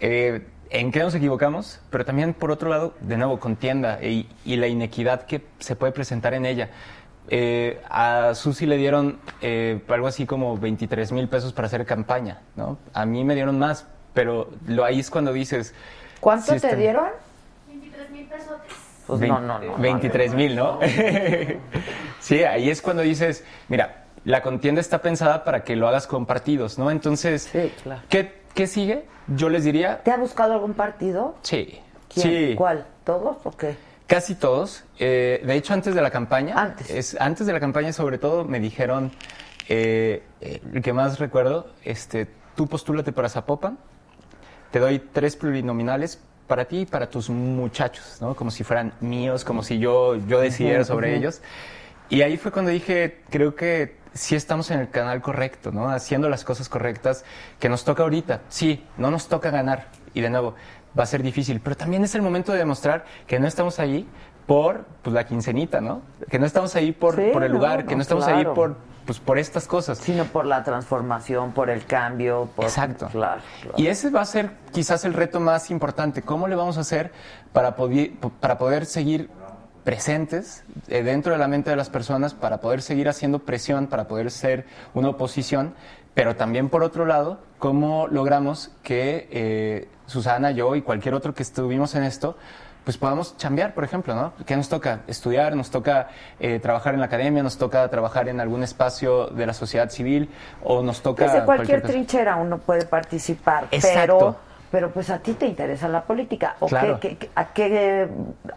[0.00, 1.80] eh, ¿en qué nos equivocamos?
[1.90, 5.92] Pero también, por otro lado, de nuevo, contienda y, y la inequidad que se puede
[5.92, 6.70] presentar en ella.
[7.28, 12.40] Eh, a Susi le dieron eh, algo así como 23 mil pesos para hacer campaña,
[12.54, 12.76] ¿no?
[12.92, 15.74] A mí me dieron más, pero lo ahí es cuando dices...
[16.20, 17.06] ¿Cuánto sí te está- dieron?
[17.68, 18.56] 23 mil pesos.
[19.06, 19.76] Pues no, no, no.
[19.78, 20.78] 23 mil, ¿no?
[22.20, 26.26] sí, ahí es cuando dices, mira, la contienda está pensada para que lo hagas con
[26.26, 26.90] partidos, ¿no?
[26.90, 27.50] Entonces,
[27.82, 28.02] claro.
[28.08, 29.04] ¿qué, qué sigue?
[29.28, 31.36] Yo les diría, ¿Te ha buscado algún partido?
[31.42, 31.80] sí.
[32.12, 32.50] ¿Quién?
[32.50, 32.54] Sí.
[32.54, 32.86] ¿Cuál?
[33.02, 33.74] ¿Todos o qué?
[34.06, 34.84] Casi todos.
[35.00, 38.60] Eh, de hecho, antes de la campaña, antes, antes de la campaña, sobre todo, me
[38.60, 39.10] dijeron,
[39.68, 43.78] eh, eh, el que más recuerdo, este, tú postúlate para Zapopan,
[44.70, 48.36] te doy tres plurinominales para ti y para tus muchachos, ¿no?
[48.36, 51.40] Como si fueran míos, como si yo, yo decidiera sobre ellos.
[52.10, 55.90] Y ahí fue cuando dije, creo que sí estamos en el canal correcto, ¿no?
[55.90, 57.24] Haciendo las cosas correctas
[57.58, 58.42] que nos toca ahorita.
[58.48, 59.88] Sí, no nos toca ganar.
[60.14, 60.54] Y de nuevo,
[60.98, 61.60] va a ser difícil.
[61.60, 64.08] Pero también es el momento de demostrar que no estamos ahí
[64.46, 66.02] por pues, la quincenita, ¿no?
[66.30, 68.54] Que no estamos ahí por, Sí, por el lugar, no, que no estamos ahí claro.
[68.54, 69.98] por, pues, por estas cosas.
[69.98, 72.48] Sino por la transformación, por el cambio.
[72.54, 72.64] Por...
[72.64, 73.08] Exacto.
[73.10, 73.74] Claro, claro.
[73.78, 76.22] Y ese va a ser quizás el reto más importante.
[76.22, 77.10] ¿Cómo le vamos a hacer
[77.52, 77.74] para,
[78.40, 79.30] para poder seguir
[79.84, 84.08] presentes eh, dentro de la mente de las personas, para poder seguir haciendo presión, para
[84.08, 85.74] poder ser una oposición?
[86.14, 91.42] Pero también, por otro lado, ¿cómo logramos que eh, Susana, yo y cualquier otro que
[91.42, 92.36] estuvimos en esto,
[92.84, 94.32] pues podamos chambear, por ejemplo, ¿no?
[94.44, 95.00] ¿Qué nos toca?
[95.06, 96.08] Estudiar, nos toca
[96.38, 100.28] eh, trabajar en la academia, nos toca trabajar en algún espacio de la sociedad civil
[100.62, 101.24] o nos toca...
[101.24, 101.92] Desde cualquier cosa.
[101.92, 104.18] trinchera uno puede participar, Exacto.
[104.18, 104.36] pero
[104.74, 106.56] pero pues a ti te interesa la política.
[106.58, 106.98] ¿O Claro.
[106.98, 108.08] qué, qué- a qué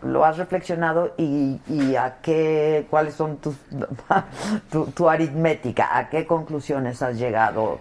[0.02, 3.56] lo has reflexionado y, y a qué cuáles son tus
[4.72, 5.96] tu, tu aritmética?
[5.96, 7.78] ¿A qué conclusiones has llegado?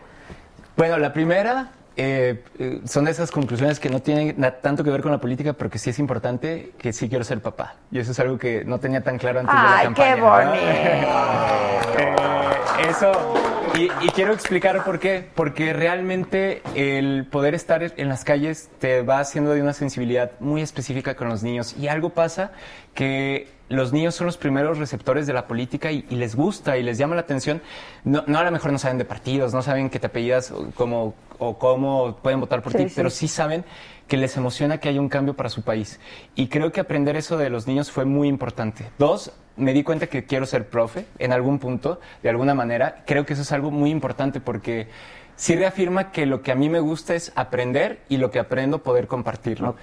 [0.76, 5.00] Bueno, la primera eh, eh, son de esas conclusiones que no tienen tanto que ver
[5.00, 7.76] con la política, pero que sí es importante, que sí quiero ser papá.
[7.90, 10.14] Y eso es algo que no tenía tan claro antes de la ¡Ay, campaña.
[10.14, 10.30] qué ¿no?
[10.30, 10.62] bonito!
[11.98, 12.14] Eh,
[12.90, 13.10] eso,
[13.74, 15.26] y, y quiero explicar por qué.
[15.34, 20.60] Porque realmente el poder estar en las calles te va haciendo de una sensibilidad muy
[20.60, 21.74] específica con los niños.
[21.78, 22.52] Y algo pasa
[22.92, 26.82] que los niños son los primeros receptores de la política y, y les gusta y
[26.82, 27.60] les llama la atención.
[28.04, 30.70] No, no a lo mejor no saben de partidos, no saben que te apellidas o
[30.74, 32.92] cómo, o cómo pueden votar por Sí, ti, sí.
[32.96, 33.64] pero sí saben
[34.06, 35.98] que les emociona que haya un cambio para su país.
[36.36, 38.84] Y creo que aprender eso de los niños fue muy importante.
[38.98, 43.02] Dos, me di cuenta que quiero ser profe en algún punto, de alguna manera.
[43.04, 44.86] Creo que eso es algo muy importante porque
[45.36, 48.82] sí reafirma que lo que a mí me gusta es aprender y lo que aprendo
[48.82, 49.76] poder compartirlo.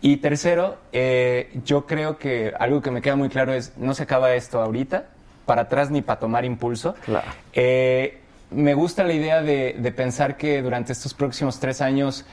[0.00, 4.04] Y tercero, eh, yo creo que algo que me queda muy claro es, no se
[4.04, 5.06] acaba esto ahorita,
[5.46, 6.94] para atrás ni para tomar impulso.
[7.52, 12.24] Eh, me gusta la idea de, de pensar que durante estos próximos tres años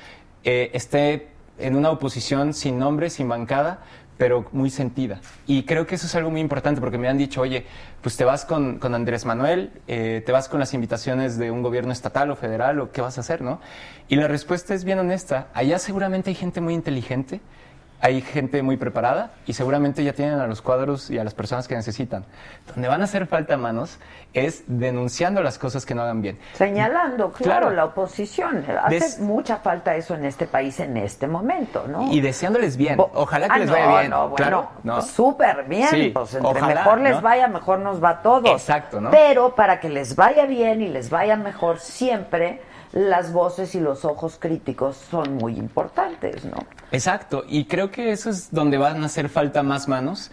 [0.43, 3.79] eh, esté en una oposición sin nombre, sin bancada,
[4.17, 5.19] pero muy sentida.
[5.45, 7.65] Y creo que eso es algo muy importante porque me han dicho, oye,
[8.01, 11.61] pues te vas con, con Andrés Manuel, eh, te vas con las invitaciones de un
[11.61, 13.59] gobierno estatal o federal, o qué vas a hacer, ¿no?
[14.07, 15.47] Y la respuesta es bien honesta.
[15.53, 17.41] Allá seguramente hay gente muy inteligente,
[18.05, 21.67] hay gente muy preparada y seguramente ya tienen a los cuadros y a las personas
[21.67, 22.23] que necesitan.
[22.67, 23.97] Donde van a hacer falta manos
[24.35, 26.37] es denunciando las cosas que no hagan bien.
[26.53, 27.69] Señalando, claro, Claro.
[27.71, 28.63] la oposición.
[28.83, 32.11] Hace Des- mucha falta eso en este país en este momento, ¿no?
[32.11, 32.97] Y deseándoles bien.
[32.97, 34.09] Bo- Ojalá que Ah, les no, vaya bien.
[34.11, 35.01] no, bueno, claro, no.
[35.01, 35.87] súper bien.
[35.89, 38.51] Sí, pues entre ojalá, mejor les vaya, mejor nos va a todos.
[38.51, 39.09] Exacto, ¿no?
[39.09, 42.61] Pero para que les vaya bien y les vaya mejor, siempre
[42.95, 46.65] las voces y los ojos críticos son muy importantes, ¿no?
[46.91, 50.31] Exacto, y creo que eso es donde van a hacer falta más manos,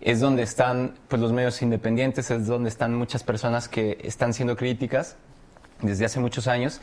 [0.00, 4.56] es donde están pues, los medios independientes, es donde están muchas personas que están siendo
[4.56, 5.16] críticas
[5.82, 6.80] desde hace muchos años.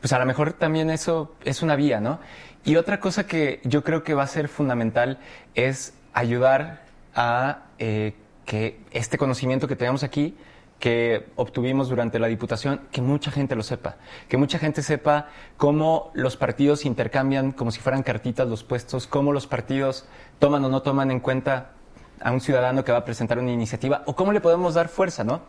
[0.00, 2.20] Pues a lo mejor también eso es una vía, ¿no?
[2.66, 5.18] Y otra cosa que yo creo que va a ser fundamental
[5.54, 6.82] es ayudar
[7.14, 8.14] a eh,
[8.44, 10.36] que este conocimiento que tenemos aquí
[10.78, 13.96] que obtuvimos durante la diputación, que mucha gente lo sepa,
[14.28, 19.32] que mucha gente sepa cómo los partidos intercambian como si fueran cartitas los puestos, cómo
[19.32, 20.06] los partidos
[20.38, 21.70] toman o no toman en cuenta
[22.20, 25.24] a un ciudadano que va a presentar una iniciativa o cómo le podemos dar fuerza,
[25.24, 25.40] ¿no?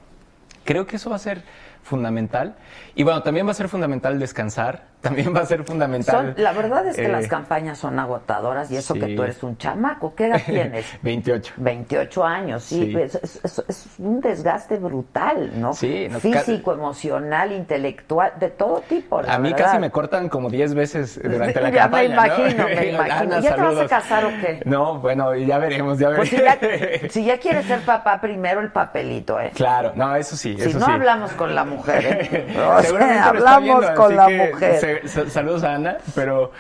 [0.63, 1.43] Creo que eso va a ser
[1.83, 2.55] fundamental.
[2.95, 6.33] Y bueno, también va a ser fundamental descansar, también va a ser fundamental...
[6.35, 8.99] Son- la verdad es que eh, las campañas son agotadoras y eso sí.
[8.99, 10.13] que tú eres un chamaco.
[10.15, 10.85] ¿Qué edad tienes?
[11.03, 11.53] 28.
[11.57, 12.91] 28 años, sí.
[12.91, 12.97] Sí.
[12.99, 15.73] Es, es- es- es un desgaste brutal, ¿no?
[15.73, 19.21] Sí, no, Físico, emocional, intelectual, de todo tipo.
[19.21, 19.65] la A mí verdad.
[19.65, 22.09] casi me cortan como 10 veces durante la Ya campaña.
[22.09, 22.23] me ¿no?
[22.25, 23.13] imagino, me imagino.
[23.35, 23.89] Ana, ¿Ya te vas a saludos.
[23.89, 24.61] casar o qué?
[24.65, 26.57] No, bueno, ya veremos, ya Pues veremos.
[26.61, 29.51] si ya, si ya quieres ser papá, primero el papelito, ¿eh?
[29.53, 30.91] Claro, no, eso sí, Si eso no sí.
[30.91, 32.45] hablamos con la mujer, ¿eh?
[32.57, 35.07] O sea, Seguramente lo está hablamos viendo, con la mujer.
[35.07, 36.51] se- saludos a Ana, pero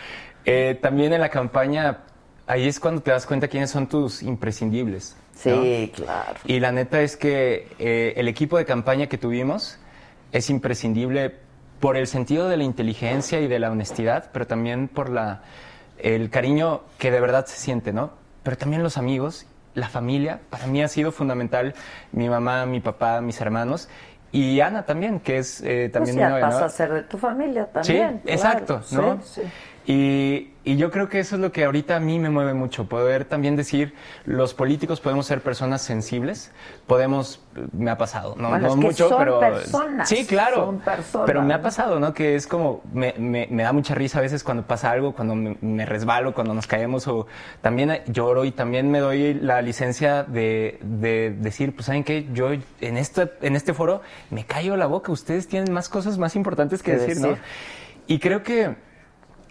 [0.45, 1.99] eh, también en la campaña,
[2.47, 5.15] ahí es cuando te das cuenta quiénes son tus imprescindibles.
[5.45, 5.61] ¿no?
[5.61, 6.33] Sí, claro.
[6.45, 9.77] Y la neta es que eh, el equipo de campaña que tuvimos
[10.31, 11.35] es imprescindible
[11.79, 15.41] por el sentido de la inteligencia y de la honestidad, pero también por la,
[15.99, 18.11] el cariño que de verdad se siente, ¿no?
[18.41, 19.45] Pero también los amigos,
[19.75, 21.75] la familia, para mí ha sido fundamental,
[22.11, 23.89] mi mamá, mi papá, mis hermanos,
[24.37, 26.51] y Ana también, que es eh, también pues mi ya novia, ¿no?
[26.51, 28.21] pasa a ser de tu familia también.
[28.23, 28.81] Sí, exacto.
[28.91, 29.21] ¿no?
[29.23, 29.47] Sí, sí.
[29.89, 32.89] Y, y yo creo que eso es lo que ahorita a mí me mueve mucho,
[32.89, 33.93] poder también decir,
[34.25, 36.51] los políticos podemos ser personas sensibles,
[36.87, 39.39] podemos, me ha pasado, no, Bueno, no es que mucho, son pero...
[39.39, 42.13] personas, sí, claro, son personas, pero me ha pasado, ¿no?
[42.13, 45.35] Que es como, me, me, me da mucha risa a veces cuando pasa algo, cuando
[45.35, 47.25] me, me resbalo, cuando nos caemos, o
[47.61, 52.27] también lloro y también me doy la licencia de, de decir, pues, ¿saben qué?
[52.33, 56.35] Yo en este, en este foro me callo la boca, ustedes tienen más cosas más
[56.35, 57.29] importantes que Que decir, ¿no?
[57.29, 57.43] decir.
[58.07, 58.85] Y creo que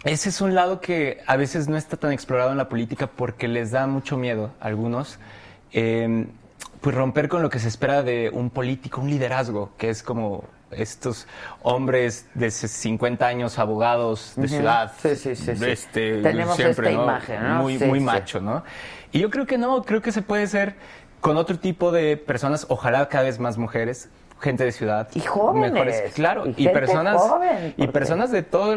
[0.07, 3.47] ese es un lado que a veces no está tan explorado en la política porque
[3.47, 5.19] les da mucho miedo a algunos.
[5.71, 6.27] eh,
[6.81, 10.45] pues romper con lo que se espera de un político, un liderazgo, que es como
[10.71, 11.27] estos
[11.63, 14.91] hombres de 50 años, abogados de ciudad.
[15.01, 17.03] Sí, sí, sí, este, Tenemos siempre, esta ¿no?
[17.03, 17.55] imagen, ¿no?
[17.63, 18.63] Muy, muy macho, ¿no?
[19.11, 20.75] Y yo creo que no, creo que se puede ser
[21.19, 25.07] con otro tipo de personas, ojalá cada vez más mujeres, gente de ciudad.
[25.13, 26.13] Y jóvenes.
[26.13, 28.75] claro, Y personas joven, y personas de todo,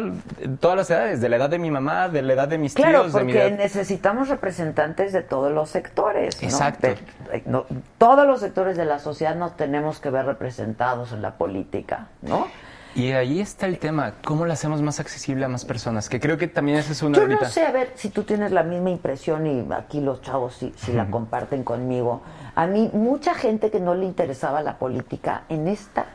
[0.59, 3.01] todas las edades, de la edad de mi mamá, de la edad de mis Claro,
[3.01, 3.57] tíos, de mi porque edad.
[3.57, 6.41] necesitamos representantes de todos los sectores.
[6.41, 6.47] ¿no?
[6.47, 6.87] Exacto.
[6.87, 7.65] De- no,
[7.97, 12.47] todos los sectores de la sociedad nos tenemos que ver representados en la política, ¿no?
[12.93, 16.09] Y ahí está el tema, ¿cómo lo hacemos más accesible a más personas?
[16.09, 17.45] Que creo que también esa es una Yo ahorita.
[17.45, 20.73] no sé, a ver si tú tienes la misma impresión y aquí los chavos si,
[20.75, 22.21] si la comparten conmigo.
[22.61, 26.05] A mí, mucha gente que no le interesaba la política, en esta,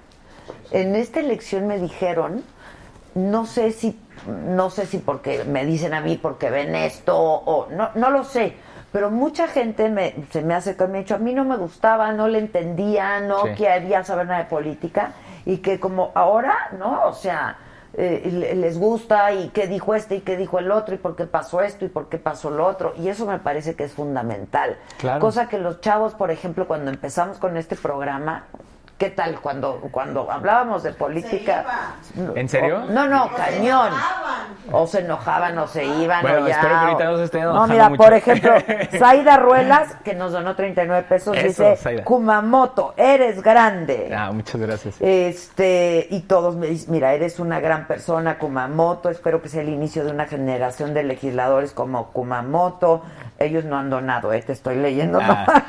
[0.70, 2.44] en esta elección me dijeron,
[3.16, 7.66] no sé si, no sé si porque me dicen a mí porque ven esto o
[7.72, 8.54] no, no lo sé.
[8.92, 11.56] Pero mucha gente me, se me hace que me ha dicho, a mí no me
[11.56, 13.54] gustaba, no le entendía, no Sí.
[13.56, 15.14] quería saber nada de política
[15.46, 17.06] y que como ahora, ¿no?
[17.06, 17.56] O sea,
[17.96, 21.16] eh, le- les gusta y qué dijo este y qué dijo el otro y por
[21.16, 23.92] qué pasó esto y por qué pasó lo otro y eso me parece que es
[23.92, 24.76] fundamental.
[24.98, 25.20] Claro.
[25.20, 28.44] Cosa que los chavos, por ejemplo, cuando empezamos con este programa,
[28.98, 31.64] ¿qué tal cuando cuando hablábamos de política?
[32.34, 32.84] ¿En serio?
[32.84, 33.90] O- no, no, cañón.
[34.72, 36.54] O se enojaban o se iban Bueno, o ya.
[36.54, 38.02] espero que ahorita no se estén No, enojando mira, mucho.
[38.02, 38.52] por ejemplo,
[38.98, 42.02] Zaida Ruelas, que nos donó 39 pesos, Eso, dice.
[42.04, 44.12] Kumamoto, eres grande.
[44.16, 44.96] Ah, muchas gracias.
[45.00, 49.68] Este, y todos me dicen, mira, eres una gran persona, Kumamoto, espero que sea el
[49.68, 53.02] inicio de una generación de legisladores como Kumamoto.
[53.38, 55.18] Ellos no han donado, eh, te estoy leyendo.
[55.22, 55.64] Ah,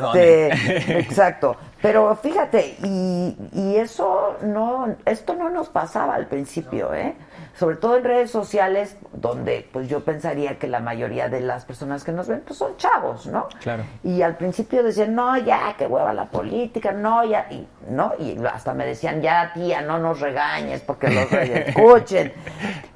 [0.00, 0.14] ¿no?
[0.14, 1.56] este, exacto.
[1.82, 7.16] Pero fíjate, y, y eso no, esto no nos pasaba al principio, ¿eh?
[7.54, 12.04] Sobre todo en redes sociales, donde pues yo pensaría que la mayoría de las personas
[12.04, 13.48] que nos ven pues son chavos, ¿no?
[13.60, 13.84] Claro.
[14.04, 18.12] Y al principio decían, no, ya, que hueva la política, no, ya, y, ¿no?
[18.16, 22.32] Y hasta me decían, ya, tía, no nos regañes porque los escuchen.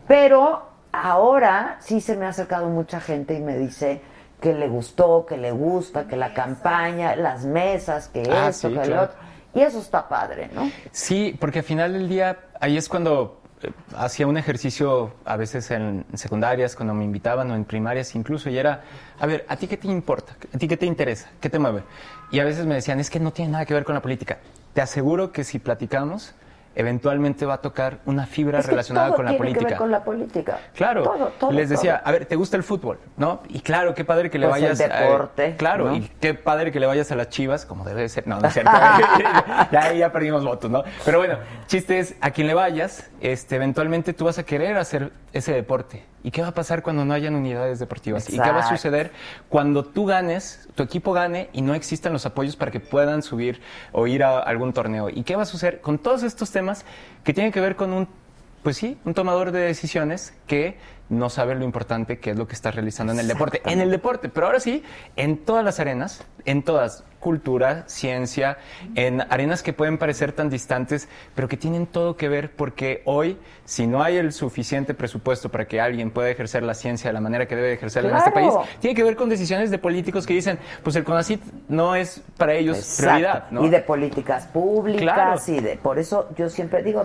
[0.07, 0.63] Pero
[0.93, 4.01] ahora sí se me ha acercado mucha gente y me dice
[4.41, 8.75] que le gustó, que le gusta, que la campaña, las mesas, que Ah, esto, sí,
[8.75, 8.95] que claro.
[8.95, 9.17] lo otro.
[9.55, 10.71] Y eso está padre, ¿no?
[10.93, 15.71] Sí, porque al final del día, ahí es cuando eh, hacía un ejercicio a veces
[15.71, 18.83] en secundarias, cuando me invitaban o en primarias incluso, y era,
[19.19, 20.35] a ver, ¿a ti qué te importa?
[20.55, 21.31] ¿A ti qué te interesa?
[21.41, 21.83] ¿Qué te mueve?
[22.31, 24.39] Y a veces me decían, es que no tiene nada que ver con la política.
[24.75, 26.35] Te aseguro que si platicamos,
[26.77, 29.59] eventualmente va a tocar una fibra Es que relacionada todo con la política.
[29.61, 30.59] que ver con la política.
[30.75, 32.09] Claro, Todo, todo, les decía, todo.
[32.09, 32.99] a ver, ¿te gusta el fútbol?
[33.17, 33.41] ¿No?
[33.49, 35.97] Y claro, qué padre que le Pues el vayas a- deporte, claro, ¿no?
[35.97, 38.27] y qué padre que le vayas a las chivas, como debe de ser.
[38.29, 38.71] No, no es cierto.
[39.73, 40.85] ya, ya perdimos votos, ¿no?
[41.05, 45.13] Pero bueno, chiste es, a quien le vayas, este, eventualmente tú vas a querer hacer
[45.33, 46.05] ese deporte.
[46.27, 48.29] ¿Y qué va a pasar cuando no hayan unidades deportivas?
[48.31, 49.13] ¿Y qué va a suceder
[49.49, 53.61] cuando tú ganes, tu equipo gane y no existan los apoyos para que puedan subir
[53.93, 55.09] o ir a algún torneo?
[55.09, 56.85] ¿Y qué va a suceder con todos estos temas
[57.23, 58.09] que tienen que ver con un
[58.65, 60.77] pues sí, un tomador de decisiones que
[61.09, 63.63] no sabe lo importante que es lo que está realizando en el deporte.
[63.65, 64.83] En el deporte, pero ahora sí,
[65.15, 68.57] en todas las arenas, en todas, cultura, ciencia,
[68.95, 73.37] en arenas que pueden parecer tan distantes, pero que tienen todo que ver porque hoy,
[73.65, 77.21] si no hay el suficiente presupuesto para que alguien pueda ejercer la ciencia de la
[77.21, 80.35] manera que debe ejercerla en este país, tiene que ver con decisiones de políticos que
[80.35, 83.03] dicen, pues el CONACIT no es para ellos Exacto.
[83.11, 83.65] prioridad, ¿no?
[83.65, 85.41] Y de políticas públicas Claro.
[85.49, 87.05] y de por eso yo siempre digo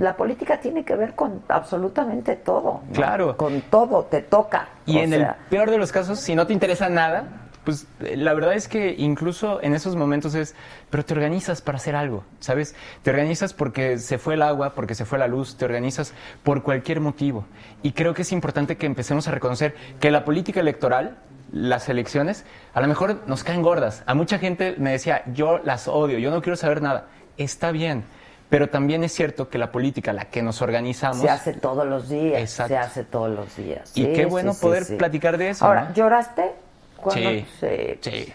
[0.00, 2.80] la política tiene que ver con absolutamente todo.
[2.88, 2.92] ¿no?
[2.94, 3.36] Claro.
[3.36, 4.68] Con todo te toca.
[4.86, 7.86] Y O en sea, el peor de los casos, si no te interesa nada, pues
[8.00, 10.54] eh, la verdad es que incluso en esos momentos es,
[10.88, 12.74] pero te organizas para hacer algo, ¿sabes?
[13.02, 16.14] Te organizas porque se fue el agua, porque se fue la luz, te organizas
[16.44, 17.44] por cualquier motivo.
[17.82, 21.18] Y creo que es importante que empecemos a reconocer que la política electoral,
[21.52, 24.02] las elecciones, a lo mejor nos caen gordas.
[24.06, 27.08] A mucha gente me decía, yo las odio, yo no quiero saber nada.
[27.36, 28.02] Está bien.
[28.48, 31.18] Pero también es cierto que la política, la que nos organizamos...
[31.18, 32.40] Se hace todos los días.
[32.40, 32.72] Exacto.
[32.72, 33.92] Se hace todos los días.
[33.94, 34.96] Y Sí, qué bueno sí, poder sí.
[34.96, 35.66] platicar de eso.
[35.66, 35.94] Ahora, ¿no?
[35.94, 36.54] ¿lloraste?
[37.00, 37.98] Cuando- Sí, sí.
[38.02, 38.32] sí.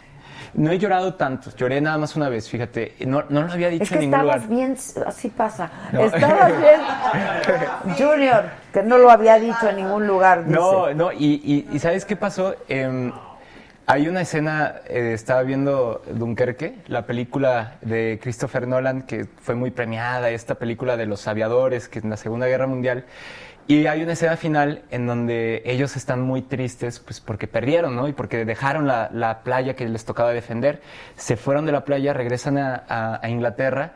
[0.55, 2.93] No he llorado tanto, lloré nada más una vez, fíjate.
[3.07, 4.55] No, no lo había dicho Es que en ningún estabas lugar.
[4.59, 5.71] bien, así pasa.
[5.91, 6.01] No.
[6.01, 6.79] Estabas bien,
[7.97, 10.45] Junior, que no lo había dicho en ningún lugar.
[10.45, 10.55] Dice.
[10.59, 12.55] No, no, y, y- y ¿sabes qué pasó?
[12.67, 13.11] Em,
[13.87, 19.71] hay una escena, eh, estaba viendo Dunkerque, la película de Christopher Nolan, que fue muy
[19.71, 23.05] premiada, esta película de los aviadores, que en la Segunda Guerra Mundial.
[23.65, 28.09] Y hay una escena final en donde ellos están muy tristes, pues porque perdieron, ¿no?
[28.09, 30.81] Y porque dejaron la, la playa que les tocaba defender.
[31.15, 33.93] Se fueron de la playa, regresan a, a- a Inglaterra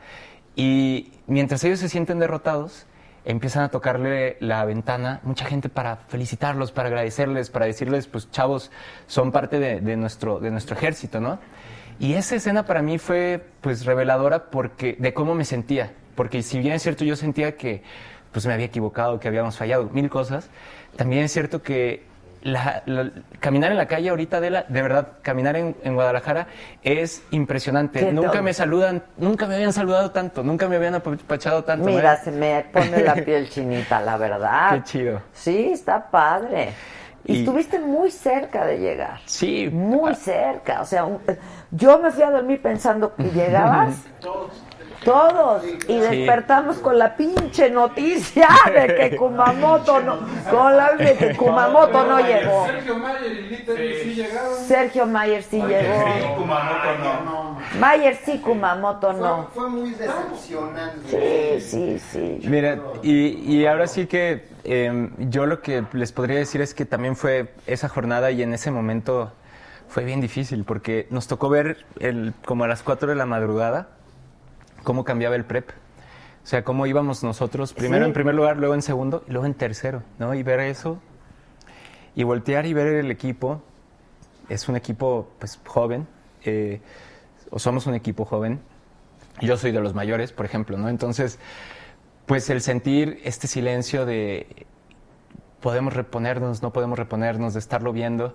[0.56, 2.86] y mientras ellos se sienten derrotados,
[3.26, 8.70] empiezan a tocarle la ventana mucha gente para felicitarlos, para agradecerles, para decirles, pues chavos,
[9.06, 11.38] son parte de, de nuestro, de nuestro ejército, ¿no?
[12.00, 15.92] Y esa escena para mí fue pues reveladora porque, de cómo me sentía.
[16.14, 17.82] Porque si bien es cierto, yo sentía que
[18.32, 20.48] pues me había equivocado, que habíamos fallado, mil cosas,
[20.96, 22.06] también es cierto que
[22.42, 23.10] la- la-
[23.40, 26.46] caminar en la calle ahorita, de, de verdad, caminar en, en Guadalajara
[26.84, 27.98] es impresionante.
[28.00, 28.42] ¿Qué Nunca tal?
[28.44, 31.86] me saludan, nunca me habían saludado tanto, nunca me habían apapachado tanto.
[31.86, 32.18] Mira, ¿eh?
[32.22, 34.70] se me pone la piel chinita, la verdad.
[34.76, 35.20] Qué chido.
[35.32, 36.70] Sí, está padre.
[37.24, 39.18] Y, Y- estuviste muy cerca de llegar.
[39.24, 39.68] Sí.
[39.72, 40.80] Muy cerca.
[40.80, 41.18] O sea, un-
[41.72, 43.96] yo me fui a dormir pensando que llegabas.
[44.20, 44.52] Todos.
[45.88, 50.18] Y despertamos con la pinche noticia de que Kumamoto no,
[50.50, 52.66] con la de que Kumamoto no llegó.
[52.66, 54.56] Sergio Mayer y Little sí llegaron.
[54.56, 56.46] Sergio Mayer sí llegó.
[57.80, 59.48] Mayer sí, Kumamoto no.
[59.54, 61.60] Fue muy decepcionante.
[61.60, 62.48] Sí, sí, sí.
[62.48, 66.84] Mira, y, y ahora sí que eh, yo lo que les podría decir es que
[66.84, 69.32] también fue esa jornada y en ese momento
[69.88, 73.88] fue bien difícil porque nos tocó ver el, como a las 4 de la madrugada
[74.84, 75.70] cómo cambiaba el prep.
[75.70, 78.08] O sea, cómo íbamos nosotros, primero Sí.
[78.08, 80.34] en primer lugar, luego en segundo y luego en tercero, ¿no?
[80.34, 80.98] Y ver eso
[82.14, 83.62] y voltear y ver el equipo.
[84.48, 86.06] Es un equipo, pues, joven,
[86.44, 86.80] eh,
[87.50, 88.60] o somos un equipo joven.
[89.40, 90.88] Yo soy de los mayores, por ejemplo, ¿no?
[90.88, 91.38] Entonces,
[92.26, 94.66] pues el sentir este silencio de
[95.60, 98.34] podemos reponernos, no podemos reponernos, de estarlo viendo.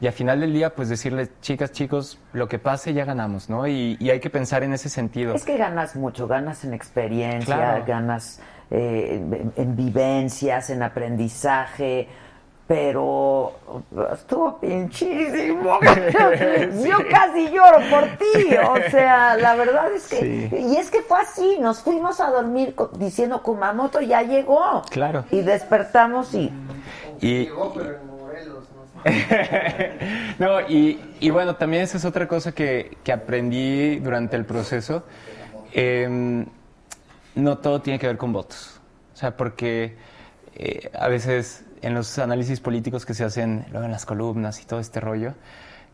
[0.00, 3.66] Y al final del día, pues decirles, chicas, chicos, lo que pase ya ganamos, ¿no?
[3.66, 5.34] Y, y hay que pensar en ese sentido.
[5.34, 7.84] Es que ganas mucho, ganas en experiencia, Claro.
[7.86, 8.40] ganas
[8.70, 12.08] eh, en, en vivencias, en aprendizaje,
[12.66, 13.52] pero
[14.12, 15.78] estuvo pinchísimo.
[16.84, 20.16] Yo casi lloro por ti, o sea, la verdad es que...
[20.50, 20.56] Sí.
[20.72, 24.82] Y es que fue así, nos fuimos a dormir diciendo Kumamoto ya llegó.
[24.90, 25.24] Claro.
[25.30, 26.50] Y despertamos y...
[27.20, 27.98] Y, Llegó, pero
[30.38, 35.04] no y, y bueno, también esa es otra cosa que, que aprendí durante el proceso.
[35.72, 36.46] Em,
[37.34, 38.80] no todo tiene que ver con votos.
[39.12, 39.96] O sea, porque
[40.54, 44.64] eh, a veces en los análisis políticos que se hacen luego en las columnas y
[44.64, 45.34] todo este rollo,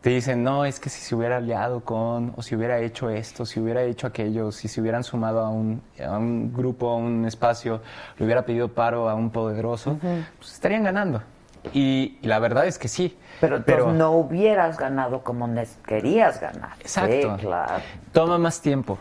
[0.01, 3.45] te dicen, no, es que si se hubiera aliado con, o si hubiera hecho esto,
[3.45, 7.25] si hubiera hecho aquello, si se hubieran sumado a un, a un grupo, a un
[7.25, 7.81] espacio,
[8.17, 9.99] le hubiera pedido paro a un poderoso,
[10.39, 11.21] pues estarían ganando.
[11.73, 13.17] Y, y la verdad es que sí.
[13.39, 15.47] Pero, entonces no hubieras ganado como
[15.85, 16.73] querías ganar.
[16.79, 17.35] Exacto.
[17.37, 17.83] Sí, claro.
[18.11, 18.97] Toma más tiempo,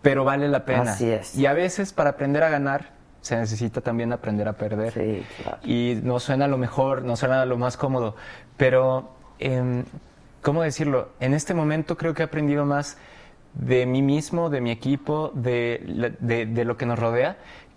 [0.00, 0.92] pero vale la pena.
[0.92, 1.34] Así es.
[1.36, 4.92] Y a veces para aprender a ganar se necesita también aprender a perder.
[4.92, 5.58] Sí, claro.
[5.64, 8.16] Y no suena lo mejor, no suena lo más cómodo,
[8.56, 9.84] pero em,
[10.42, 11.10] ¿cómo decirlo?
[11.20, 12.96] En este momento creo que he aprendido más
[13.54, 17.36] de mí mismo, de mi equipo, de, de- de lo que nos rodea,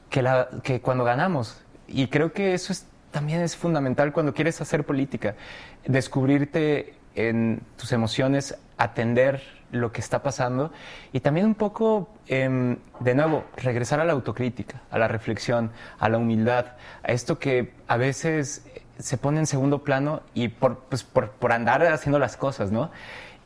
[0.10, 1.62] que, la, que cuando ganamos.
[1.88, 5.36] Y creo que eso es, también es fundamental cuando quieres hacer política.
[5.86, 9.41] Descubrirte en tus emociones, atender
[9.72, 10.74] lo que está pasando
[11.13, 16.09] y también un poco, em, de nuevo, regresar a la autocrítica, a la reflexión, a
[16.09, 18.68] la humildad, a esto que a veces
[18.99, 22.91] se pone en segundo plano y por, pues, por, por andar haciendo las cosas, ¿no?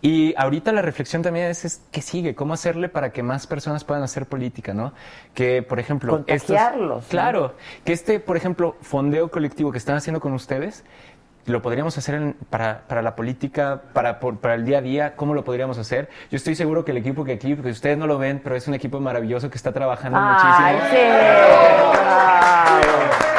[0.02, 3.84] Y ahorita la reflexión también es, es qué sigue, cómo hacerle para que más personas
[3.84, 4.94] puedan hacer política, ¿no?
[5.34, 7.10] Que, por ejemplo, estos- Contagiarlos, ¿no?
[7.10, 10.86] claro, que este, por ejemplo, fondeo colectivo que están haciendo con ustedes,
[11.48, 15.16] lo podríamos hacer en- para, para la política, para, por- para el día a día,
[15.18, 16.08] ¿cómo lo podríamos hacer?
[16.32, 18.68] Yo estoy seguro que el equipo que aquí, que ustedes no lo ven, pero es
[18.70, 20.90] un equipo maravilloso que está trabajando Ay, muchísimo.
[23.34, 23.39] sí.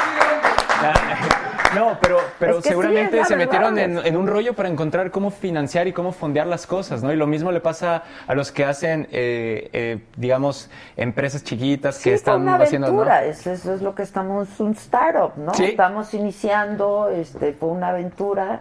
[1.75, 5.31] No, pero, pero Es que sí, seguramente se metieron en, un rollo para encontrar cómo
[5.31, 7.13] financiar y cómo fondear las cosas, ¿no?
[7.13, 12.03] Y lo mismo le pasa a los que hacen, eh, eh, digamos, empresas chiquitas que
[12.03, 13.03] Sí, están una haciendo, ¿no?
[13.03, 15.55] aventura, eso, eso es lo que estamos, un startup, ¿no?
[15.55, 15.65] Sí.
[15.65, 18.61] Estamos iniciando, este, fue una aventura.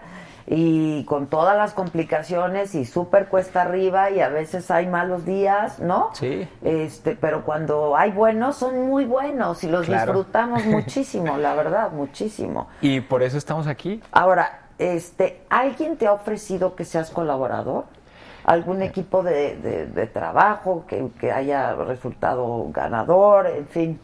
[0.51, 5.77] Y con todas las complicaciones y súper cuesta arriba y a veces hay malos días,
[5.79, 6.09] ¿no?
[6.13, 6.47] Sí.
[6.63, 10.11] Este, pero cuando hay buenos son muy buenos y los Claro.
[10.13, 12.67] disfrutamos muchísimo, la verdad, muchísimo.
[12.81, 14.01] Y por eso estamos aquí.
[14.11, 17.85] Ahora, este, ¿alguien te ha ofrecido que seas colaborador?
[18.43, 23.45] ¿Algún equipo de, de- de trabajo que, que haya resultado ganador?
[23.45, 23.99] En fin,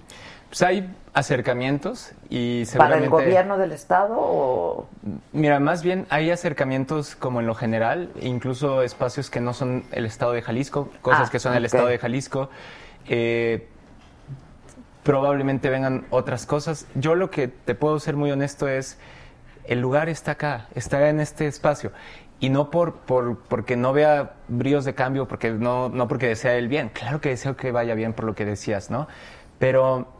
[0.49, 3.07] Pues hay acercamientos y ¿para el seguramente...
[3.07, 4.87] gobierno del Estado o...?
[5.31, 10.05] Mira, más bien hay acercamientos como en lo general, incluso espacios que no son el
[10.05, 12.49] estado de Jalisco, cosas Ah, que son el estado de Jalisco.
[13.07, 13.69] Eh,
[15.03, 16.85] probablemente vengan otras cosas.
[16.95, 18.97] Yo lo que te puedo ser muy honesto es,
[19.63, 21.93] el lugar está acá, está en este espacio.
[22.41, 26.55] Y no por, por porque no vea bríos de cambio, porque no, no porque desea
[26.55, 26.89] el bien.
[26.89, 29.07] Claro que deseo que vaya bien por lo que decías, ¿no?
[29.59, 30.14] Pero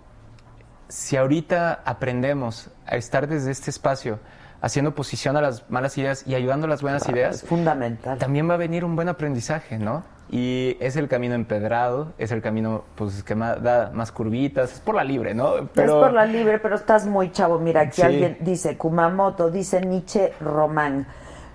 [0.88, 4.20] si ahorita aprendemos a estar desde este espacio,
[4.62, 8.18] haciendo oposición a las malas ideas y ayudando a las buenas ideas, es fundamental.
[8.18, 10.04] También va a venir un buen aprendizaje, ¿no?
[10.32, 14.80] Y es el camino empedrado, es el camino pues que ma- da más curvitas, es
[14.80, 15.58] por la libre, ¿no?
[15.58, 17.60] Es por la libre, pero estás muy chavo.
[17.60, 18.02] Mira, aquí Sí.
[18.02, 21.06] alguien dice, Kumamoto, dice Nietzsche Román.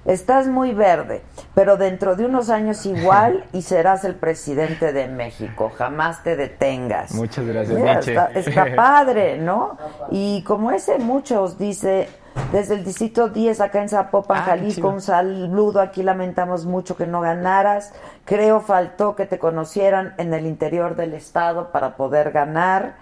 [0.05, 1.23] Estás muy verde,
[1.55, 5.71] pero dentro de unos años igual y serás el presidente de México.
[5.77, 7.13] Jamás te detengas.
[7.13, 8.13] Muchas gracias, Mira, Nietzsche.
[8.13, 9.77] está, está padre, ¿no?
[10.11, 12.09] Y como ese muchos, dice,
[12.53, 17.07] desde el distrito 10 acá en Zapopan, Ah, Jalisco, un saludo, aquí lamentamos mucho que
[17.07, 17.93] no ganaras.
[18.25, 22.95] Creo faltó que te conocieran en el interior del estado para poder ganar.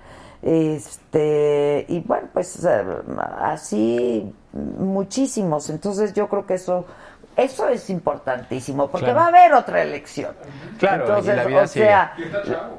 [0.42, 2.84] Este, y bueno, pues eh,
[3.38, 5.70] así muchísimos.
[5.70, 6.84] Entonces yo creo que eso
[7.38, 9.20] eso es importantísimo porque Claro.
[9.20, 10.32] va a haber otra elección.
[10.78, 11.86] Claro, y Entonces, la vida o sigue.
[11.86, 12.12] sea,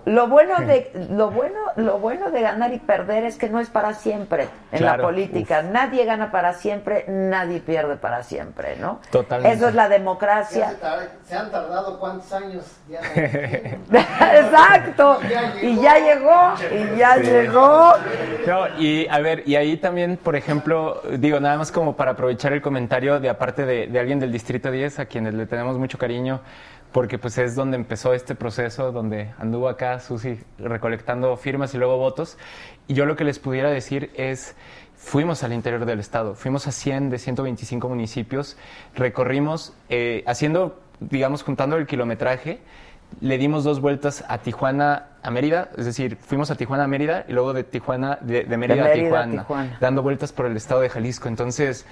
[0.05, 3.70] lo bueno de lo bueno lo bueno de ganar y perder es que no es
[3.70, 5.62] para siempre en la política.
[5.62, 8.99] Nadie gana para siempre, nadie pierde para siempre, ¿no?
[9.12, 9.55] Totalmente.
[9.57, 10.74] Eso es la democracia.
[11.24, 12.99] se, han tardado cuántos años ya.
[14.36, 15.20] Exacto.
[15.62, 17.22] Y ya llegó, y ya Sí.
[17.24, 17.93] llegó.
[18.45, 22.51] No, y a ver, y ahí también, por ejemplo, digo, nada más como para aprovechar
[22.53, 25.97] el comentario de aparte de, de alguien del Distrito 10, a quienes le tenemos mucho
[25.97, 26.41] cariño,
[26.91, 31.97] porque pues es donde empezó este proceso, donde anduvo acá Susi recolectando firmas y luego
[31.97, 32.38] votos.
[32.88, 34.56] Y yo lo que les pudiera decir es,
[34.95, 38.58] fuimos al interior del estado, fuimos a 100 de 125 municipios,
[38.95, 42.60] recorrimos, eh, haciendo, digamos, juntando el kilometraje,
[43.22, 47.26] le dimos dos vueltas a Tijuana a Mérida, es decir, fuimos a Tijuana a Mérida
[47.28, 49.78] y luego de Tijuana, de, de Mérida, Mérida a a Tijuana, Tijuana.
[49.80, 51.28] dando vueltas por el estado de Jalisco.
[51.28, 51.86] Entonces,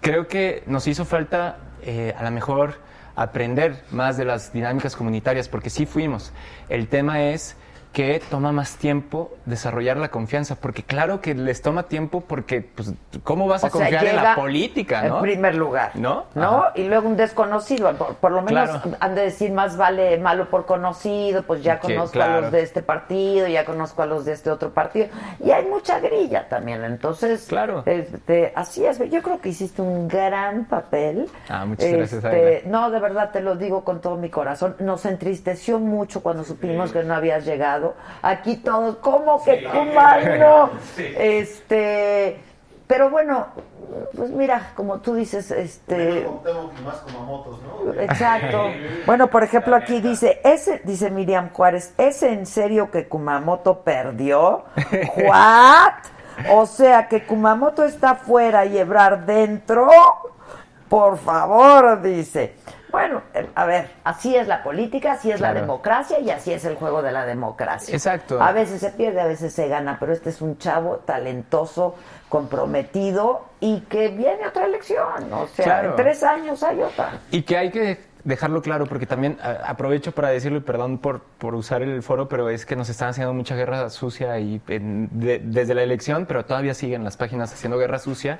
[0.00, 2.74] creo que nos hizo falta eh, a lo mejor
[3.16, 6.32] aprender más de las dinámicas comunitarias, porque sí fuimos.
[6.68, 7.56] El tema es
[7.92, 12.92] que toma más tiempo desarrollar la confianza, porque claro que les toma tiempo porque, pues,
[13.24, 15.16] ¿cómo vas a sea, confiar en la política, no?
[15.16, 15.92] En primer lugar.
[15.94, 16.26] ¿No?
[16.34, 16.58] ¿No?
[16.64, 16.72] Ajá.
[16.76, 17.92] Y luego un desconocido.
[17.94, 18.96] Por, por lo menos Claro.
[19.00, 22.62] han de decir más vale malo por conocido, pues ya Sí, conozco a los de
[22.62, 25.08] este partido, ya conozco a los de este otro partido.
[25.42, 26.84] Y hay mucha grilla también.
[26.84, 27.82] Entonces, Claro.
[27.86, 28.98] este, así es.
[29.10, 31.28] Yo creo que hiciste un gran papel.
[31.48, 34.76] Ah, muchas gracias, Este, no, de verdad te lo digo con todo mi corazón.
[34.80, 37.77] Nos entristeció mucho cuando supimos que no habías llegado.
[38.22, 40.70] Aquí todos, ¿cómo que cumano?
[40.98, 42.38] Este,
[42.86, 43.48] pero bueno,
[44.14, 47.92] pues mira, como tú dices, este, Tengo más como motos, ¿no?
[48.00, 48.70] Exacto.
[49.06, 54.64] Bueno, por ejemplo, aquí dice, ese, dice Miriam Juárez, ¿es en serio que Kumamoto perdió?
[55.16, 55.94] ¿What?
[56.50, 59.88] O sea, que Kumamoto está fuera y Ebrar dentro.
[60.88, 62.54] Por favor, dice.
[62.90, 66.64] Bueno, eh, a ver, así es la política, así es la democracia y así es
[66.64, 67.94] el juego de la democracia.
[67.94, 68.40] Exacto.
[68.42, 71.96] A veces se pierde, a veces se gana, pero este es un chavo talentoso,
[72.28, 75.32] comprometido y que viene otra elección.
[75.32, 75.90] O sea, Claro.
[75.90, 77.20] en tres años hay otra.
[77.30, 81.54] Y que hay que dejarlo claro, porque también aprovecho para decirlo, y perdón por, por
[81.54, 85.38] usar el foro, pero es que nos están haciendo mucha guerra sucia y en- de-
[85.38, 88.38] desde la elección, pero todavía siguen las páginas haciendo guerra sucia,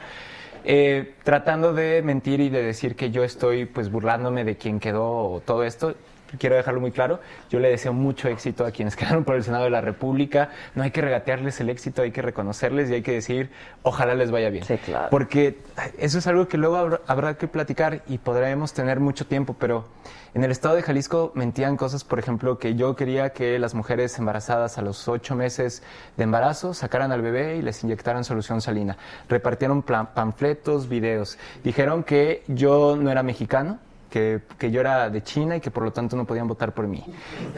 [0.70, 5.40] eh, tratando de mentir y de decir que yo estoy pues burlándome de quien quedó
[5.46, 5.94] todo esto.
[6.38, 9.64] Quiero dejarlo muy claro, yo le deseo mucho éxito a quienes quedaron por el Senado
[9.64, 10.50] de la República.
[10.74, 13.50] No hay que regatearles el éxito, hay que reconocerles y hay que decir,
[13.82, 14.64] ojalá les vaya bien.
[14.84, 15.08] claro.
[15.10, 15.58] Porque
[15.98, 19.86] eso es algo que luego habrá, que platicar y podremos tener mucho tiempo, pero
[20.34, 24.18] en el estado de Jalisco mentían cosas, por ejemplo, que yo quería que las mujeres
[24.18, 25.82] embarazadas a los ocho meses
[26.16, 28.96] de embarazo sacaran al bebé y les inyectaran solución salina.
[29.28, 31.38] Repartieron panfletos, videos.
[31.64, 33.78] Dijeron que yo no era mexicano,
[34.10, 36.86] que, que yo era de China y que por lo tanto no podían votar por
[36.86, 37.04] mí.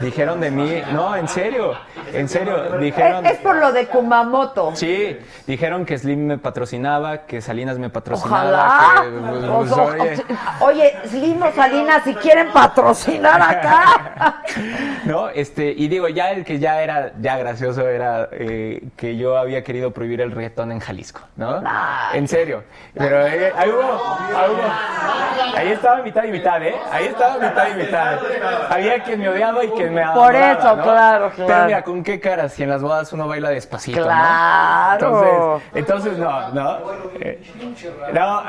[0.01, 1.73] Dijeron de mí, no, en serio,
[2.13, 3.25] en serio, dijeron...
[3.25, 4.71] Es, es por lo de Kumamoto.
[4.75, 5.17] Sí,
[5.47, 9.01] dijeron que Slim me patrocinaba, que Salinas me patrocinaba, Ojalá.
[9.03, 10.23] que, pues, O- oye,
[10.61, 14.41] Oye, Slim o Salinas, si quieren patrocinar acá.
[15.05, 15.29] ¿no?
[15.29, 19.63] Este, y digo, ya el que ya era ya gracioso era eh, que yo había
[19.63, 21.61] querido prohibir el reggaetón en Jalisco, ¿no?
[22.13, 22.63] En serio.
[22.93, 26.75] Pero eh, ahí hubo, ahí hubo- ahí estaba mitad y mitad, ¿eh?
[26.91, 28.19] Ahí estaba mitad y mitad.
[28.69, 30.83] Había quien me odiaba y quien me Por adoraba, eso, ¿no?
[30.83, 31.65] claro, Pero claro.
[31.65, 32.49] mira, ¿con qué cara?
[32.49, 34.05] Si en las bodas uno baila despacito, ¿no?
[34.05, 35.61] Claro.
[35.73, 36.77] Entonces, entonces no, no.
[37.19, 37.41] Eh,
[38.13, 38.43] no.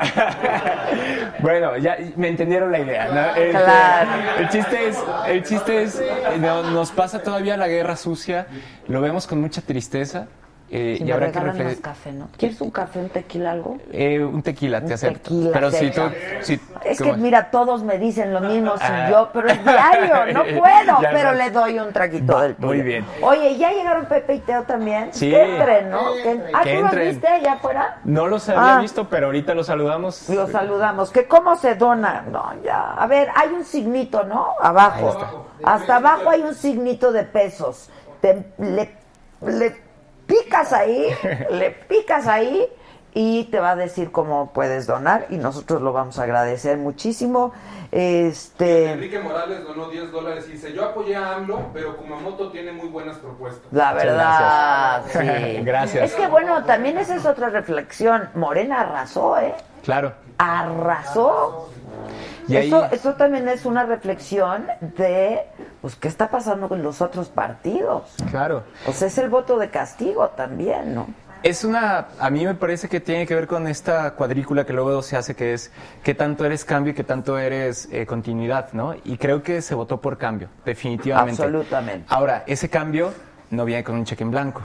[1.39, 3.25] bueno, ya me entendieron la idea, ¿no?
[3.35, 4.09] Este, Claro.
[4.39, 8.47] El chiste es, el chiste es, eh, no- nos pasa todavía la guerra sucia,
[8.87, 10.27] lo vemos con mucha tristeza.
[10.75, 12.27] Eh, Si y me habrá que regalan más refle- café, ¿no?
[12.37, 13.77] ¿Quieres un café, un tequila, algo?
[13.91, 15.19] eh, un tequila, te Un acepto.
[15.19, 16.01] tequila, Pero si tú,
[16.41, 19.07] si, Es ¿cómo que mira, todos me dicen lo mismo, si Ah.
[19.09, 22.67] yo, pero es diario, no puedo, Ya pero le doy un traguito del tuyo.
[22.67, 23.05] Muy bien.
[23.21, 25.09] Oye, ¿ya llegaron Pepe y Teo también?
[25.13, 25.29] Sí.
[25.29, 25.99] Que entren, ¿no?
[26.23, 27.97] Que, ah, Que ¿tú los viste allá afuera?
[28.03, 28.81] No los había Ah.
[28.81, 30.27] visto, pero ahorita los saludamos.
[30.29, 31.11] Los saludamos.
[31.11, 32.23] ¿Que cómo se dona?
[32.31, 32.93] No, ya.
[32.93, 34.47] A ver, hay un signito, ¿no?
[34.59, 35.45] Abajo.
[35.63, 37.89] Hasta abajo hay un signito de pesos.
[38.21, 38.91] Te- le,
[39.41, 39.82] le
[40.27, 41.07] picas ahí,
[41.51, 42.67] le picas ahí
[43.13, 47.53] y te va a decir cómo puedes donar y nosotros lo vamos a agradecer muchísimo.
[47.91, 52.71] Este, Enrique Morales donó 10 dólares y dice, yo apoyé a AMLO, pero Kumamoto tiene
[52.71, 53.71] muy buenas propuestas.
[53.71, 55.61] la verdad, sí.
[55.63, 56.11] Gracias.
[56.11, 58.29] Es que bueno, también esa es otra reflexión.
[58.33, 59.53] Morena arrasó, ¿eh?
[59.83, 60.13] Claro.
[60.39, 61.69] Arrasó.
[62.47, 64.67] Y ahí- Eso, eso también es una reflexión
[64.97, 65.41] de
[65.81, 68.13] pues qué está pasando con los otros partidos.
[68.31, 68.63] Claro.
[68.87, 71.07] O sea, es el voto de castigo también, ¿no?
[71.43, 75.01] Es una, a mí me parece que tiene que ver con esta cuadrícula que luego
[75.01, 75.71] se hace, que es
[76.01, 78.95] qué tanto eres cambio y qué tanto eres eh, continuidad, ¿no?
[79.03, 81.41] Y creo que se votó por cambio, definitivamente.
[81.43, 82.05] Absolutamente.
[82.07, 83.13] Ahora, ese cambio
[83.49, 84.61] no viene con un cheque en blanco.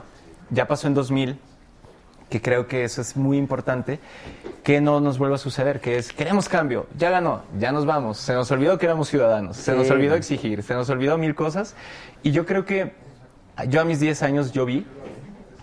[0.51, 1.37] Ya pasó en 2000,
[2.29, 3.99] que creo que eso es muy importante,
[4.63, 8.17] que no nos vuelva a suceder, que es, queremos cambio, ya ganó, ya nos vamos,
[8.17, 11.75] se nos olvidó que éramos ciudadanos, se nos olvidó exigir, se nos olvidó mil cosas,
[12.21, 12.93] y yo creo que
[13.67, 14.85] yo a mis 10 años yo vi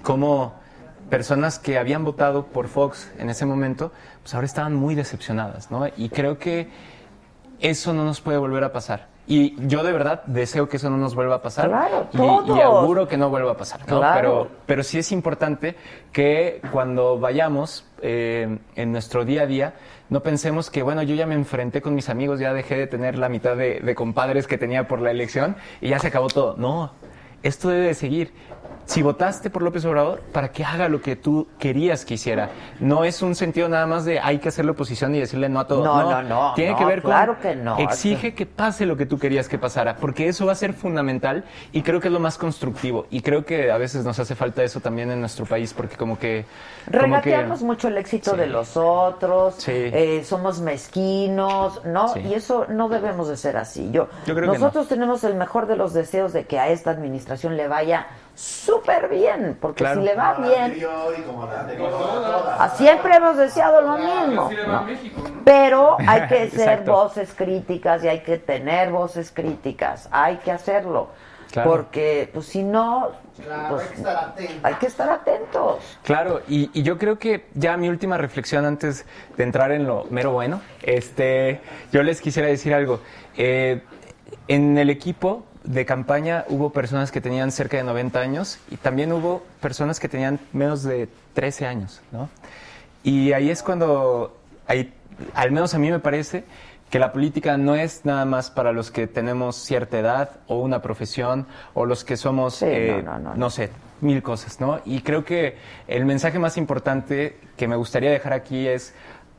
[0.02, 0.54] cómo
[1.08, 5.86] personas que habían votado por Fox en ese momento, pues ahora estaban muy decepcionadas, ¿no?
[5.96, 6.68] Y creo que
[7.60, 9.08] eso no nos puede volver a pasar.
[9.26, 11.68] Y yo de verdad deseo que eso no nos vuelva a pasar.
[11.68, 13.80] Claro, y, y auguro que no vuelva a pasar.
[13.80, 13.98] ¿no?
[13.98, 14.20] Claro.
[14.20, 15.74] Pero, pero sí es importante
[16.12, 19.74] que cuando vayamos eh, en nuestro día a día,
[20.10, 23.18] no pensemos que, bueno, yo ya me enfrenté con mis amigos, ya dejé de tener
[23.18, 26.54] la mitad de, de compadres que tenía por la elección y ya se acabó todo.
[26.56, 26.92] No,
[27.42, 28.32] esto debe de seguir.
[28.86, 32.50] Si votaste por López Obrador, para que haga lo que tú querías que hiciera.
[32.78, 35.58] No es un sentido nada más de hay que hacer la oposición y decirle no
[35.58, 35.84] a todo.
[35.84, 37.78] No, no, no, Tiene no, que ver claro con que no.
[37.78, 41.44] exige que pase lo que tú querías que pasara, porque eso va a ser fundamental
[41.72, 43.06] y creo que es lo más constructivo.
[43.10, 46.16] Y creo que a veces nos hace falta eso también en nuestro país, porque como
[46.18, 46.44] que...
[46.86, 48.36] como que- Regateamos mucho el éxito Sí.
[48.36, 49.72] de los otros, Sí.
[49.74, 52.08] eh, somos mezquinos, ¿no?
[52.08, 52.20] Sí.
[52.20, 53.90] Y eso no debemos de ser así.
[53.90, 56.90] Yo, Yo creo que nosotros tenemos el mejor de los deseos de que a esta
[56.92, 58.06] administración le vaya
[58.36, 60.00] súper bien, porque Claro.
[60.00, 60.76] si le va bien,
[62.76, 64.50] Siempre hemos deseado lo mismo.
[65.44, 70.08] Pero hay que ser voces críticas y hay que tener voces críticas.
[70.10, 71.08] Hay que hacerlo.
[71.50, 71.70] Claro.
[71.70, 73.10] Porque, pues si no,
[73.42, 74.60] Claro, pues, hay que estar atentos.
[74.64, 75.98] hay que estar atentos.
[76.02, 79.06] Claro, y, y yo creo que ya mi última reflexión antes
[79.36, 81.60] de entrar en lo mero bueno, este,
[81.92, 83.00] yo les quisiera decir algo.
[83.36, 83.80] Eh,
[84.48, 89.12] en el equipo de campaña hubo personas que tenían cerca de 90 años y también
[89.12, 92.30] hubo personas que tenían menos de 13 años, ¿no?
[93.02, 94.36] Y ahí es cuando,
[94.66, 94.92] ahí,
[95.34, 96.44] al menos a mí me parece,
[96.90, 100.82] que la política no es nada más para los que tenemos cierta edad o una
[100.82, 103.50] profesión o los que somos, Sí, eh, no, no, no, no no.
[103.50, 103.70] sé,
[104.00, 104.80] mil cosas, ¿no?
[104.84, 105.56] Y creo que
[105.88, 108.94] el mensaje más importante que me gustaría dejar aquí es,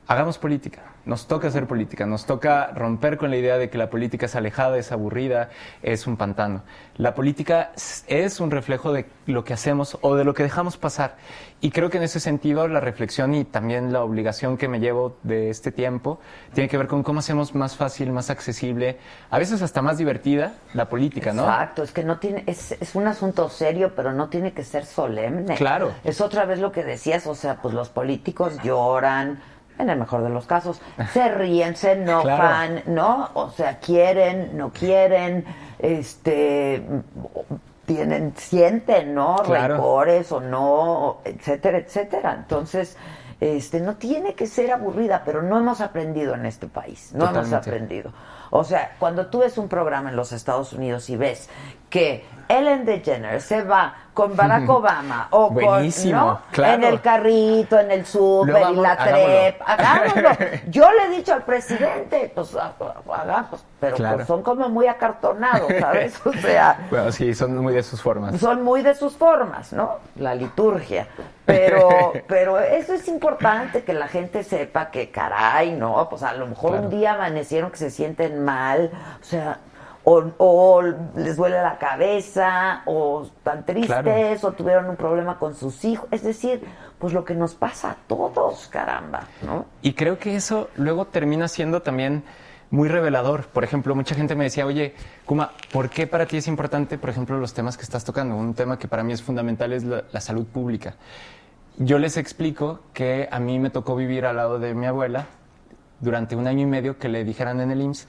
[0.07, 0.81] hagamos política.
[1.07, 4.35] Nos toca hacer política, nos toca romper con la idea de que la política es
[4.35, 5.49] alejada, es aburrida,
[5.81, 6.63] es un pantano.
[6.97, 7.71] La política
[8.07, 11.15] es un reflejo de lo que hacemos o de lo que dejamos pasar.
[11.61, 15.15] Y creo que en ese sentido la reflexión y también la obligación que me llevo
[15.23, 16.19] de este tiempo
[16.53, 18.97] tiene que ver con cómo hacemos más fácil, más accesible,
[19.29, 21.43] a veces hasta más divertida la política, ¿no?
[21.43, 24.85] Exacto, es que no tiene, es, es un asunto serio, pero no tiene que ser
[24.85, 25.55] solemne.
[25.55, 25.93] Claro.
[26.03, 29.39] Es otra vez lo que decías, o sea, pues los políticos lloran,
[29.79, 30.81] en el mejor de los casos,
[31.13, 33.29] se ríen, se enojan, ¿no?
[33.33, 35.45] O sea, quieren, no quieren,
[35.79, 36.83] este,
[37.85, 39.37] tienen, sienten, ¿no?
[39.43, 39.75] Claro.
[39.75, 42.35] Rencores o no, etcétera, etcétera.
[42.37, 42.97] Entonces,
[43.39, 47.11] Este, no tiene que ser aburrida, pero no hemos aprendido en este país.
[47.13, 48.11] No hemos aprendido.
[48.49, 51.47] O sea, cuando tú ves un programa en los Estados Unidos y ves
[51.91, 56.41] que Ellen DeGeneres se va con Barack Obama o Buenísimo, con, ¿no?
[56.51, 56.73] claro.
[56.73, 59.61] En el carrito, en el súper y la trep.
[59.65, 60.29] Hagámoslo.
[60.67, 62.73] Yo le he dicho al presidente, pues ha-
[63.13, 64.15] hagamos, pero Claro.
[64.17, 66.19] pues, son como muy acartonados, ¿sabes?
[66.25, 68.39] O sea, Bueno, sí, son muy de sus formas.
[68.39, 69.97] son muy de sus formas, ¿no?
[70.15, 71.07] La liturgia.
[71.45, 76.47] Pero, pero eso es importante que la gente sepa que, caray, no, pues a lo
[76.47, 76.83] mejor Claro.
[76.85, 78.91] un día amanecieron que se sienten mal,
[79.21, 79.59] o sea,
[80.09, 80.81] o, o
[81.17, 84.47] les duele la cabeza, o están tristes, Claro.
[84.47, 86.07] o tuvieron un problema con sus hijos.
[86.11, 86.63] Es decir,
[86.97, 89.65] pues lo que nos pasa a todos, caramba, ¿no?
[89.81, 92.23] Y creo que eso luego termina siendo también
[92.69, 93.47] muy revelador.
[93.47, 97.09] Por ejemplo, mucha gente me decía, oye, Kuma, ¿por qué para ti es importante, por
[97.09, 98.33] ejemplo, los temas que estás tocando?
[98.37, 100.95] Un tema que para mí es fundamental es la, la salud pública.
[101.79, 105.25] Yo les explico que a mí me tocó vivir al lado de mi abuela
[105.99, 108.07] durante un año y medio que le dijeran en el IMSS,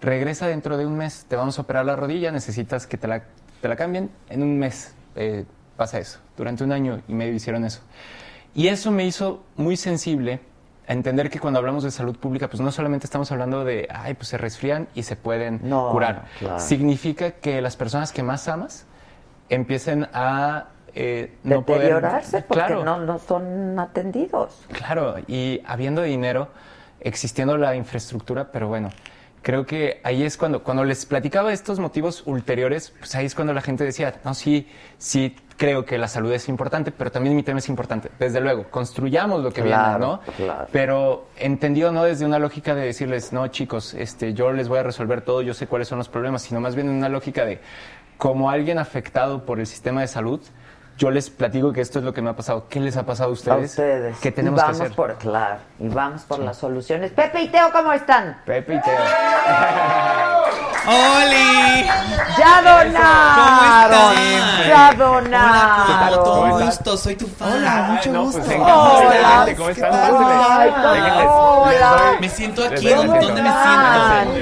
[0.00, 3.22] regresa dentro de un mes, te vamos a operar la rodilla, necesitas que te la,
[3.60, 5.44] te la cambien, en un mes eh,
[5.76, 6.18] pasa eso.
[6.36, 7.80] Durante un año y medio hicieron eso.
[8.54, 10.40] Y eso me hizo muy sensible
[10.88, 14.14] a entender que cuando hablamos de salud pública, pues no solamente estamos hablando de, ay,
[14.14, 16.24] pues se resfrían y se pueden No, curar.
[16.38, 16.58] claro.
[16.58, 18.86] Significa que las personas que más amas
[19.50, 21.82] empiecen a eh, no poder...
[21.82, 22.84] Deteriorarse porque Claro.
[22.84, 24.64] no, no son atendidos.
[24.72, 26.48] Claro, y habiendo dinero,
[27.00, 28.90] existiendo la infraestructura, pero bueno,
[29.42, 33.52] creo que ahí es cuando, cuando les platicaba estos motivos ulteriores, pues ahí es cuando
[33.52, 34.68] la gente decía, no, sí,
[34.98, 38.10] sí creo que la salud es importante, pero también mi tema es importante.
[38.18, 40.34] Desde luego, construyamos lo que Claro, viene, ¿no?
[40.36, 40.68] claro.
[40.72, 44.82] Pero entendido no desde una lógica de decirles, no, chicos, este, yo les voy a
[44.82, 47.60] resolver todo, yo sé cuáles son los problemas, sino más bien en una lógica de,
[48.16, 50.40] como alguien afectado por el sistema de salud,
[51.00, 52.66] yo les platico que esto es lo que me ha pasado.
[52.68, 53.56] ¿Qué les ha pasado a ustedes?
[53.56, 54.18] A ustedes.
[54.18, 54.94] ¿Qué Y tenemos que vamos hacer?
[54.94, 57.10] por, claro, y vamos por las soluciones.
[57.12, 58.38] Pepe y Teo, ¿cómo están?
[58.44, 58.98] Pepe y Teo.
[60.86, 61.86] ¡Oli!
[62.38, 64.16] ¡Ya donaron!
[64.16, 64.68] están?
[64.68, 66.24] ¡Ya donaron!
[66.24, 67.52] Todo gusto, soy tu fan.
[67.52, 68.42] Hola, mucho no, gusto.
[68.44, 68.58] pues.
[68.60, 69.46] Hola.
[69.56, 69.92] ¿Cómo están?
[69.92, 70.70] Ay,
[71.26, 72.16] hola.
[72.20, 73.46] Me siento aquí, ¿dónde, me siento?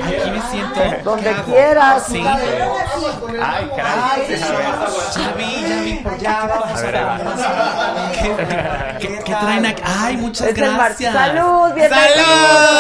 [0.09, 0.81] Aquí me siento.
[1.05, 2.07] Donde quieras.
[2.07, 2.25] Sí.
[3.41, 4.39] Ay, caray.
[6.21, 7.19] Ya vamos A ver, va.
[8.99, 9.83] ¿Qué, qué traen aquí?
[9.85, 11.13] Ay, muchas Es gracias.
[11.15, 11.73] ¡Salud!
[11.75, 12.25] ¡Bienvenido!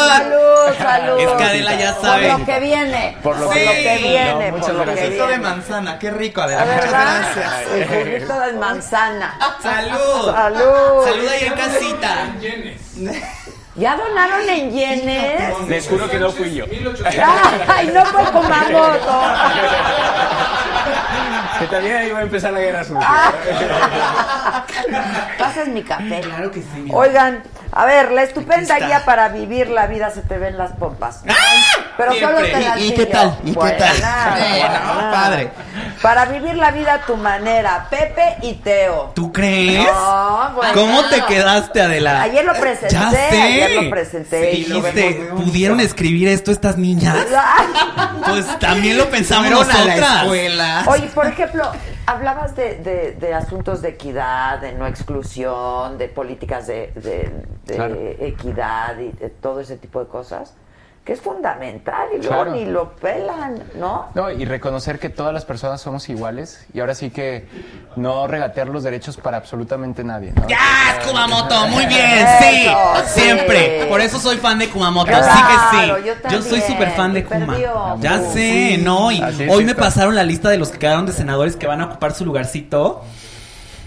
[0.08, 0.38] ¡Salud!
[0.78, 0.78] ¡Salud!
[0.78, 1.18] ¡Salud!
[1.28, 2.28] Es que Adela ya Por sabe.
[2.28, 3.16] lo que viene.
[3.22, 4.32] Por lo que que- viene.
[4.32, 5.10] No, por muchas lo que gracias.
[5.10, 5.38] De viene.
[5.38, 6.64] manzana, qué rico, ¿La Adela.
[6.64, 7.16] Muchas verdad?
[7.34, 7.72] gracias.
[7.74, 9.38] El juguito de manzana.
[9.62, 10.32] Salud.
[10.34, 11.04] Salud.
[11.04, 12.14] Salud ahí en casita.
[13.76, 15.68] ¿Ya donaron en yenes?
[15.68, 16.64] Les juro que no fui yo.
[17.68, 19.22] ¡Ay, no fue Kumamoto!
[21.58, 23.08] Que también ahí va a empezar la guerra sucia.
[25.38, 26.20] Pasas mi café.
[26.20, 26.68] Claro que sí.
[26.76, 26.96] mira.
[26.96, 31.22] Oigan, a ver, la estupenda guía para vivir la vida se te ven las pompas.
[31.98, 32.52] Pero Siempre.
[32.52, 33.38] solo te ¿Y- y qué tal?
[33.44, 33.96] ¿Y qué tal?
[33.96, 35.10] buena.
[35.12, 35.50] Padre.
[36.00, 39.10] Para vivir la vida a tu manera, Pepe y Teo.
[39.16, 39.84] ¿Tú crees?
[39.84, 40.72] No, bueno.
[40.74, 42.22] ¿Cómo te quedaste, Adela?
[42.22, 43.42] Ayer lo presenté, Ya sé.
[43.42, 44.52] ayer lo presenté.
[44.54, 45.42] y lo Dijiste, vemos.
[45.42, 47.16] ¿pudieron escribir esto estas niñas?
[48.28, 50.24] Pues también lo pensamos nosotras.
[50.26, 51.64] Oye, por ejemplo,
[52.06, 57.32] hablabas de, de- de asuntos de equidad, de no exclusión, de políticas de, de-
[57.64, 57.96] de Claro.
[58.20, 60.54] equidad y de todo ese tipo de cosas,
[61.08, 62.50] que es fundamental y luego Claro.
[62.50, 64.08] ni lo pelan, ¿no?
[64.14, 67.48] No, y reconocer que todas las personas somos iguales y ahora sí que
[67.96, 70.34] no regatear los derechos para absolutamente nadie.
[70.36, 70.46] ¿no?
[70.46, 70.58] ¡Ya,
[71.06, 71.66] Kumamoto!
[71.68, 72.66] Muy bien, sí.
[72.66, 73.20] Eso, sí.
[73.22, 73.86] Siempre.
[73.88, 75.06] Por eso soy fan de Kumamoto.
[75.06, 76.06] Claro, sí que sí.
[76.08, 76.42] yo también.
[76.42, 77.46] soy súper fan de Kuma.
[77.54, 77.96] perdió.
[78.00, 78.82] Ya sé, sí.
[78.84, 79.10] ¿no?
[79.10, 81.80] Y Así hoy me pasaron la lista de los que quedaron de senadores que van
[81.80, 83.02] a ocupar su lugarcito.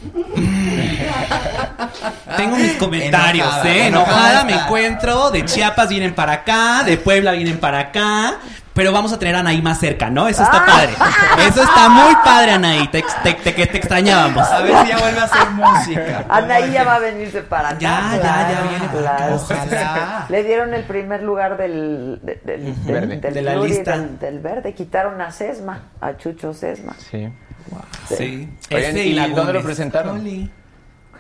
[2.38, 3.88] Tengo mis comentarios, Enojada, ¿eh?
[3.88, 5.32] enojada Enojada me encuentro.
[5.32, 8.36] De Chiapas vienen para acá, de Puebla vienen para acá.
[8.74, 10.30] Pero vamos a tener a Anaí más cerca, ¿no?
[10.30, 10.94] Eso está padre.
[11.50, 12.88] Eso está muy padre, Anaí.
[12.88, 14.48] Te, te, te- que te extrañábamos.
[14.50, 16.26] A ver si ya vuelve a hacer música.
[16.30, 17.80] Anaí ya va a venirse para acá.
[17.82, 19.30] Ya, ya, ya viene para acá.
[19.36, 20.26] Ojalá.
[20.30, 23.18] Le dieron el primer lugar del, de- del, del- Verde.
[23.20, 23.92] del De la lista.
[23.98, 24.74] Del, del verde.
[24.74, 26.96] Quitaron a Sesma, a Chucho Sesma.
[27.12, 27.28] Sí.
[28.08, 28.50] Sí.
[28.72, 30.20] Oigan, Ese ¿y la dónde lo presentaron?
[30.20, 30.50] Oli.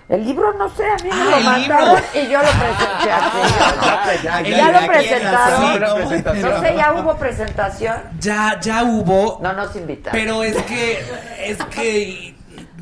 [0.09, 2.03] El libro no sé, a mí me Ah, lo el mandaron libro.
[2.15, 4.23] y yo lo presenté así.
[4.23, 5.95] ya, Y ya, ya ya, lo aquí presentaron.
[5.95, 6.51] presentación.
[6.51, 7.95] No sé, ya hubo presentación.
[8.19, 9.39] Ya, ya hubo.
[9.41, 10.19] No nos invitaron.
[10.19, 10.99] Pero es que,
[11.45, 12.35] es que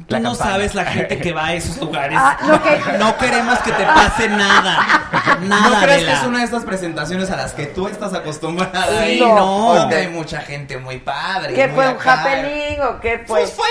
[0.09, 0.51] tú La no campana.
[0.51, 2.17] sabes la gente que va a esos lugares.
[2.19, 5.07] Ah, no, que- No queremos que te pase nada.
[5.41, 9.05] Nada ¿No crees que es una de estas presentaciones a las que tú estás acostumbrada?
[9.05, 9.35] Sí, No.
[9.35, 9.75] no.
[9.75, 11.53] Donde hay mucha gente muy padre.
[11.53, 13.39] ¿Qué muy fue un happening o qué fue?
[13.41, 13.67] Pues fue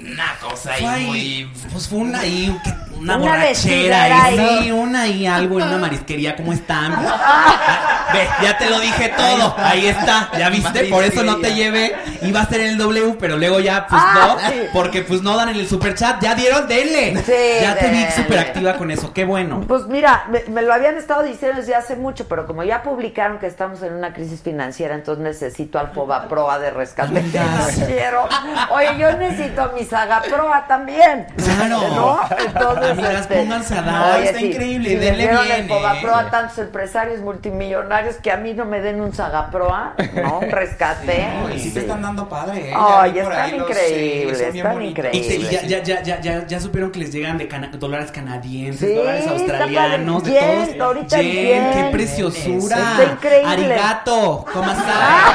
[0.00, 1.68] un- una cosa ahí Fue ahí, muy...
[1.72, 4.58] pues fue una ahí, que- una, Una borrachera y ahí.
[4.64, 6.92] sí, una y algo en una marisquería, ¿cómo están?
[8.12, 11.96] Ve, ya te lo dije todo, ahí está, ya viste, por eso no te llevé,
[12.22, 14.54] iba a ser el W, pero luego ya, pues Ah, no, sí.
[14.72, 17.32] porque pues no dan en el super chat, ya dieron, denle, Sí,
[17.62, 19.62] ya te vi súper activa con eso, qué bueno.
[19.66, 23.38] Pues mira, me, me lo habían estado diciendo desde hace mucho, pero como ya publicaron
[23.38, 28.28] que estamos en una crisis financiera, entonces necesito al Proa de rescate financiero.
[28.70, 31.26] Oye, yo necesito mi Saga Proa también.
[31.36, 31.80] Claro.
[31.94, 32.20] ¿No?
[32.46, 35.38] Entonces, Amigas, pónganse a dar, oye, está sí, increíble, si le denle bien,
[35.70, 36.10] el eh.
[36.14, 40.38] a tantos empresarios multimillonarios que a mí no me den un Saga Proa, ¿no?
[40.44, 41.26] Un rescate.
[41.54, 42.74] Y sí te están dando padre, ¿eh?
[42.76, 45.04] Ay, están increíbles, están bonitos.
[45.12, 45.68] Y, ya, increíbles.
[45.68, 49.20] ya, ya, ya, ya, ya supieron que les llegan de cana- dólares canadienses, Sí, dólares
[49.22, 50.80] está australianos, de Yen, todos.
[50.96, 51.72] ahorita el Yen, yen.
[51.72, 52.76] qué preciosura.
[52.78, 53.52] Está increíble.
[53.74, 55.34] Arigato, ¿cómo estás?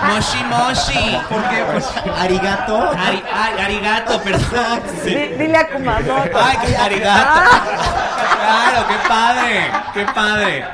[0.02, 1.18] Moshi moshi.
[1.28, 1.62] ¿Por qué?
[1.72, 1.86] Pues,
[2.18, 2.76] arigato.
[2.92, 4.80] Ari- ay, arigato, perdón.
[5.04, 6.38] Dile a Kumamoto.
[6.38, 6.56] Ay,
[6.98, 7.50] qué arigato.
[8.40, 10.64] Claro, qué padre, qué padre.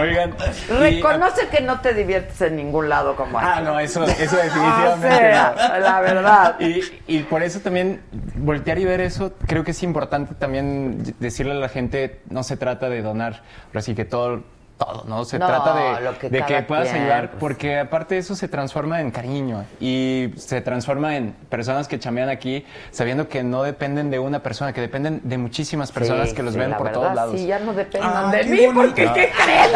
[0.00, 0.34] Oigan.
[0.68, 3.48] y- Reconoce que no te diviertes en ningún lado como aquí.
[3.50, 5.06] Ah, no, eso, eso definitivamente.
[5.08, 6.56] O sea, la verdad.
[6.60, 8.00] Y, y por eso también
[8.36, 12.56] voltear y ver eso, creo que es importante también decirle a la gente, no se
[12.56, 13.42] trata de donar,
[13.72, 14.42] pero sí que todo,
[14.80, 15.24] todo, ¿no?
[15.24, 17.40] Se No, trata de, lo que de cada que puedas quien, ayudar, pues.
[17.40, 22.30] porque aparte de eso se transforma en cariño y se transforma en personas que chamean
[22.30, 26.42] aquí sabiendo que no dependen de una persona, que dependen de muchísimas personas Sí, que
[26.42, 27.38] los sí, ven la por verdad, todos lados.
[27.38, 28.74] Sí, ya no dependan Ah, de mí, bonito.
[28.86, 29.14] porque No.
[29.14, 29.70] ¿qué creen?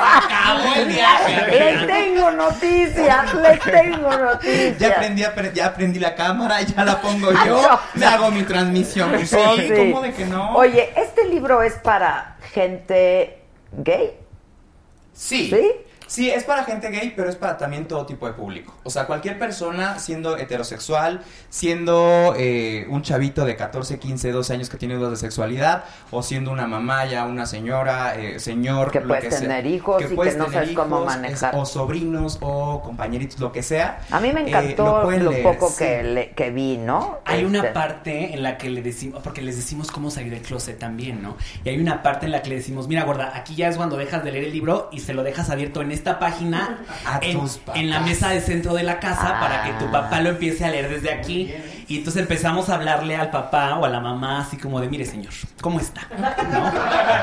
[0.00, 1.46] Acabó el viaje.
[1.76, 4.78] Les tengo noticias, les tengo noticias.
[4.78, 7.80] Ya aprendí, a pre- ya aprendí la cámara, ya la pongo yo, No.
[7.94, 9.18] me hago mi transmisión.
[9.20, 9.68] Sí, sí.
[9.76, 10.52] ¿cómo de que no?
[10.56, 13.42] Oye, este libro es para gente
[13.76, 14.12] gay.
[15.12, 15.50] Sí.
[15.50, 15.70] ¿Sí?
[16.06, 18.74] Sí, es para gente gay, pero es para también todo tipo de público.
[18.84, 24.68] O sea, cualquier persona siendo heterosexual, siendo eh, un chavito de 14, 15, 12 años
[24.70, 29.00] que tiene dudas de sexualidad, o siendo una mamá ya, una señora, eh, señor, Que
[29.00, 29.40] lo puedes sea.
[29.40, 31.54] tener hijos y que no tener sabes cómo hijos, manejar.
[31.54, 34.00] es- o sobrinos, o compañeritos, lo que sea.
[34.10, 35.76] A mí me Eh, encantó pueden lo poco sí.
[35.78, 37.18] que, le- que vi, ¿no?
[37.24, 40.42] Hay una Este, parte en la que le decimos, porque les decimos cómo salir del
[40.42, 41.36] closet también, ¿no?
[41.64, 43.96] Y hay una parte en la que le decimos, mira, gorda, aquí ya es cuando
[43.96, 47.40] dejas de leer el libro y se lo dejas abierto en esta página, A en,
[47.40, 47.80] tus papás.
[47.80, 50.70] en la mesa de centro de la casa, para que tu papá lo empiece a
[50.70, 51.52] leer desde aquí.
[51.88, 55.04] Y entonces empezamos a hablarle al papá o a la mamá, así como de, mire,
[55.04, 56.00] señor, ¿cómo está?
[56.18, 56.72] ¿No?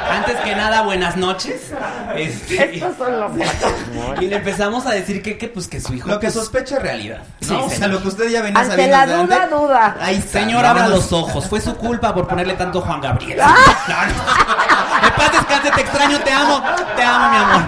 [0.10, 1.74] Antes que nada, buenas noches.
[2.16, 3.32] Este, Estos son los
[4.22, 6.08] y le empezamos a decir que, que, pues, que su hijo...
[6.08, 7.24] Lo que pues, sospecha es realidad.
[7.42, 7.48] ¿no?
[7.48, 7.90] Sí, o sea, señor.
[7.92, 9.98] lo que usted ya venía Ante sabiendo la duda, antes, duda.
[10.00, 10.40] Ahí está.
[10.40, 11.46] Señor, abra los ojos.
[11.46, 13.40] Fue su culpa por ponerle tanto Juan Gabriel.
[13.46, 13.54] Ah.
[13.88, 15.13] No, no.
[15.54, 16.64] Descanse, te extraño, te amo.
[16.96, 17.62] Te amo, mi amor.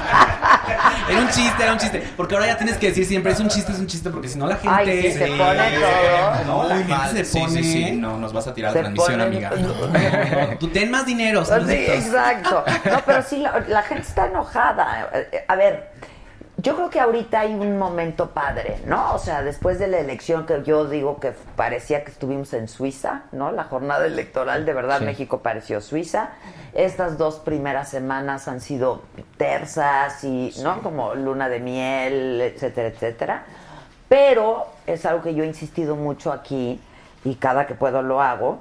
[1.09, 2.03] Era un chiste, era un chiste.
[2.17, 4.37] Porque ahora ya tienes que decir siempre, es un chiste, es un chiste, porque si
[4.39, 4.69] no la gente...
[4.75, 6.45] Ay, sí, se pone todo.
[6.45, 7.11] No, la gente mal.
[7.11, 7.63] se Sí, pone...
[7.63, 7.91] sí, sí.
[7.93, 10.57] No, nos vas a tirar Se la transmisión, pone- amiga.
[10.59, 11.45] Tú ten más dinero.
[11.45, 12.63] Sí, exacto.
[12.91, 15.09] No, pero sí, la, la gente está enojada.
[15.13, 15.91] Eh, A ver,
[16.65, 19.13] yo creo que ahorita hay un momento padre, ¿no?
[19.13, 23.25] O sea, después de la elección que yo digo que parecía que estuvimos en Suiza,
[23.31, 23.51] ¿no?
[23.51, 25.05] La jornada electoral, de verdad, Sí.
[25.05, 26.29] México pareció Suiza.
[26.73, 29.03] Estas dos primeras semanas han sido
[29.37, 30.81] tersas y, ¿no?
[30.81, 33.43] Como luna de miel, etcétera, etcétera.
[34.09, 36.81] Pero es algo que yo he insistido mucho aquí
[37.23, 38.57] y cada que puedo lo hago,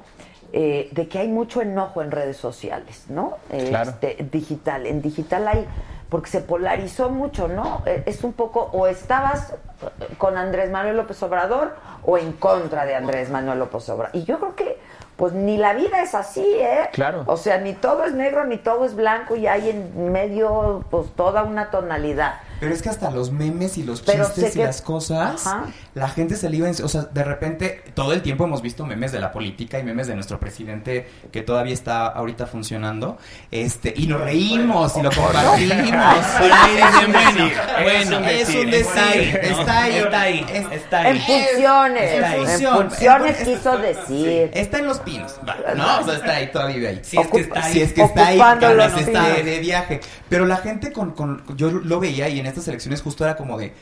[0.52, 3.38] eh, de que hay mucho enojo en redes sociales, ¿no?
[3.48, 3.92] Claro.
[3.92, 4.86] este, digital.
[4.86, 5.66] En digital hay,
[6.14, 7.82] porque se polarizó mucho, ¿no?
[7.86, 11.74] Eh, Es un poco, o estabas eh, con Andrés Manuel López Obrador
[12.04, 14.14] o en contra de Andrés Manuel López Obrador.
[14.14, 14.78] Y yo creo que,
[15.16, 16.88] pues ni la vida es así, ¿eh?
[16.92, 17.24] Claro.
[17.26, 21.10] O sea, ni todo es negro, ni todo es blanco, y hay en medio, pues
[21.16, 22.34] toda una tonalidad.
[22.60, 25.66] Pero es que hasta los memes y los Pero chistes y que- las cosas, Ajá.
[25.94, 28.86] la gente se le iba, en- o sea, de repente todo el tiempo hemos visto
[28.86, 33.18] memes de la política y memes de nuestro presidente que todavía está ahorita funcionando,
[33.50, 36.24] este, y nos reímos y lo compartimos.
[36.38, 37.50] Por ahí dicen, bueno,
[37.82, 39.60] bueno, es un decir, está ahí, ¿no?
[39.60, 41.16] está ahí, está ahí, es- está ahí.
[41.16, 42.40] En funciones, Está ahí.
[42.40, 44.50] en funciones es- quiso decir.
[44.54, 46.00] Está en los pinos, va, ¿no?
[46.00, 47.00] O sea, está ahí, todavía vive ahí.
[47.02, 47.72] Si es que está ahí.
[47.72, 50.00] Si es que está ahí, está de viaje.
[50.28, 53.58] Pero la gente con, con, yo lo veía y en estas elecciones justo era como
[53.58, 53.72] de,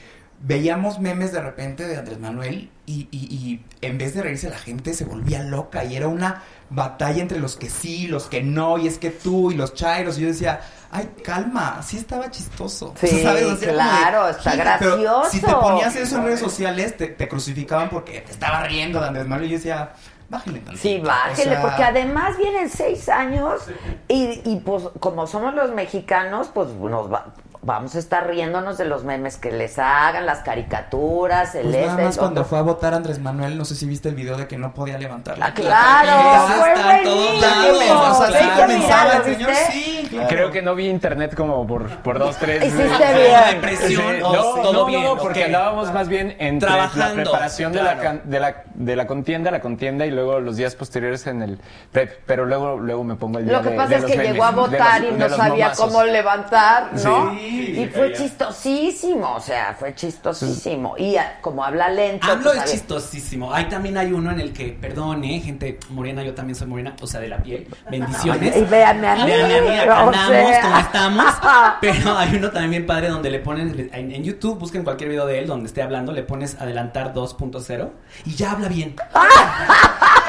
[0.41, 4.59] veíamos memes de repente de Andrés Manuel y, y, y en vez de reírse la
[4.59, 8.79] gente se volvía loca y era una batalla entre los que sí, los que no,
[8.79, 10.19] y es que tú y los chairos.
[10.19, 10.61] Y yo decía,
[10.91, 12.95] ay, calma, sí estaba chistoso.
[12.99, 13.45] Sí, O sea, ¿sabes?
[13.45, 15.31] O sea, como de, claro, está gracioso.
[15.31, 19.09] si te ponías eso en redes sociales, te, te crucificaban porque te estaba riendo de
[19.09, 19.93] Andrés Manuel y yo decía,
[20.31, 20.73] tantito.
[20.77, 23.63] Sí, bájele, O sea, porque además vienen seis años
[24.09, 27.35] y, y pues como somos los mexicanos, pues nos va,
[27.65, 31.87] vamos a estar riéndonos de los memes que les hagan, las caricaturas, el Pues nada
[31.93, 32.51] este, más el cuando otro.
[32.51, 34.99] fue a votar Andrés Manuel, no sé si viste el video de que no podía
[34.99, 37.95] levantar la Ah, claro, Eso fue está en todos buenísimo.
[37.95, 38.19] lados.
[38.19, 39.73] O sea, Se sí hizo comenzaba viral, el ¿lo señor, viste?
[39.73, 40.29] sí, claro.
[40.29, 42.65] Creo que no vi internet como por, por dos, tres.
[42.65, 43.15] Hiciste
[43.89, 44.23] bien.
[44.25, 45.47] O no, todo no, bien, no, porque ok.
[45.47, 47.95] andábamos más bien entre Trabajando, la preparación de, la,
[48.25, 51.61] de, la, de la contienda, la contienda y luego los días posteriores en el
[51.93, 52.23] prep.
[52.27, 54.33] Pero luego, luego me pongo el día Lo que de- pasa de es que memes,
[54.33, 55.87] llegó a votar los- y no sabía momazos.
[55.87, 57.31] cómo levantar, ¿no?
[57.33, 57.52] Sí.
[57.61, 60.95] Y fue chistosísimo, o sea, fue chistosísimo.
[60.99, 62.31] Y ah, como habla lento.
[62.31, 63.53] AMLO pues, ver, chistosísimo.
[63.53, 66.95] Hay también hay uno en el que, perdón, eh, gente morena, yo también soy morena,
[67.01, 67.67] o sea, de la piel.
[67.91, 68.57] Bendiciones.
[68.57, 70.63] Y véanme a mí, Véanme a mí, acá andamos, sea.
[70.63, 71.35] ¿cómo estamos?
[71.81, 75.27] Pero hay uno también bien padre donde le ponen, en, en YouTube, busquen cualquier video
[75.27, 77.91] de él donde esté hablando, le pones adelantar 2.0
[78.25, 78.97] y ya habla bien.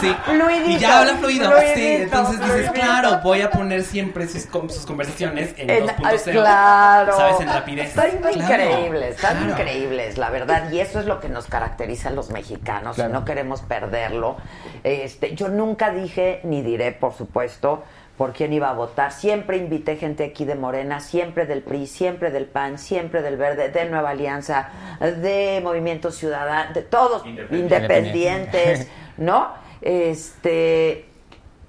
[0.00, 0.16] Sí.
[0.24, 1.50] Fluidito, y ya habla fluido.
[1.50, 2.72] fluidito, sí, entonces dices, fluidito.
[2.72, 6.32] claro, voy a poner siempre sus, sus conversaciones en, En- 2.0.
[6.32, 7.16] claro.
[7.16, 7.40] ¿Sabes?
[7.40, 7.88] En rapidez.
[7.88, 8.36] Están Claro.
[8.36, 9.50] increíbles, están Claro.
[9.52, 10.70] increíbles, la verdad.
[10.70, 13.10] Y eso es lo que nos caracteriza a los mexicanos Claro.
[13.10, 14.36] y no queremos perderlo.
[14.84, 17.82] Este, yo nunca dije, ni diré, por supuesto,
[18.16, 19.12] por quién iba a votar.
[19.12, 23.70] Siempre invité gente aquí de Morena, siempre del PRI, siempre del PAN, siempre del Verde,
[23.70, 24.68] de Nueva Alianza,
[25.00, 29.48] de Movimiento Ciudadano, de todos independientes, ¿no?
[29.82, 31.06] Este,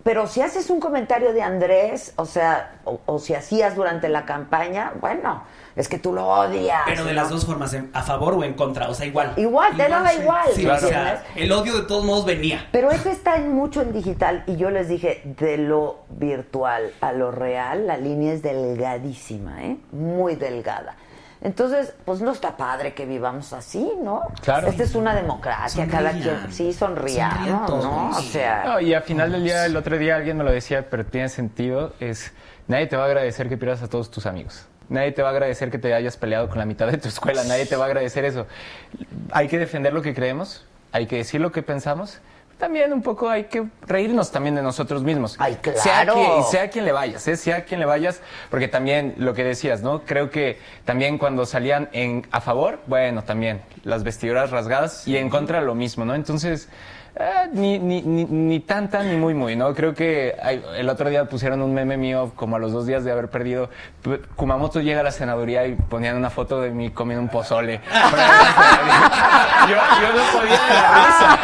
[0.03, 4.25] pero si haces un comentario de Andrés, o sea, o, o si hacías durante la
[4.25, 5.43] campaña, bueno,
[5.75, 6.81] es que tú lo odias.
[6.85, 7.21] Pero de ¿no?
[7.21, 9.33] las dos formas, en- a favor o en contra, o sea, igual.
[9.37, 12.67] Igual, te daba igual, Sí, ¿me o sea, el odio de todos modos venía.
[12.71, 17.11] Pero eso está en mucho en digital y yo les dije, de lo virtual a
[17.13, 19.77] lo real, la línea es delgadísima, ¿eh?
[19.91, 20.95] Muy delgada.
[21.43, 24.21] Entonces, pues no está padre que vivamos así, ¿no?
[24.43, 24.67] Claro.
[24.67, 26.39] Esta es una democracia, cada Sonrían.
[26.41, 27.65] quien, sí, sonría, ¿no?
[27.65, 27.83] todos.
[27.83, 28.09] ¿no?
[28.09, 30.87] O sea, No, y al final del día, el otro día alguien me lo decía,
[30.89, 32.31] pero tiene sentido, es
[32.67, 34.65] nadie te va a agradecer que pierdas a todos tus amigos.
[34.89, 37.43] Nadie te va a agradecer que te hayas peleado con la mitad de tu escuela,
[37.45, 38.45] nadie te va a agradecer eso.
[39.31, 42.19] Hay que defender lo que creemos, hay que decir lo que pensamos.
[42.61, 45.31] También un poco hay que reírnos también de nosotros mismos.
[45.31, 46.13] Sea claro.
[46.13, 47.35] quien, sea quien le vayas, ¿eh?
[47.35, 48.21] sea quien le vayas,
[48.51, 50.03] porque también lo que decías, ¿no?
[50.03, 55.31] Creo que también cuando salían en a favor, bueno, también las vestiduras rasgadas y en
[55.31, 56.13] contra lo mismo, ¿no?
[56.13, 56.69] Entonces,
[57.15, 59.73] eh, ni, ni, ni, ni tanta ni muy muy, ¿no?
[59.75, 63.03] Creo que hay- el otro día pusieron un meme mío como a los dos días
[63.03, 63.69] de haber perdido.
[64.01, 67.81] P- Kumamoto llega a la senaduría y ponían una foto de mí comiendo un pozole.
[69.67, 71.39] yo, yo no podía de la risa.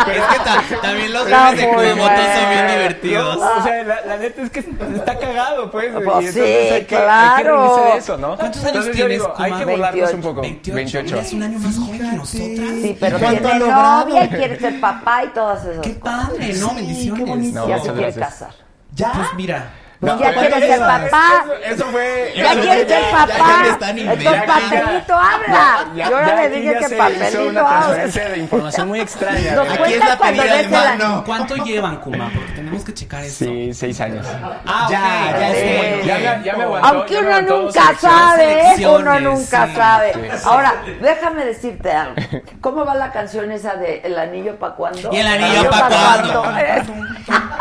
[0.06, 3.36] Pero es que ta- también los memes de Kumamoto son bien divertidos.
[3.38, 5.92] No, o sea, la, la neta es que está cagado, pues.
[5.92, 6.40] Pues y entonces sí,
[6.74, 7.76] hay que, claro.
[7.76, 8.36] Hay que de eso, ¿no?
[8.36, 10.40] ¿Cuántos años Entonces tienes, digo, hay que burlarnos un poco.
[10.40, 10.74] 28.
[10.76, 11.16] 28.
[11.16, 12.68] Eres un año más joven que nosotras.
[12.82, 14.00] sí, pero ¿Y cuánto tiene ha logrado?
[14.04, 16.74] novia y quiere ser papá y todas esas Qué padre, ¿no?
[16.74, 17.52] Bendiciones.
[17.52, 18.28] No, ya se muchas quiere gracias.
[18.48, 18.54] casar.
[18.94, 19.12] Ya.
[19.14, 19.70] Pues mira.
[20.00, 21.44] No, ya quiere eso- ser papá.
[21.44, 22.32] Eso, eso fue.
[22.34, 23.32] Ya eso quiere ser papá.
[23.36, 24.70] ya le están Entonces, inventando.
[24.70, 25.86] papelito habla.
[25.94, 28.06] Ya- Yo ahora ya le aquí dije ya que papelito habla.
[28.06, 29.52] de información muy extraña.
[29.52, 29.78] Nos ¿verdad?
[29.78, 31.24] cuentas cuando des el anillo.
[31.26, 32.30] ¿Cuánto llevan, Kuma?
[32.34, 33.44] Porque tenemos que checar eso.
[33.44, 34.26] Sí, seis años.
[34.66, 35.60] Ah, Ya, ya, sí.
[35.60, 38.86] es Ya me- ya me aguantó, Aunque ya me uno nunca sabe, ¿eh?
[38.86, 39.74] uno nunca sí.
[39.74, 40.12] sabe.
[40.14, 40.42] Sí, sí.
[40.46, 42.14] Ahora, déjame decirte algo.
[42.62, 45.10] ¿Cómo va la canción esa de El anillo pa' cuándo?
[45.12, 46.44] ¿Y el anillo pa' cuándo?
[46.58, 46.82] Eh,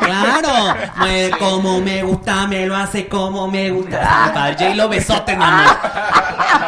[0.00, 1.30] Claro, me-
[1.62, 4.30] como me gusta, me lo hace como me gusta.
[4.32, 5.64] Para J-Lo besote, mi amor.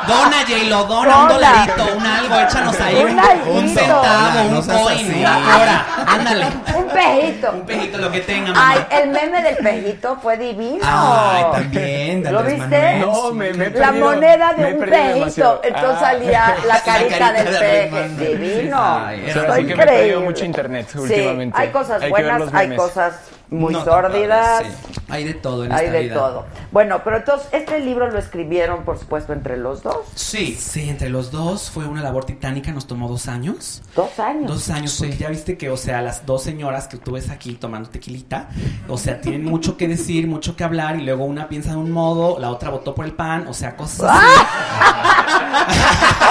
[0.09, 5.39] Dona J-Lo, dona un dolarito, un algo, échanos ahí Un un, centavo, un coin, una
[5.39, 5.87] hora.
[6.09, 6.47] Ándale,
[6.77, 7.53] Un pejito.
[7.53, 8.87] un pejito, lo que tenga, Ay, mamá.
[8.91, 10.81] el meme del pejito fue divino.
[10.83, 12.59] Ay, también, de ¿Lo viste?
[12.59, 13.01] Manuel.
[13.01, 15.61] No, me, me he La moneda de un pejito.
[15.63, 16.01] Entonces Ah.
[16.01, 18.37] salía la carita carita del de peje.
[18.37, 19.05] Divino.
[19.07, 20.19] Ay, Está así que me he increíble.
[20.25, 21.57] mucho internet Sí, últimamente.
[21.61, 23.15] hay cosas Hay buenas, hay cosas
[23.51, 24.63] muy No sórdidas.
[24.65, 24.73] sí.
[25.09, 26.15] Hay de todo en Hay esta de vida.
[26.15, 26.47] todo.
[26.71, 29.97] Bueno, pero entonces, este libro lo escribieron, por supuesto, entre los dos.
[30.15, 33.83] Sí, sí, entre los dos fue una labor titánica, nos tomó dos años.
[33.97, 34.47] Dos años.
[34.47, 37.55] Dos años, porque ya viste que, o sea, las dos señoras que tú ves aquí
[37.55, 38.49] tomando tequilita,
[38.89, 41.91] o sea, tienen mucho que decir, mucho que hablar, y luego una piensa de un
[41.91, 45.20] modo, la otra votó por el pan, o sea, cosas así.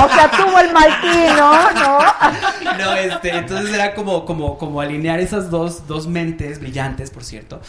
[0.03, 1.99] O sea, tuvo el maltino, ¿no?
[2.77, 7.61] No, este, entonces era como, como, como alinear esas dos, dos mentes brillantes, por cierto.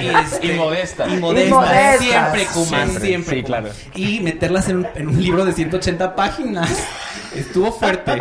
[0.00, 1.12] Y, este, Y modestas.
[1.12, 1.48] Y modestas.
[1.48, 1.98] Y modestas.
[2.00, 3.36] Siempre, Kuma, Siempre, siempre.
[3.36, 3.58] sí, Kuma.
[3.60, 3.74] claro.
[3.94, 6.70] Y meterlas en un, en un libro de 180 páginas.
[7.40, 8.20] Estuvo fuerte.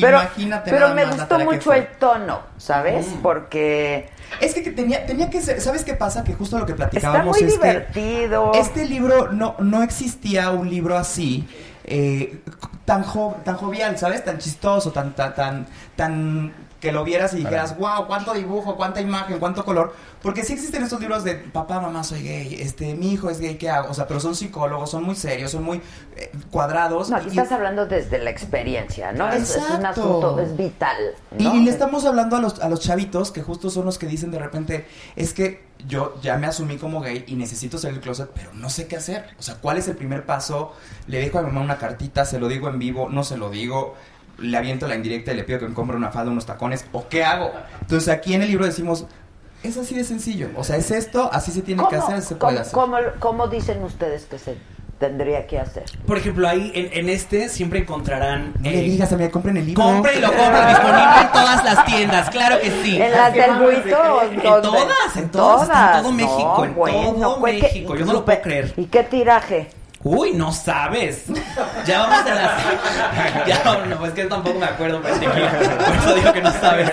[0.00, 3.06] Pero, Imagínate pero me gustó mucho el tono, ¿sabes?
[3.08, 3.22] Mm.
[3.22, 6.24] Porque Es que tenía, tenía que ser, ¿sabes qué pasa?
[6.24, 8.52] Que justo lo que está platicábamos muy es que divertido.
[8.54, 11.48] este libro no, no existía un libro así,
[11.84, 12.40] eh,
[12.84, 14.24] tan, jo- tan jovial, ¿sabes?
[14.24, 15.66] Tan chistoso, tan, tan, tan,
[15.96, 19.94] tan que lo vieras y dijeras, wow, cuánto dibujo, cuánta imagen, cuánto color.
[20.22, 23.56] Porque sí existen estos libros de papá, mamá, soy gay, este, mi hijo es gay,
[23.56, 23.90] ¿qué hago?
[23.90, 25.80] O sea, pero son psicólogos, son muy serios, son muy
[26.16, 27.10] eh, cuadrados.
[27.10, 29.28] No, aquí y- estás hablando desde la experiencia, ¿no?
[29.30, 30.96] Es, es un asunto, es vital.
[31.36, 34.06] Y, y le estamos hablando a los, a los chavitos que justo son los que
[34.06, 34.86] dicen de repente,
[35.16, 38.70] es que yo ya me asumí como gay y necesito salir del closet, pero no
[38.70, 39.26] sé qué hacer.
[39.38, 40.72] O sea, ¿cuál es el primer paso?
[41.06, 43.50] Le dejo a mi mamá una cartita, se lo digo en vivo, no se lo
[43.50, 43.94] digo,
[44.38, 47.08] le aviento la indirecta y le pido que me compre una falda, unos tacones, ¿o
[47.08, 47.50] qué hago?
[47.80, 49.06] Entonces aquí en el libro decimos,
[49.62, 50.48] es así de sencillo.
[50.56, 52.72] O sea, es esto, así se tiene que ¿Cómo- hacer, se cómo- puede hacer.
[52.72, 54.56] cómo- cómo dicen ustedes que se
[55.00, 55.84] tendría que hacer?
[56.06, 58.52] Por ejemplo, ahí en, en este siempre encontrarán.
[58.60, 59.82] No le digas a mí, compren el libro.
[59.82, 63.00] Compren, disponible en todas las tiendas, claro que sí.
[63.00, 64.22] ¿En las del Buito?
[64.32, 66.74] En todas, en todas, está en todo México, en
[67.20, 68.74] todo pues, ¿qué- México, yo no lo puedo creer.
[68.76, 69.70] ¿Y qué tiraje?
[70.04, 71.24] Uy, no sabes.
[71.84, 72.52] Ya vamos a las.
[73.46, 76.90] Ya, no, pues que tampoco me acuerdo, pero por eso digo que no sabes.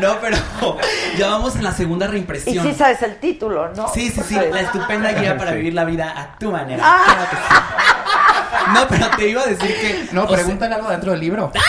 [0.00, 0.36] No, pero
[1.18, 2.64] ya vamos en la segunda Y reimpresión.
[2.64, 3.88] sí sabes el título, ¿no?
[3.88, 6.82] Sí, sí, sí, la estupenda guía para vivir la vida a tu manera.
[6.84, 7.02] Ah.
[7.04, 7.42] Claro que sí.
[8.72, 10.08] No, pero te iba a decir que.
[10.12, 11.52] No, o sea- pregúntale algo dentro del libro.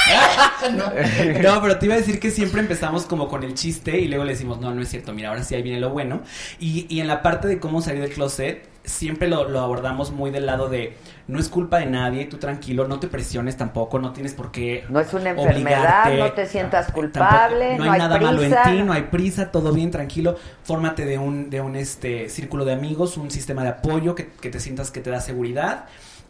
[1.41, 4.23] No, pero te iba a decir que siempre empezamos como con el chiste y luego
[4.23, 6.21] le decimos, no, no es cierto, mira, ahora sí ahí viene lo bueno.
[6.59, 10.31] Y, y en la parte de cómo salir del closet, siempre lo, lo abordamos muy
[10.31, 10.95] del lado de,
[11.27, 14.85] no es culpa de nadie, tú tranquilo, no te presiones tampoco, no tienes por qué
[14.89, 18.31] No es una enfermedad, no te sientas culpable, Tampoco- no, hay nada prisa.
[18.31, 20.37] malo en ti, no hay prisa, todo bien, tranquilo.
[20.63, 24.49] Fórmate de un, de un este círculo de amigos, un sistema de apoyo que, que
[24.49, 25.85] te sientas que te da seguridad.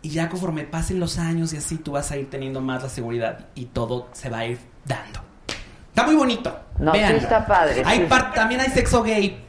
[0.06, 2.90] Y ya conforme pasen los años y así, tú vas a ir teniendo más la
[2.90, 5.20] seguridad y todo se va a ir dando.
[5.90, 6.56] Está muy bonito.
[6.78, 8.06] No, sí está padre, Hay sí.
[8.08, 9.42] par- también hay sexo gay.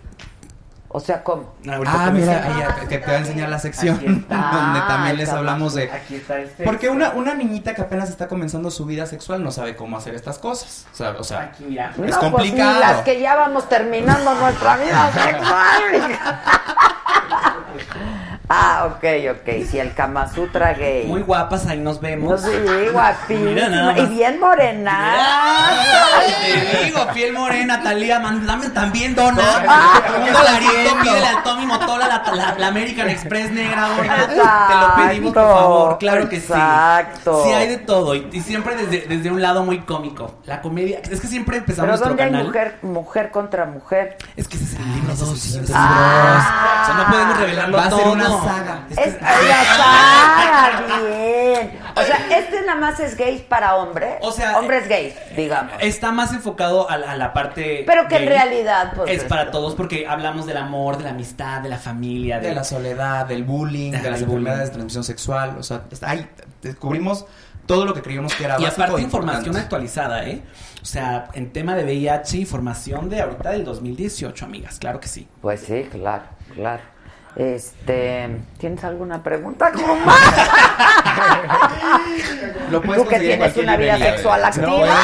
[0.88, 1.52] O sea, ¿cómo?
[1.86, 4.36] Ah, mira, ahí, que te va a enseñar la sección está.
[4.52, 5.90] donde también Ah, les hablamos de...
[5.90, 6.64] Aquí está el sexo.
[6.64, 10.14] Porque una, una niñita que apenas está comenzando su vida sexual no sabe cómo hacer
[10.14, 10.86] estas cosas.
[10.90, 11.90] O sea, o sea, Aquí, mira.
[11.90, 12.72] es no, pues complicado.
[12.72, 16.18] ni las que ya vamos terminando nuestra vida sexual.
[18.48, 19.66] ah, ok, ok.
[19.68, 21.06] Si el Kama Sutra gay.
[21.06, 22.42] Muy guapas, ahí nos vemos.
[22.42, 22.50] Sí,
[22.92, 23.94] guapísima.
[23.98, 25.14] Y bien morena.
[26.72, 29.42] Te digo, piel morena, Talía, man, dame también dona.
[29.68, 34.26] Ah, un dolarito, pídele al Tommy Motola la, la- la American Express negra, gorda.
[34.26, 36.52] Te lo pedimos, por favor, claro que sí.
[36.52, 37.42] Exacto.
[37.44, 38.14] Sí, hay de todo.
[38.14, 40.36] Y, y siempre desde, desde un lado muy cómico.
[40.46, 42.46] La comedia, es que siempre empezamos Pero nuestro ¿dónde hay canal.
[42.46, 44.16] mujer, mujer contra mujer?
[44.36, 45.58] Es que ese es el libro dos.
[45.74, 46.82] Ah.
[46.82, 48.14] O sea, no podemos revelarlo Va a ser todo.
[48.44, 48.86] Saga.
[48.90, 51.78] Es la saga, bien.
[51.96, 54.18] O sea, este nada más es gay para hombre.
[54.20, 55.72] O sea, hombres gays, digamos.
[55.80, 57.84] Está más enfocado a, la- a la parte.
[57.86, 61.60] Pero que en realidad, pues, es para todos porque hablamos del amor, de la amistad,
[61.62, 65.56] de la familia, de la soledad, del bullying, de las enfermedades de transmisión sexual.
[65.58, 66.28] O sea, está ahí
[66.62, 67.26] descubrimos
[67.66, 69.64] todo lo que creíamos que era Y básico aparte e información importante.
[69.64, 70.42] actualizada, ¿eh?
[70.82, 75.26] O sea, en tema de VIH, información de ahorita del 2018, amigas, claro que sí.
[75.42, 76.82] Pues sí, claro, claro.
[77.36, 79.70] Este, ¿tienes alguna pregunta?
[82.70, 84.44] Lo puedes Tú que tienes una vida sexual ¿eh?
[84.46, 84.88] activa.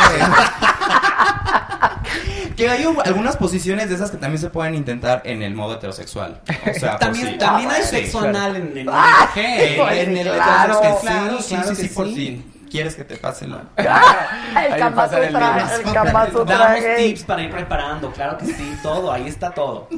[2.57, 5.77] Que hay un- algunas posiciones de esas que también se pueden intentar en el modo
[5.77, 6.43] heterosexual.
[6.71, 10.75] O sea, También, también hay Sí, sexo anal en, en Ah, el en el claro.
[10.75, 12.52] heterosexual, Claro, sí, sí, sí, por sí.
[12.73, 13.63] Quieres que te pase la...
[13.77, 19.13] el Kama pasa el el Sutra Damos tips para ir preparando, claro que sí, todo,
[19.13, 19.89] ahí está todo.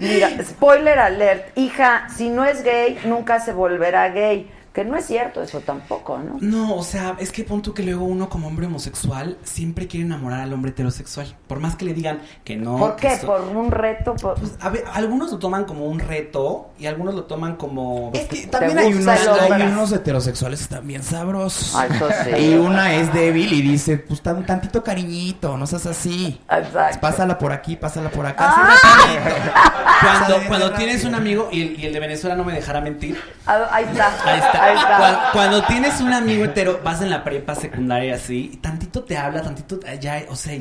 [0.00, 4.50] Mira, spoiler alert, hija, si no es gay, nunca se volverá gay.
[4.74, 6.36] Que no es cierto eso tampoco, ¿no?
[6.40, 10.04] No, o sea, es que pon tú que luego uno como hombre homosexual siempre quiere
[10.04, 11.36] enamorar al hombre heterosexual.
[11.46, 12.76] Por más que le digan que no.
[12.76, 13.16] ¿Por qué?
[13.24, 14.16] ¿Por un reto?
[14.16, 14.34] Por...
[14.34, 18.10] Pues, a ver, algunos lo toman como un reto y algunos lo toman como...
[18.14, 21.72] Es que ¿Te también hay unos, hay heterosexuales bien sabrosos.
[21.76, 22.30] Ah, eso sí.
[22.36, 26.40] Y una es débil y dice, pues tan- un tantito cariñito, no seas así.
[26.50, 26.98] Exacto.
[27.00, 28.46] Pásala por aquí, pásala por acá.
[28.48, 29.80] Ah.
[30.04, 33.18] Cuando, cuando tienes un amigo, y el, y el de Venezuela no me dejará mentir,
[33.46, 34.08] Ah, Ahí está.
[34.24, 34.63] Ahí está.
[34.64, 34.96] Ahí está.
[34.98, 39.16] Cuando, cuando tienes un amigo hetero, vas en la prepa, secundaria, así, y tantito te
[39.16, 40.54] habla, tantito ya, o sea,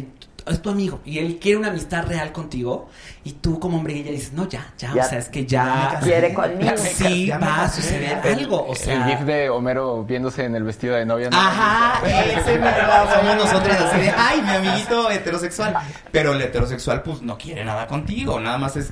[0.46, 2.90] es tu amigo, y él quiere una amistad real contigo,
[3.24, 5.06] y tú como hombre ella dices, no, ya, ya, Ya.
[5.06, 6.00] o sea, es que Ya me ya...
[6.02, 6.72] Quiere conmigo.
[6.78, 8.94] Sí, Ya me va a suceder algo, o sea...
[9.10, 11.30] el gif de Homero viéndose en el vestido de novia.
[11.30, 11.38] ¿no?
[11.38, 15.78] Ajá, ese verdad, somos nosotros así de, ay, mi amiguito heterosexual.
[16.12, 18.92] Pero el heterosexual, pues, no quiere nada contigo, nada más es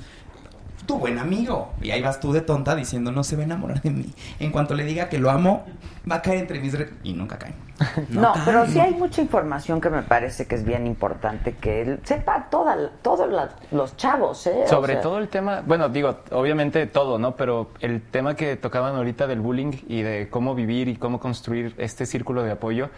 [0.86, 1.74] tu buen amigo.
[1.82, 4.06] Y ahí vas tú de tonta diciendo, no se va a enamorar de mí.
[4.40, 5.66] En cuanto le diga que lo amo,
[6.10, 6.78] va a caer entre mis...
[6.78, 6.90] re-".
[7.04, 7.54] Y nunca cae.
[8.10, 8.84] No, cae, pero sí no.
[8.84, 13.30] hay mucha información que me parece que es bien importante que él sepa toda, todos
[13.72, 14.64] los chavos, ¿eh?
[14.66, 17.36] O Sobre sea, todo el tema, bueno, digo, obviamente todo, ¿no?
[17.36, 21.74] Pero el tema que tocaban ahorita del bullying y de cómo vivir y cómo construir
[21.78, 22.90] este círculo de apoyo,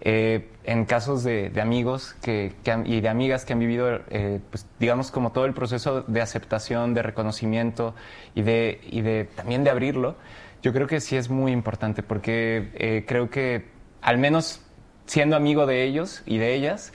[0.00, 4.40] eh, en casos de, de amigos que, que y de amigas que han vivido, eh,
[4.50, 7.94] pues, digamos, como todo el proceso de aceptación, de reconocimiento
[8.34, 10.16] y de, y de también de abrirlo,
[10.62, 13.66] yo creo que sí es muy importante porque eh, creo que
[14.00, 14.60] al menos
[15.06, 16.92] siendo amigo de ellos y de ellas,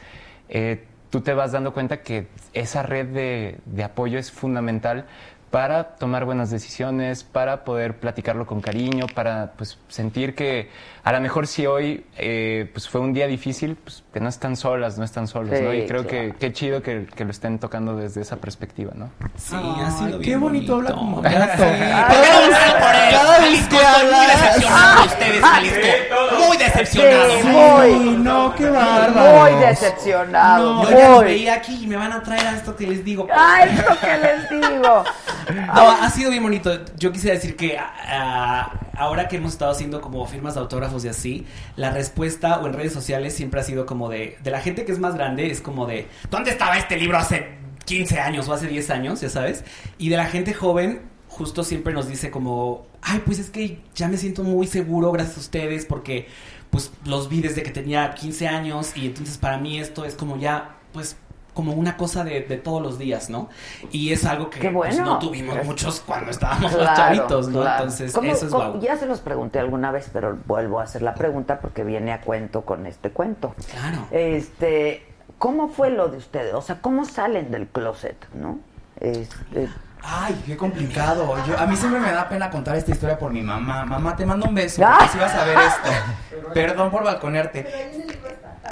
[0.50, 5.06] eh, tú te vas dando cuenta que esa red de, de apoyo es fundamental
[5.52, 10.70] para tomar buenas decisiones, para poder platicarlo con cariño, para pues, sentir que
[11.04, 14.56] a lo mejor si hoy eh, pues, fue un día difícil, pues, que no están
[14.56, 15.72] solas, no están solos, Sí, ¿no?
[15.74, 16.08] Y creo claro.
[16.08, 19.12] que qué chido que, que lo estén tocando desde esa perspectiva, ¿no?
[19.38, 20.92] Sí, Ay, ha sido qué bien bonito bonito.
[20.94, 21.64] habla como gato.
[21.64, 21.90] Que
[23.12, 24.28] Cada vez que Estoy muy hablas.
[24.42, 26.38] decepcionado de ustedes, Jalisco.
[26.48, 27.30] Muy decepcionado.
[27.40, 28.10] Sí, muy.
[28.18, 29.40] no, qué bárbaro.
[29.52, 30.74] Muy decepcionado.
[30.76, 31.26] No, yo ya los muy.
[31.26, 33.28] veía aquí y me van a traer a esto que les digo.
[33.32, 35.04] Ah, esto que les digo.
[35.50, 36.70] No, ha sido bien bonito.
[36.98, 38.70] Yo quisiera decir que ah,
[39.00, 41.46] ahora que hemos estado haciendo como firmas de autógrafos y así,
[41.76, 44.92] la respuesta o en redes sociales siempre ha sido como de, de la gente que
[44.92, 47.48] es más grande, es como de, ¿dónde estaba este libro hace
[47.86, 49.64] 15 años o hace 10 años, ya sabes?
[49.98, 54.08] Y de la gente joven, justo siempre nos dice como, ay, pues es que ya
[54.08, 56.28] me siento muy seguro gracias a ustedes porque
[56.70, 60.38] pues los vi desde que tenía 15 años y entonces para mí esto es como
[60.38, 61.16] ya, pues
[61.60, 63.50] como una cosa de, de todos los días, ¿no?
[63.92, 67.60] Y es algo que pues, no tuvimos muchos cuando estábamos los chavitos, ¿no?
[67.60, 67.84] claro.
[67.84, 68.80] Entonces, ¿Cómo- eso es guau.
[68.80, 72.22] Ya se los pregunté alguna vez, pero vuelvo a hacer la pregunta porque viene a
[72.22, 73.56] cuento con este cuento.
[73.72, 74.08] Claro.
[74.12, 75.06] Este,
[75.38, 76.54] ¿cómo fue lo de ustedes?
[76.54, 78.60] O sea, ¿cómo salen del closet, no?
[79.02, 79.68] Este,
[80.02, 81.36] Ay, qué complicado.
[81.46, 83.84] Yo, a mí siempre me da pena contar esta historia por mi mamá.
[83.84, 84.82] Mamá, te mando un beso.
[84.86, 84.96] Ah.
[85.00, 86.54] Porque si vas a ver esto.
[86.54, 87.68] Perdón por balconearte.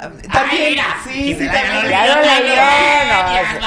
[0.00, 1.90] Ah, También, mira, sí, sí, ya lo también.
[1.90, 2.22] Ya lo
[3.32, 3.58] leyó.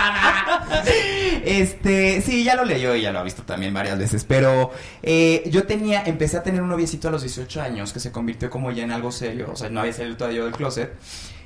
[1.44, 4.24] Este, sí, ya lo leyó y ya lo ha visto también varias veces.
[4.24, 4.72] Pero
[5.02, 8.50] eh, yo tenía, empecé a tener un noviecito a los 18 años que se convirtió
[8.50, 9.50] como ya en algo serio.
[9.52, 10.94] O sea, no había salido todavía yo del closet.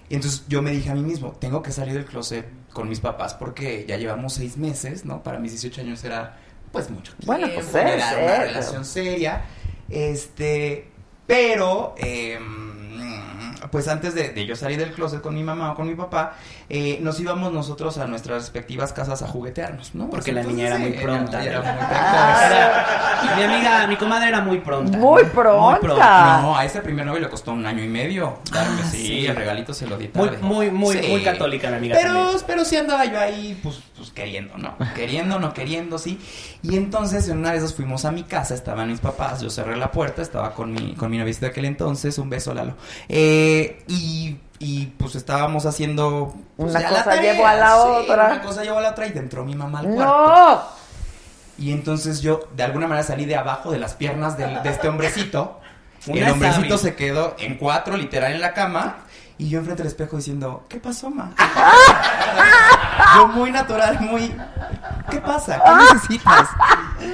[0.10, 3.00] Y entonces yo me dije a mí mismo, tengo que salir del closet con mis
[3.00, 5.24] papás porque ya llevamos seis meses, ¿no?
[5.24, 6.38] Para mis 18 años era
[6.72, 7.26] pues mucho tiempo.
[7.26, 9.46] Bueno, pues era es, una relación seria.
[9.90, 10.90] Este,
[11.26, 12.38] pero, eh,
[13.72, 16.34] pues antes de, de yo salir del closet con mi mamá o con mi papá,
[16.70, 20.10] eh, nos íbamos nosotros a nuestras respectivas casas a juguetearnos, ¿no?
[20.10, 21.44] Porque la Entonces, niña era muy eh, pronta.
[21.44, 21.70] era muy
[22.46, 24.98] Era- mi amiga, mi comadre era muy pronta.
[24.98, 25.80] Muy Muy pronta.
[25.80, 26.42] pronta.
[26.42, 28.40] No, a ese primer novio le costó un año y medio.
[28.52, 29.26] Darme, Ah, sí, sí.
[29.26, 30.38] el regalito se lo di Muy, tarde.
[30.42, 31.08] muy, muy, Sí.
[31.10, 31.96] muy católica, mi amiga.
[32.00, 32.40] Pero, también.
[32.48, 34.76] pero sí andaba yo ahí, pues, pues queriendo, ¿no?
[34.96, 36.20] Queriendo, no queriendo, sí.
[36.62, 39.76] Y entonces en una de esas fuimos a mi casa, estaban mis papás, yo cerré
[39.76, 42.76] la puerta, estaba con mi, con mi novicita de aquel entonces, un beso, Lalo.
[43.10, 43.55] Eh,
[43.88, 46.34] y, y pues estábamos haciendo...
[46.58, 48.26] pues, Una cosa llevó a la sí, otra.
[48.26, 50.06] Una cosa llevó a la otra y entró mi mamá al cuarto.
[50.06, 50.62] ¡No!
[51.58, 55.60] Y entonces yo, de alguna manera, salí de abajo de las piernas de este hombrecito.
[56.08, 58.98] Una el hombrecito se quedó en cuatro, literal, en la cama.
[59.38, 61.32] Y yo enfrente del espejo diciendo, ¿qué pasó, ma?
[63.18, 64.34] yo muy natural, muy...
[65.10, 65.62] ¿Qué pasa?
[65.64, 66.50] ¿Qué necesitas?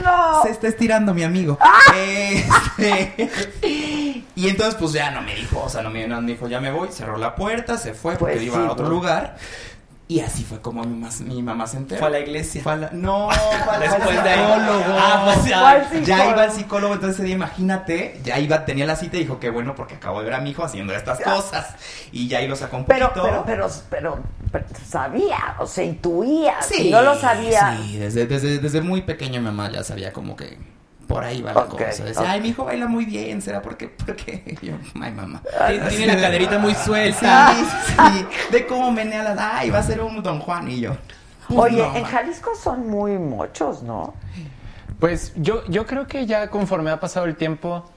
[0.03, 0.43] ¡No!
[0.43, 1.57] Se está estirando mi amigo.
[1.93, 3.29] Este,
[4.35, 6.61] y entonces, pues ya no me dijo, o sea, no me, no me dijo, ya
[6.61, 8.89] me voy, cerró la puerta, se fue porque Pues iba sí, a otro pues.
[8.89, 9.35] lugar.
[10.11, 11.99] Y así fue como mi, mas- mi mamá se enteró.
[11.99, 12.61] Fue a la iglesia.
[12.61, 13.29] Fue a la- No,
[13.63, 14.97] fue al- de psicólogo.
[14.99, 15.89] Ah, pues ya.
[16.03, 19.73] Ya iba al psicólogo, entonces imagínate, ya iba, tenía la cita y dijo, qué bueno,
[19.73, 21.75] porque acabo de ver a mi hijo haciendo estas cosas.
[22.11, 23.23] Y ya ahí lo sacó un Pero, poquito.
[23.23, 24.19] pero, pero, pero,
[24.51, 26.55] pero sabía, o sea, intuía.
[26.61, 27.77] Sí, si no lo sabía.
[27.81, 30.57] Sí, desde, desde, desde muy pequeño mi mamá ya sabía como que
[31.13, 32.03] por ahí va la Ok, cosa.
[32.03, 32.27] Decía, ok.
[32.27, 33.87] ay, mi hijo baila muy bien, ¿será porque?
[33.89, 35.41] Porque yo, ay, mamá.
[35.67, 37.53] Tiene- tiene la caderita muy suelta.
[37.53, 37.65] Sí,
[37.95, 40.95] sí, de cómo menea las, ay, va a ser un Don Juan y yo.
[41.47, 42.03] pues, Oye, no, en.
[42.03, 44.13] Jalisco son muy mochos, ¿no?
[44.99, 47.89] Pues yo, yo creo que ya conforme ha pasado el tiempo,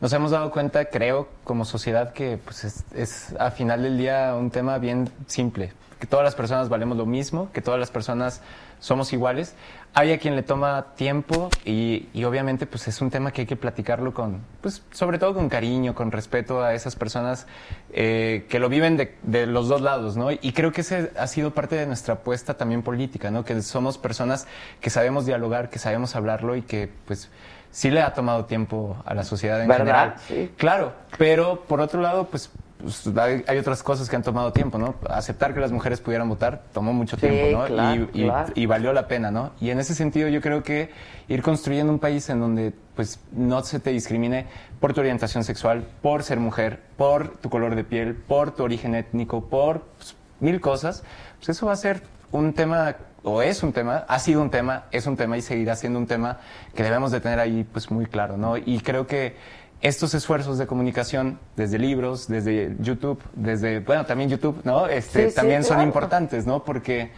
[0.00, 4.34] nos hemos dado cuenta, creo, como sociedad, que pues es, es a final del día
[4.38, 5.72] un tema bien simple.
[6.02, 8.40] Que todas las personas valemos lo mismo, que todas las personas
[8.80, 9.54] somos iguales.
[9.94, 13.46] Hay a quien le toma tiempo y, y obviamente pues es un tema que hay
[13.46, 17.46] que platicarlo con, pues sobre todo con cariño, con respeto a esas personas
[17.92, 20.32] eh, que lo viven de, de los dos lados, ¿no?
[20.32, 23.44] Y creo que ese ha sido parte de nuestra apuesta también política, ¿no?
[23.44, 24.48] Que somos personas
[24.80, 27.30] que sabemos dialogar, que sabemos hablarlo y que pues
[27.70, 29.84] sí le ha tomado tiempo a la sociedad en ¿Verdad?
[29.84, 30.14] general.
[30.26, 30.50] Sí.
[30.56, 32.50] Claro, pero por otro lado, pues,
[32.82, 34.94] pues, hay, hay otras cosas que han tomado tiempo, ¿no?
[35.08, 37.64] Aceptar que las mujeres pudieran votar tomó mucho Sí, tiempo, ¿no?
[37.66, 38.52] claro, y, y- claro.
[38.54, 39.52] y valió la pena, ¿no?
[39.60, 40.90] Y en ese sentido yo creo que
[41.28, 44.46] ir construyendo un país en donde pues no se te discrimine
[44.80, 48.94] por tu orientación sexual, por ser mujer, por tu color de piel, por tu origen
[48.94, 51.02] étnico, por pues, mil cosas,
[51.38, 52.02] pues eso va a ser
[52.32, 55.76] un tema o es un tema, ha sido un tema, es un tema y seguirá
[55.76, 56.38] siendo un tema
[56.74, 58.56] que debemos de tener ahí pues muy claro, ¿no?
[58.56, 59.36] Y creo que
[59.82, 64.86] estos esfuerzos de comunicación desde libros, desde YouTube, desde, bueno, también YouTube, ¿no?
[64.86, 65.88] Este, Sí, sí, también son claro.
[65.88, 66.64] importantes, ¿no?
[66.64, 67.10] Porque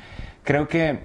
[0.43, 1.01] creo que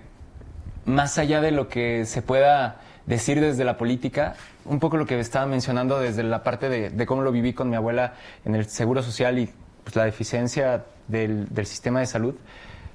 [0.86, 5.20] más allá de lo que se pueda decir desde la política, un poco lo que
[5.20, 8.14] estaba mencionando desde la parte de, de cómo lo viví con mi abuela
[8.46, 9.50] en el seguro social y
[9.84, 12.36] pues, la deficiencia del, del sistema de salud,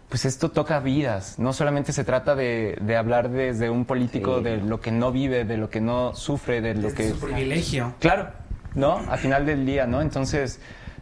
[0.09, 1.39] pues esto toca vidas.
[1.39, 5.45] No solamente se trata de, de hablar desde un político de lo que no vive,
[5.45, 7.11] de lo que no sufre, de lo que...
[7.11, 7.95] su privilegio.
[7.99, 8.29] Claro,
[8.75, 9.01] ¿no?
[9.09, 10.01] Al final del día, ¿no?
[10.01, 10.61] Entonces,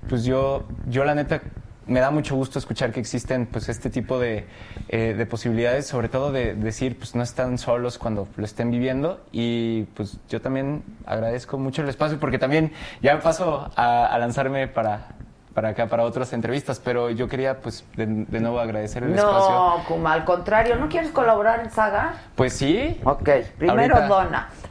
[0.08, 1.42] pues yo, yo la neta,
[1.86, 4.46] me da mucho gusto escuchar que existen pues este tipo de,
[4.88, 9.20] eh, de posibilidades, sobre todo de decir, pues no están solos cuando lo estén viviendo
[9.32, 14.18] y pues yo también agradezco mucho el espacio porque también ya me paso a, a
[14.18, 15.08] lanzarme para,
[15.54, 19.50] para acá, para otras entrevistas, pero yo quería pues de, de nuevo agradecer el espacio.
[19.50, 22.14] No, Kuma, al contrario, ¿no quieres colaborar en Saga?
[22.34, 23.00] Pues sí.
[23.04, 24.48] Ok, primero Ahorita- dona.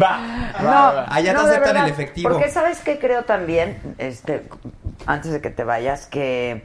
[0.00, 0.18] Va,
[0.60, 1.06] No, va.
[1.10, 2.30] Allá no no, de aceptan verdad, el efectivo.
[2.30, 4.48] Porque sabes que creo también, este,
[5.06, 6.64] antes de que te vayas, que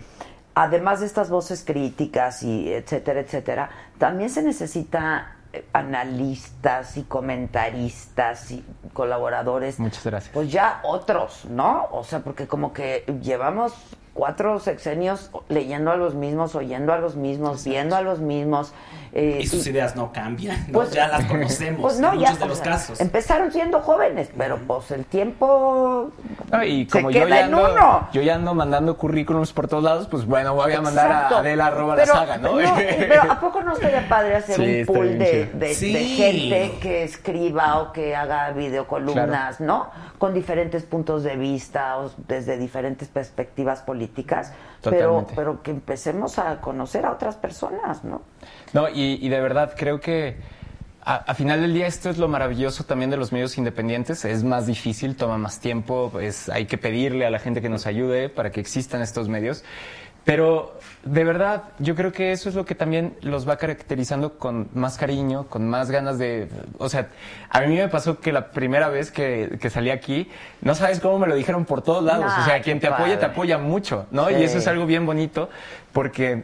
[0.55, 5.32] además de estas voces críticas y etcétera, etcétera, también se necesita
[5.73, 9.79] analistas y comentaristas y colaboradores.
[9.79, 10.33] Muchas gracias.
[10.33, 11.87] Pues ya otros, ¿no?
[11.91, 13.73] O sea, porque como que llevamos
[14.13, 18.73] cuatro sexenios leyendo a los mismos, oyendo a los mismos, viendo a los mismos.
[19.15, 20.73] Eh, Y sus y- ideas no cambian, ¿no?
[20.79, 22.99] pues- ya las conocemos pues no, en ya, muchos de los sea, casos.
[22.99, 26.09] Empezaron siendo jóvenes, pero pues el tiempo
[26.51, 28.09] No, y se como yo queda ya, en ando, uno.
[28.11, 31.35] yo ya ando mandando currículums por todos lados, pues bueno, voy a mandar Exacto.
[31.35, 32.53] a Adela arroba pero, la saga, ¿no?
[32.97, 37.91] pero ¿a poco no estaría padre hacer Sí, un pool de, gente que escriba o
[37.93, 39.89] que haga videocolumnas, ¿no?
[40.17, 46.61] Con diferentes puntos de vista o desde diferentes perspectivas políticas, pero, pero que empecemos a
[46.61, 48.21] conocer a otras personas, ¿no?
[48.73, 50.35] No, y, y de verdad creo que
[51.05, 54.25] a, a final del día esto es lo maravilloso también de los medios independientes.
[54.25, 57.85] Es más difícil, toma más tiempo, pues hay que pedirle a la gente que nos
[57.85, 59.63] ayude para que existan estos medios.
[60.25, 64.69] Pero de verdad, yo creo que eso es lo que también los va caracterizando con
[64.73, 66.47] más cariño, con más ganas de...
[66.77, 67.09] O sea,
[67.49, 70.29] a mí me pasó que la primera vez que, que salí aquí,
[70.61, 72.31] no sabes cómo me lo dijeron por todos lados.
[72.39, 74.29] o sea, quien te apoya, te apoya mucho, ¿no?
[74.29, 74.35] Sí.
[74.35, 75.49] Y eso es algo bien bonito
[75.91, 76.43] porque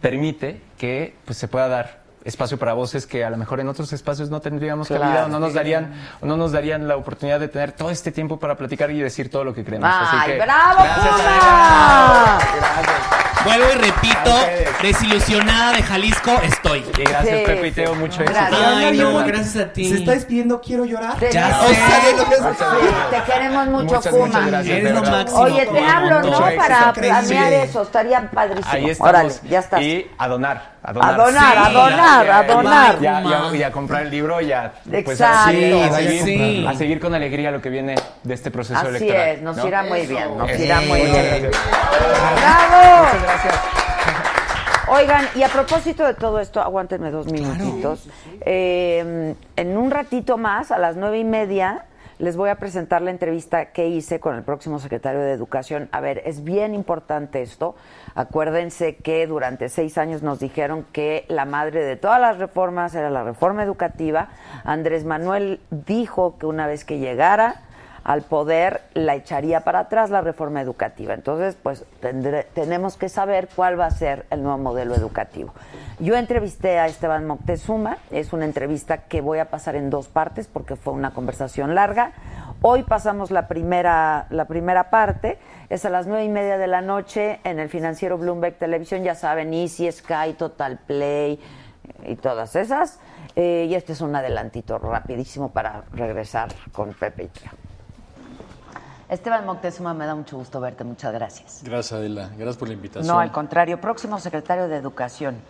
[0.00, 3.92] permite que pues, se pueda dar espacio para voces que a lo mejor en otros
[3.92, 5.02] espacios no tendríamos Claro.
[5.04, 8.12] cabida o no nos darían o no nos darían la oportunidad de tener todo este
[8.12, 9.88] tiempo para platicar y decir todo lo que queremos.
[9.90, 12.36] Así ¡Ay, que, bravo, gracias, Puma!
[12.36, 12.38] Adela.
[12.82, 13.27] Gracias.
[13.48, 14.68] Vuelvo y repito, A ustedes.
[14.82, 16.84] desilusionada de Jalisco estoy.
[16.98, 17.74] Gracias Sí, Pepe y sí.
[17.76, 18.40] Teo, mucho éxito.
[18.40, 18.60] Gracias.
[18.76, 19.88] Ay, no, gracias a ti.
[19.88, 21.16] Se está despidiendo, quiero llorar.
[21.18, 21.74] Te- Ya sé.
[23.10, 24.26] te queremos mucho, Muchas, Kuma.
[24.26, 24.78] muchas gracias.
[24.78, 25.40] Eres lo máximo.
[25.40, 26.46] Oye, te hablo, ¿no?
[26.48, 26.62] éxito.
[26.68, 28.70] Para planear eso, estaría padrísimo.
[28.70, 29.10] Ahí estamos.
[29.10, 29.80] Órale, ya estás.
[29.82, 30.78] Y a donar.
[30.80, 33.00] A donar, A donar, a donar, ya, a donar.
[33.00, 35.38] Ya, ya, y a comprar el libro y a, pues, Exacto.
[35.40, 36.66] a, seguir, a, Sí, seguir, sí.
[36.66, 39.28] a seguir con alegría lo que viene de este proceso Así electoral.
[39.28, 39.66] es, nos ¿no?
[39.66, 40.62] irá muy bien, nos Eso.
[40.62, 41.12] irá muy bien.
[41.50, 41.62] gracias.
[42.36, 43.08] ¡Bravo!
[43.44, 43.78] Gracias.
[44.88, 48.08] Oigan, y a propósito de todo esto, aguántenme dos minutitos.
[48.40, 51.84] Eh, en un ratito más, a las nueve y media,
[52.18, 55.88] les voy a presentar la entrevista que hice con el próximo secretario de Educación.
[55.92, 57.76] A ver, es bien importante esto.
[58.14, 63.10] Acuérdense que durante seis años nos dijeron que la madre de todas las reformas era
[63.10, 64.30] la reforma educativa.
[64.64, 67.62] Andrés Manuel dijo que una vez que llegara
[68.08, 71.12] al poder la echaría para atrás la reforma educativa.
[71.12, 71.84] Entonces, pues
[72.54, 75.52] tenemos que saber cuál va a ser el nuevo modelo educativo.
[75.98, 80.46] Yo entrevisté a Esteban Moctezuma, es una entrevista que voy a pasar en dos partes
[80.46, 82.12] porque fue una conversación larga.
[82.62, 86.80] Hoy pasamos la primera, la primera parte, es a las nueve y media de la
[86.80, 91.38] noche en el financiero Bloomberg Televisión, ya saben, Easy, Sky, Total Play
[92.06, 93.00] y todas esas.
[93.36, 97.67] Eh, y este es un adelantito rapidísimo para regresar con Pepe y Teo.
[99.08, 101.62] Esteban Moctezuma, me da mucho gusto verte, muchas gracias.
[101.64, 102.28] Gracias, Adela.
[102.36, 103.06] Gracias por la invitación.
[103.06, 105.40] No, al contrario, próximo secretario de Educación.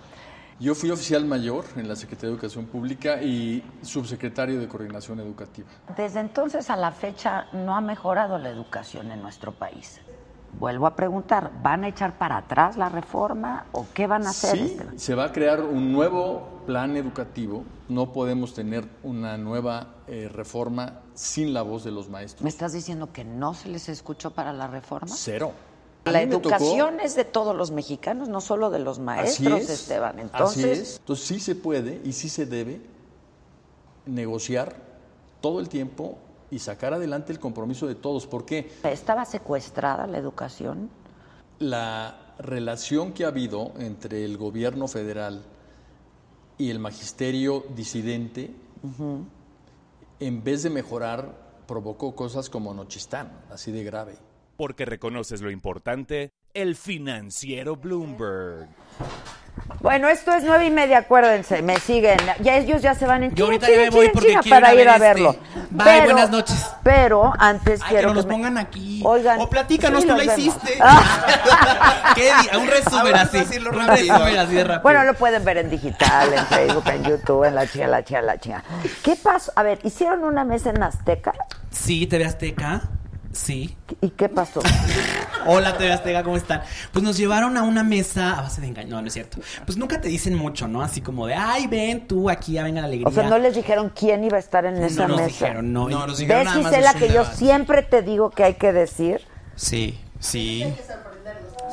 [0.60, 5.68] Yo fui oficial mayor en la Secretaría de Educación Pública y subsecretario de Coordinación Educativa.
[5.96, 10.00] Desde entonces a la fecha no ha mejorado la educación en nuestro país.
[10.58, 14.56] Vuelvo a preguntar, ¿van a echar para atrás la reforma o qué van a hacer?
[14.56, 14.98] Sí, Esteban?
[14.98, 17.64] se va a crear un nuevo plan educativo.
[17.88, 22.42] No podemos tener una nueva eh, reforma sin la voz de los maestros.
[22.42, 25.14] ¿Me estás diciendo que no se les escuchó para la reforma?
[25.14, 25.52] Cero.
[26.04, 29.70] La tocó- educación es de todos los mexicanos, no solo de los Así maestros, es,
[29.70, 30.12] Esteban.
[30.16, 30.96] así Entonces, es.
[30.98, 32.80] Entonces sí se puede y sí se debe
[34.06, 34.74] negociar
[35.40, 36.18] todo el tiempo
[36.50, 38.26] y sacar adelante el compromiso de todos.
[38.26, 38.70] ¿Por qué?
[38.84, 40.90] ¿estaba secuestrada la educación?
[41.58, 45.44] La relación que ha habido entre el gobierno federal
[46.56, 48.54] y el magisterio disidente
[50.20, 54.16] en vez de mejorar, provocó cosas como Nochistán, así de grave.
[54.56, 58.68] Porque reconoces lo importante, el financiero Bloomberg.
[59.80, 62.18] Bueno, esto es nueve y media, acuérdense, me siguen.
[62.40, 64.80] Ya ellos ya se van en Yo ahorita ya me voy porque quiero para ir
[64.80, 65.30] a ir a ver verlo.
[65.30, 65.68] este.
[65.70, 66.66] Bye, buenas noches.
[66.82, 69.02] Pero antes Ay, quiero que nos me- pongan aquí.
[69.04, 70.38] Oigan, O platícanos, sí, tú la vemos.
[70.38, 70.78] hiciste.
[70.80, 72.12] Ah.
[72.14, 73.36] ¿Qué di- Un resumen así.
[73.38, 74.82] Un resumen así de rápido.
[74.82, 78.22] Bueno, lo pueden ver en digital, en Facebook, en YouTube, en la chica, la chica,
[78.22, 78.64] la chica.
[79.04, 79.52] ¿Qué pasó?
[79.56, 81.32] A ver, ¿hicieron una mesa en Azteca?
[81.70, 82.82] Sí, TV Azteca.
[83.32, 83.76] Sí.
[84.00, 84.60] ¿Y qué pasó?
[85.46, 86.62] Hola, TV Azteca, ¿cómo están?
[86.92, 88.90] Pues nos llevaron a una mesa a base de engaño.
[88.96, 89.38] No, no es cierto.
[89.64, 90.82] Pues nunca te dicen mucho, ¿no?
[90.82, 93.08] Así como de, ay, ven tú aquí, ya venga la alegría.
[93.08, 95.28] O sea, no les dijeron quién iba a estar en esa nos mesa.
[95.28, 95.88] dijeron, no.
[95.88, 98.72] No, nos dijeron ¿Ves, nada más Gisela, que yo siempre te digo que hay que
[98.72, 99.22] decir?
[99.56, 100.64] Sí, sí.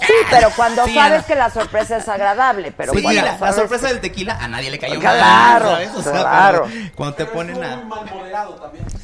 [0.01, 1.23] Sí, pero cuando Sí, sabes Ana.
[1.27, 4.69] que la sorpresa es agradable, pero Sí, cuando la sabes sorpresa del tequila a nadie
[4.69, 5.89] le cayó mal, Claro, ¿sabes?
[5.95, 6.67] O sea, claro.
[6.95, 7.83] cuando te ponen a...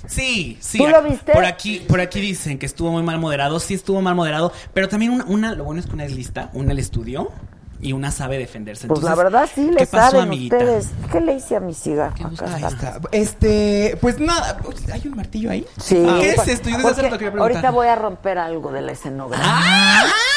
[0.07, 0.77] Sí, sí.
[0.77, 1.31] ¿Tú lo viste?
[1.31, 3.59] Por aquí, por aquí dicen que estuvo muy mal moderado.
[3.59, 4.51] Sí estuvo mal moderado.
[4.73, 7.31] Pero también una, una- lo bueno es que una es lista, una le estudió
[7.81, 8.87] y una sabe defenderse.
[8.87, 10.57] Pues la verdad sí le ¿qué pasó, saben amiguita?
[10.57, 10.87] ustedes.
[11.11, 12.13] ¿Qué le hice a mi cigarro?
[12.53, 12.99] Ahí está.
[13.11, 14.57] Este, pues nada,
[14.93, 15.65] ¿hay un martillo ahí?
[15.79, 15.95] Sí.
[16.19, 16.69] ¿Qué es esto?
[16.69, 17.41] Yo desde hace rato quería preguntar.
[17.57, 19.45] Ahorita voy a romper algo de la escenografía.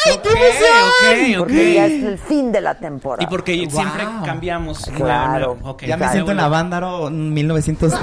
[0.07, 1.35] ¡Ay, qué emoción!
[1.35, 3.23] ok, Porque ya es el fin de la temporada.
[3.23, 3.71] Y porque Wow.
[3.71, 4.79] siempre cambiamos.
[4.97, 5.57] Claro.
[5.87, 7.93] Ya me siento en Avándaro 1900.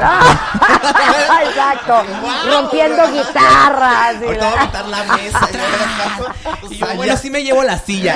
[1.46, 2.04] Exacto.
[2.52, 4.16] Rompiendo guitarras.
[4.22, 5.50] y Ahorita voy a quitar la mesa.
[6.70, 8.16] Y yo, bueno, sí me llevo la silla.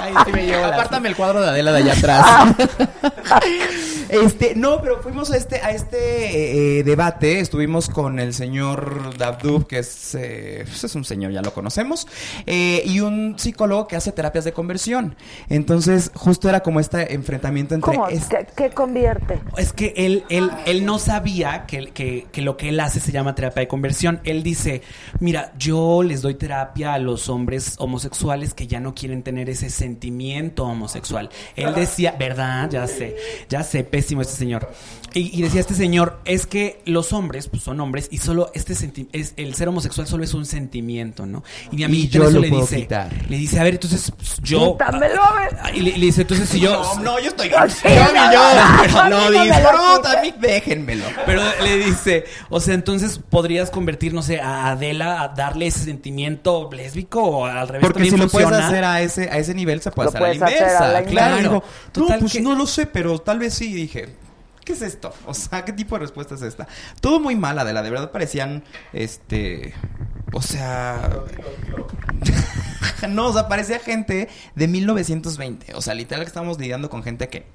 [0.00, 2.54] Ahí sí me llevo la Apártame el cuadro de Adela de allá atrás.
[4.08, 7.40] este, no, pero fuimos a este, a este eh, debate.
[7.40, 12.06] Estuvimos con el señor Dabdub, que es, eh, pues es un señor, ya lo conocemos,
[12.46, 15.16] eh, y un psicólogo que hace terapias de conversión.
[15.48, 17.94] Entonces, justo era como este enfrentamiento entre.
[17.94, 18.08] ¿Cómo?
[18.08, 19.40] es- ¿Qué, qué convierte?
[19.56, 23.12] Es que él, él, él no sabía que, que- que lo que él hace se
[23.12, 24.20] llama terapia de conversión.
[24.24, 24.82] Él dice,
[25.20, 29.70] mira, yo les doy terapia a los hombres homosexuales que ya no quieren tener ese
[30.08, 31.28] sentimiento homosexual.
[31.56, 32.70] Él decía, ¿verdad?
[32.70, 33.16] Ya sé,
[33.48, 34.70] ya sé, pésimo este señor.
[35.14, 38.74] Y, y decía este señor, es que los hombres, pues son hombres, y solo este
[38.74, 41.42] senti- es el ser homosexual solo es un sentimiento, ¿no?
[41.72, 43.10] Y mi amiguita yo en eso lo le puedo dice, quitar.
[43.28, 44.72] le dice, a ver, entonces pues, yo...
[44.76, 45.76] Quítamelo, a ver.
[45.76, 46.72] Y le, le dice, entonces si yo...
[46.72, 47.48] No, no, yo estoy.
[47.48, 47.54] Sí,
[47.84, 51.04] yo, no, yo, no, pero no, no disfruto, a mí déjenmelo.
[51.24, 55.80] Pero le dice, o sea, entonces podrías convertir, no sé, a Adela a darle ese
[55.80, 57.86] sentimiento lésbico o al revés.
[57.86, 58.68] Porque si lo puedes funciona?
[58.68, 60.84] hacer a ese, a ese nivel, se puede Lo hacer a la puedes hacer inversa.
[60.84, 61.36] a la claro.
[61.36, 61.48] inversa.
[61.48, 63.72] Digo, no, Total pues que- no lo sé, pero tal vez sí.
[63.72, 64.08] Dije,
[64.64, 65.12] ¿qué es esto?
[65.26, 66.66] O sea, ¿qué tipo de respuesta es esta?
[67.00, 67.82] Todo muy mal, Adela.
[67.82, 68.62] De verdad parecían,
[68.92, 69.74] este...
[70.32, 71.08] O sea...
[73.08, 75.74] no, o sea, parecía gente de 1920.
[75.74, 77.46] O sea, literal que estamos lidiando con gente que...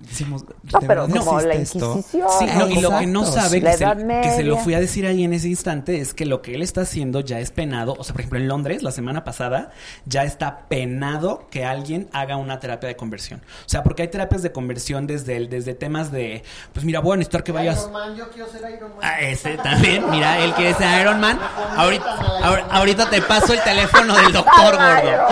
[0.00, 1.54] Decimos, No, ¿de pero verdad como la?
[1.54, 2.02] Inquisición.
[2.38, 4.80] Sí, no, y lo que no sabe, que se, Edad que se lo fui a
[4.80, 7.94] decir ahí en ese instante, es que lo que él está haciendo ya es penado.
[7.98, 9.70] O sea, por ejemplo, en Londres, la semana pasada,
[10.06, 13.40] ya está penado que alguien haga una terapia de conversión.
[13.66, 16.42] O sea, porque hay terapias de conversión desde, el, desde temas de,
[16.72, 17.80] pues mira, voy a necesitar que vayas...
[17.80, 19.00] Iron Man, yo quiero ser Iron Man.
[19.02, 21.38] Ah, ese también, mira, él quiere ser Iron Man.
[21.76, 25.26] Ahorita, ahor- ahorita te paso el teléfono del doctor gordo.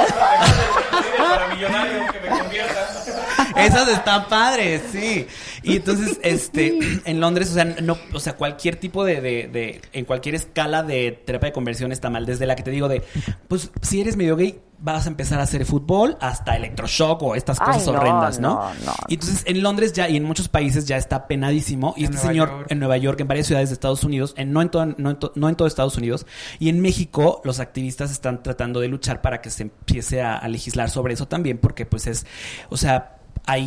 [1.19, 2.89] Para millonario que me convierta.
[3.57, 5.27] Esas están padres, sí.
[5.63, 9.81] Y entonces, este, en Londres, o sea, no, o sea, cualquier tipo de, de, de-
[9.93, 12.27] en cualquier escala de terapia de conversión está mal.
[12.27, 13.03] Desde la que te digo de,
[13.49, 17.59] pues, si eres medio gay, vas a empezar a hacer fútbol hasta electroshock o estas
[17.61, 18.55] Ay, cosas no, horrendas, ¿no?
[18.57, 18.93] no, no.
[19.09, 21.95] Y entonces, en Londres ya y en muchos países ya está penadísimo.
[21.97, 22.67] Y En este Nueva señor, York.
[22.71, 25.17] en Nueva York, en varias ciudades de Estados Unidos, en, no, en todo, no, en
[25.17, 26.27] to- no en todo Estados Unidos,
[26.59, 30.47] y en México, los activistas están tratando de luchar para que se empiece a, a
[30.49, 32.27] legislar sobre eso también, porque pues es,
[32.69, 33.16] o sea,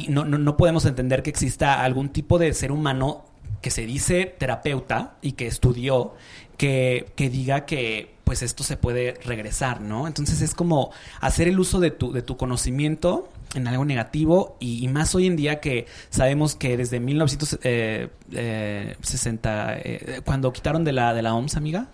[0.10, 3.26] no, podemos entender que exista algún tipo de ser humano
[3.62, 6.14] que se dice terapeuta y que estudió,
[6.58, 10.06] que, que diga que pues esto se puede regresar, ¿no?
[10.06, 14.88] Entonces es como hacer el uso de tu, de tu conocimiento en algo negativo y,
[14.88, 21.24] más hoy en día que sabemos que desde 1960, eh, cuando quitaron de la, de
[21.24, 21.88] la OMS, amiga,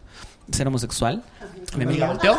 [0.51, 1.23] ser homosexual,
[1.77, 2.33] mi amiga volteó,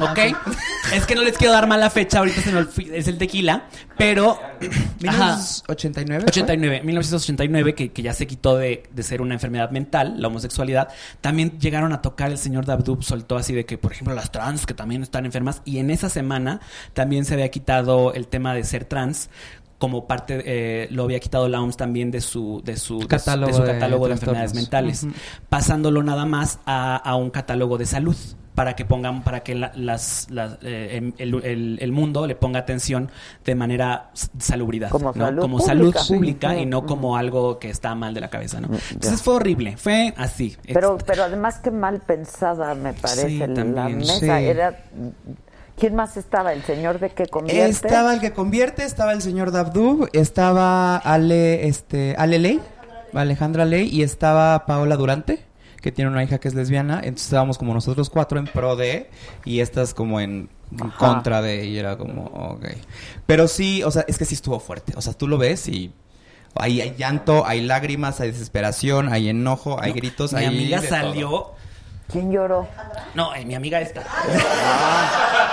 [0.00, 0.18] ok,
[0.94, 3.64] es que no les quiero dar mala fecha, ahorita se me olvi- es el tequila,
[3.96, 4.38] pero...
[5.06, 5.36] Ajá.
[5.36, 6.24] 1989.
[6.28, 10.88] 89, 1989, que, que ya se quitó de, de ser una enfermedad mental, la homosexualidad,
[11.20, 14.66] también llegaron a tocar, el señor Dabdub soltó así de que, por ejemplo, las trans,
[14.66, 16.60] que también están enfermas, y en esa semana
[16.94, 19.28] también se había quitado el tema de ser trans,
[19.78, 23.08] como parte, eh, lo había quitado la OMS también de su, de su, de su-
[23.08, 25.06] Catálogo de su catálogo de, enfermedades mentales,
[25.48, 28.16] pasándolo nada más a, a un catálogo de salud.
[28.58, 32.34] para que pongan, para que la- las, las, eh, em- el, el- el mundo le
[32.34, 33.08] ponga atención
[33.44, 34.10] de manera
[34.40, 35.26] salubridad, Como ¿no?
[35.26, 36.54] salud como salud pública.
[36.54, 36.62] Sí.
[36.62, 38.66] y no como algo que está mal de la cabeza, ¿no?
[38.90, 40.56] Entonces fue horrible, fue así.
[40.72, 44.18] Pero, pero además que mal pensada me parece Sí, la mesa.
[44.18, 44.26] Sí.
[44.28, 44.76] Era,
[45.78, 46.52] ¿Quién más estaba?
[46.52, 47.70] ¿El señor de que convierte?
[47.70, 52.60] Estaba el que convierte, estaba el señor Dabdub, estaba Ale, este, Ale Ley,
[53.14, 55.44] Alejandra Ley, y estaba Paola Durante,
[55.80, 56.96] que tiene una hija que es lesbiana.
[56.96, 59.08] Entonces estábamos como nosotros cuatro en pro de,
[59.44, 60.48] y estas como en,
[60.80, 60.96] Ajá.
[60.98, 62.66] contra de, y era como, ok.
[63.26, 64.94] Pero sí, o sea, es que sí estuvo fuerte.
[64.96, 65.92] O sea, tú lo ves y
[66.56, 71.52] hay, hay llanto, hay lágrimas, hay desesperación, hay enojo, hay gritos, Mi hay amiga salió.
[72.10, 72.66] ¿Quién lloró?
[73.14, 74.02] No, eh, mi amiga esta.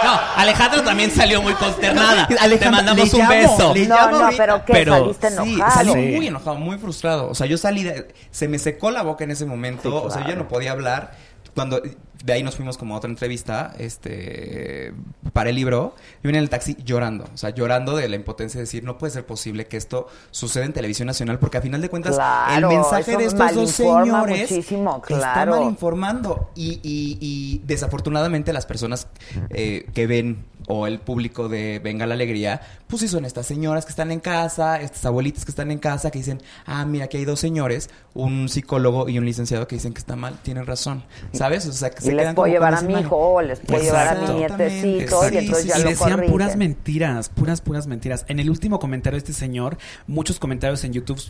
[0.03, 2.27] No, Alejandra también salió muy consternada.
[2.59, 3.73] Te mandamos le un llamo, beso.
[3.73, 4.43] le No, no, ahorita.
[4.43, 4.73] pero ¿qué?
[4.73, 5.71] Pero- ¿Saliste Sí, enojado?
[5.75, 6.15] salí Sí.
[6.15, 7.29] muy enojado, muy frustrado.
[7.29, 8.07] O sea, yo salí de...
[8.31, 10.03] Se me secó la boca en ese momento.
[10.03, 11.11] O sea, yo ya no podía hablar.
[11.55, 11.81] Cuando
[12.25, 14.93] de ahí nos fuimos como a otra entrevista, este,
[15.31, 18.57] para el libro, yo venía en el taxi llorando, o sea, llorando de la impotencia
[18.57, 21.81] de decir, no puede ser posible que esto suceda en televisión nacional, porque a final
[21.81, 26.49] de cuentas, Claro, el mensaje de estos dos señores muchísimo, está mal informando.
[26.55, 29.07] Y, y- y desafortunadamente las personas
[29.51, 33.85] eh, que ven o el público de Venga la Alegría, pues sí son estas señoras
[33.85, 37.17] que están en casa, estas abuelitas que están en casa, que dicen, ah, mira, aquí
[37.17, 41.03] hay dos señores, un psicólogo y un licenciado que dicen que está mal, tienen razón,
[41.33, 41.67] ¿sabes?
[41.67, 44.07] O sea, que Y se les puedo llevar a mi hijo o les puedo llevar
[44.07, 46.31] a mi nietecito y entonces ya y lo decían corrigen.
[46.31, 48.25] puras mentiras, puras, puras mentiras.
[48.27, 49.77] En el último comentario de este señor,
[50.07, 51.21] muchos comentarios en YouTube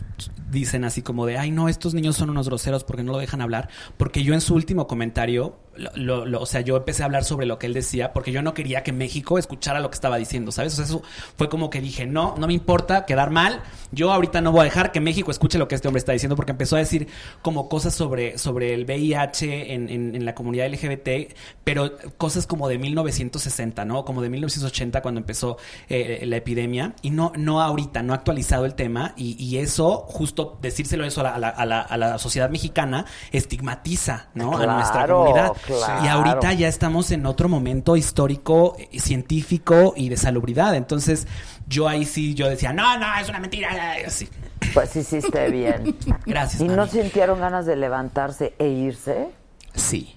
[0.50, 3.40] dicen así como de, ay no, estos niños son unos groseros porque no lo dejan
[3.40, 3.68] hablar.
[3.96, 7.24] Porque yo en su último comentario, lo- lo- lo- o sea, yo empecé a hablar
[7.24, 10.16] sobre lo que él decía porque yo no quería que México escuchara lo que estaba
[10.16, 10.72] diciendo, ¿sabes?
[10.74, 11.02] O sea, eso
[11.36, 13.62] fue como que dije, no, no me importa quedar mal.
[13.92, 16.36] Yo ahorita no voy a dejar que México escuche lo que este hombre está diciendo
[16.36, 17.08] porque empezó a decir
[17.42, 21.34] como cosas sobre, sobre el VIH en, en- en la comunidad LGBT,
[21.64, 24.04] pero cosas como de 1960, ¿no?
[24.04, 25.56] Como de 1980 cuando empezó
[25.88, 30.04] eh, la epidemia y no, no ahorita, no ha actualizado el tema y, y eso,
[30.08, 33.04] justo decírselo eso a la, a la- a la- sociedad mexicana,
[33.50, 34.52] estigmatiza, ¿no?
[34.56, 35.52] a nuestra comunidad.
[35.66, 36.04] Claro.
[36.04, 40.74] Y ahorita ya estamos en otro momento histórico, eh, científico y de salubridad.
[40.74, 41.26] Entonces,
[41.66, 43.96] yo ahí sí, yo decía, no, no, es una mentira.
[44.06, 44.28] Así.
[44.72, 45.96] Pues hiciste bien.
[46.26, 46.62] Gracias.
[46.62, 49.28] ¿Y no sintieron ganas de levantarse e irse?
[49.74, 50.16] Sí.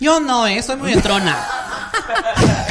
[0.00, 1.36] Yo no, eh, soy muy entrona.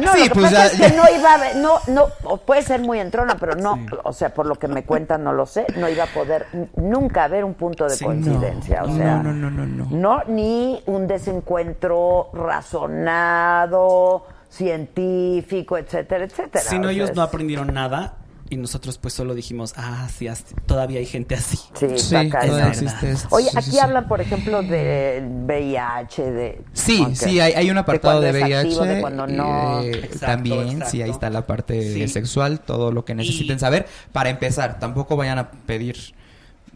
[0.00, 2.62] No, Sí, lo que pues pasa ya- es que no iba a no, no, puede
[2.62, 5.66] ser muy entrona, pero no, o sea, por lo que me cuentan, no lo sé,
[5.76, 6.46] no iba a poder
[6.76, 9.86] nunca haber un punto de Sí, coincidencia, no, o sea, no, no, no, no.
[9.90, 16.64] no, ni un desencuentro razonado, científico, etcétera, etcétera.
[16.64, 18.14] Si no, ellos no aprendieron nada
[18.50, 21.56] y nosotros pues solo dijimos, ah, sí, así- todavía hay gente así.
[21.74, 23.28] Sí, está Sí, todavía existe esto.
[23.30, 23.78] Oye, Sí, aquí sí, sí.
[23.78, 26.62] hablan, por ejemplo, del VIH, de...
[26.72, 27.14] Sí, Ok.
[27.14, 28.56] sí, hay, hay un apartado de, es VIH.
[28.56, 29.80] activo, de cuando no.
[29.80, 30.90] eh, Exacto, también, exacto.
[30.90, 32.08] sí, ahí está la parte Sí.
[32.08, 33.86] sexual, todo lo que necesiten Y- saber.
[34.12, 35.96] Para empezar, tampoco vayan a pedir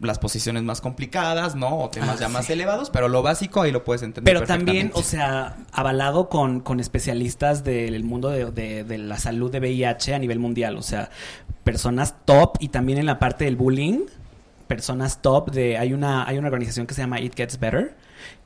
[0.01, 1.79] las posiciones más complicadas, ¿no?
[1.79, 4.91] O temas Ah, ya más elevados, pero lo básico ahí lo puedes entender Pero también,
[4.93, 10.13] o sea, avalado con, con especialistas del mundo de, de- de la salud de VIH
[10.15, 10.75] a nivel mundial.
[10.77, 11.09] O sea,
[11.63, 13.99] personas top y también en la parte del bullying,
[14.67, 15.77] personas top de...
[15.77, 17.95] Hay una, hay una organización que se llama It Gets Better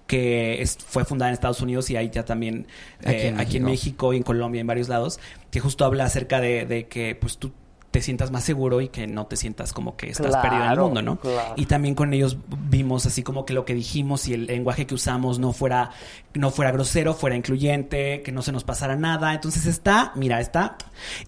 [0.07, 2.65] que es- fue fundada en Estados Unidos y hay ya también
[3.01, 5.19] Aquí eh, en aquí en México y en Colombia, en varios lados,
[5.51, 7.51] que justo habla acerca de, de que pues tú
[7.91, 10.79] te sientas más seguro y que no te sientas como que estás perdido en el
[10.79, 11.15] mundo, ¿no?
[11.19, 11.53] claro.
[11.55, 12.37] Y también con ellos
[12.69, 15.89] vimos así como que lo que dijimos y el lenguaje que usamos no fuera,
[16.35, 19.33] no fuera grosero, fuera incluyente, que no se nos pasara nada.
[19.33, 20.77] Entonces está, mira, está.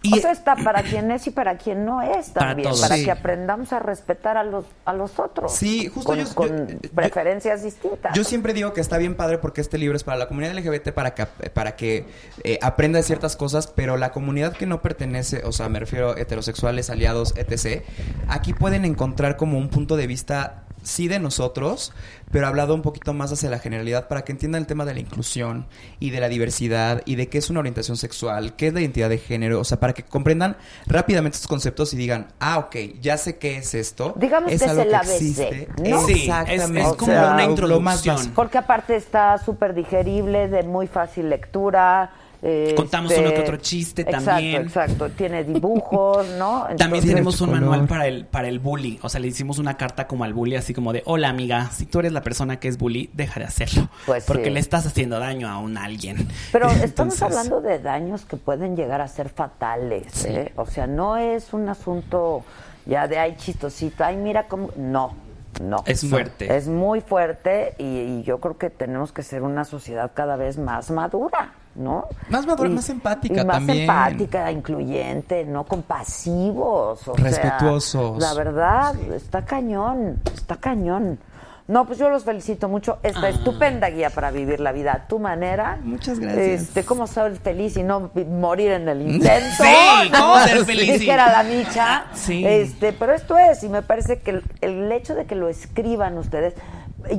[0.03, 3.05] Y o sea, está para quien es y para quien no es también, para Sí.
[3.05, 5.53] que aprendamos a respetar a los a los otros.
[5.53, 8.13] Sí, justo con, yo- con yo- preferencias distintas.
[8.15, 10.91] Yo siempre digo que está bien padre porque este libro es para la comunidad LGBT
[10.93, 12.05] para que, para que
[12.43, 16.15] eh, aprenda ciertas cosas, pero la comunidad que no pertenece, o sea, me refiero a
[16.51, 17.83] heterosexuales, aliados, etc.,
[18.27, 21.93] aquí pueden encontrar como un punto de vista, sí de nosotros,
[22.31, 24.99] pero hablado un poquito más hacia la generalidad para que entiendan el tema de la
[24.99, 25.67] inclusión
[25.99, 29.09] y de la diversidad y de qué es una orientación sexual, qué es la identidad
[29.09, 30.57] de género, o sea, para que comprendan
[30.87, 34.13] rápidamente estos conceptos y digan, ah, ok, ya sé qué es esto.
[34.17, 35.67] Digamos que es el ABC, existe.
[35.87, 36.05] ¿no?
[36.05, 36.81] Sí, es- Exactamente.
[36.81, 38.33] es como O sea, una lo- lo más introducción.
[38.33, 42.11] Porque aparte está súper digerible, de muy fácil lectura.
[42.43, 44.61] Eh, Contamos este, uno que otro chiste exacto, también.
[44.63, 46.67] Exacto, tiene dibujos, ¿no?
[46.77, 47.61] También tenemos un color.
[47.61, 48.99] manual para el, para el bully.
[49.03, 51.85] O sea, le hicimos una carta como al bully, así como de, hola amiga, si
[51.85, 53.89] tú eres la persona que es bully, deja de hacerlo.
[54.07, 54.49] Pues porque sí.
[54.49, 56.27] le estás haciendo daño a un alguien.
[56.51, 60.51] Pero estamos hablando de daños que pueden llegar a ser fatales, ¿eh?
[60.55, 62.43] O sea, no es un asunto
[62.87, 65.15] ya de ay chistosito, ay mira cómo, no.
[65.61, 65.83] No.
[65.85, 66.55] Es fuerte.
[66.55, 70.57] Es muy fuerte y, y yo creo que tenemos que ser una sociedad cada vez
[70.57, 72.05] más madura, ¿no?
[72.29, 73.81] Más madura, Y- más empática y más también.
[73.81, 77.07] empática, incluyente, no compasivos.
[77.07, 78.19] o sea, Respetuosos.
[78.21, 81.19] la verdad, está cañón, está cañón.
[81.67, 82.97] No, pues yo los felicito mucho.
[83.01, 85.77] Esta estupenda guía para vivir la vida a tu manera.
[85.83, 86.63] Muchas gracias.
[86.63, 89.63] Este, cómo ser feliz y no morir en el intento.
[89.63, 90.43] Sí, cómo ¿no?
[90.43, 92.05] ser feliz y- Dijera la micha.
[92.13, 92.45] Sí.
[92.45, 96.17] Este, pero esto es, y me parece que el, el hecho de que lo escriban
[96.17, 96.55] ustedes,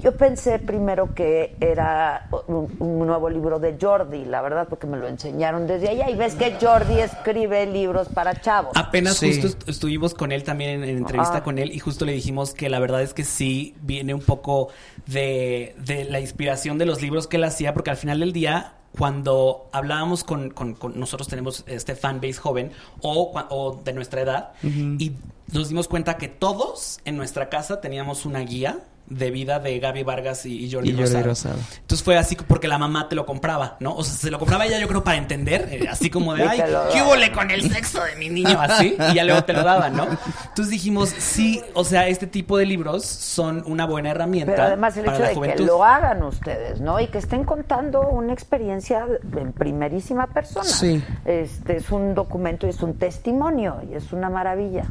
[0.00, 4.96] yo pensé primero que era un, un nuevo libro de Jordi, la verdad, porque me
[4.96, 6.10] lo enseñaron desde allá.
[6.10, 8.72] Y ves que Jordi escribe libros para chavos.
[8.76, 9.28] Apenas Sí.
[9.28, 11.42] justo est- estuvimos con él también en, en entrevista Ah.
[11.44, 14.68] con él y justo le dijimos que la verdad es que sí viene un poco
[15.06, 18.74] de, de la inspiración de los libros que él hacía, porque al final del día,
[18.98, 24.52] cuando hablábamos con, con- con- nosotros tenemos este fanbase joven o, o de nuestra edad,
[24.62, 25.12] y
[25.52, 30.04] nos dimos cuenta que todos en nuestra casa teníamos una guía de vida de Gaby
[30.04, 31.24] Vargas y, y Jordi, Y Jordi Rosado.
[31.24, 31.54] Rosado.
[31.80, 33.94] Entonces fue así porque la mamá te lo compraba, ¿no?
[33.94, 36.62] O sea, se lo compraba ella yo creo para entender, eh, así como de, ay,
[36.92, 38.58] ¿qué hubo con el sexo de mi niño?
[38.60, 40.04] Así, y ya luego te lo daban, ¿no?
[40.04, 44.96] Entonces dijimos, sí, o sea, este tipo de libros son una buena herramienta Pero además
[44.96, 45.58] el para hecho la de juventud.
[45.58, 47.00] que lo hagan ustedes, ¿no?
[47.00, 49.06] Y que estén contando una experiencia
[49.36, 50.64] en primerísima persona.
[50.64, 51.02] Sí.
[51.24, 54.84] Este es un documento y es un testimonio y es una maravilla.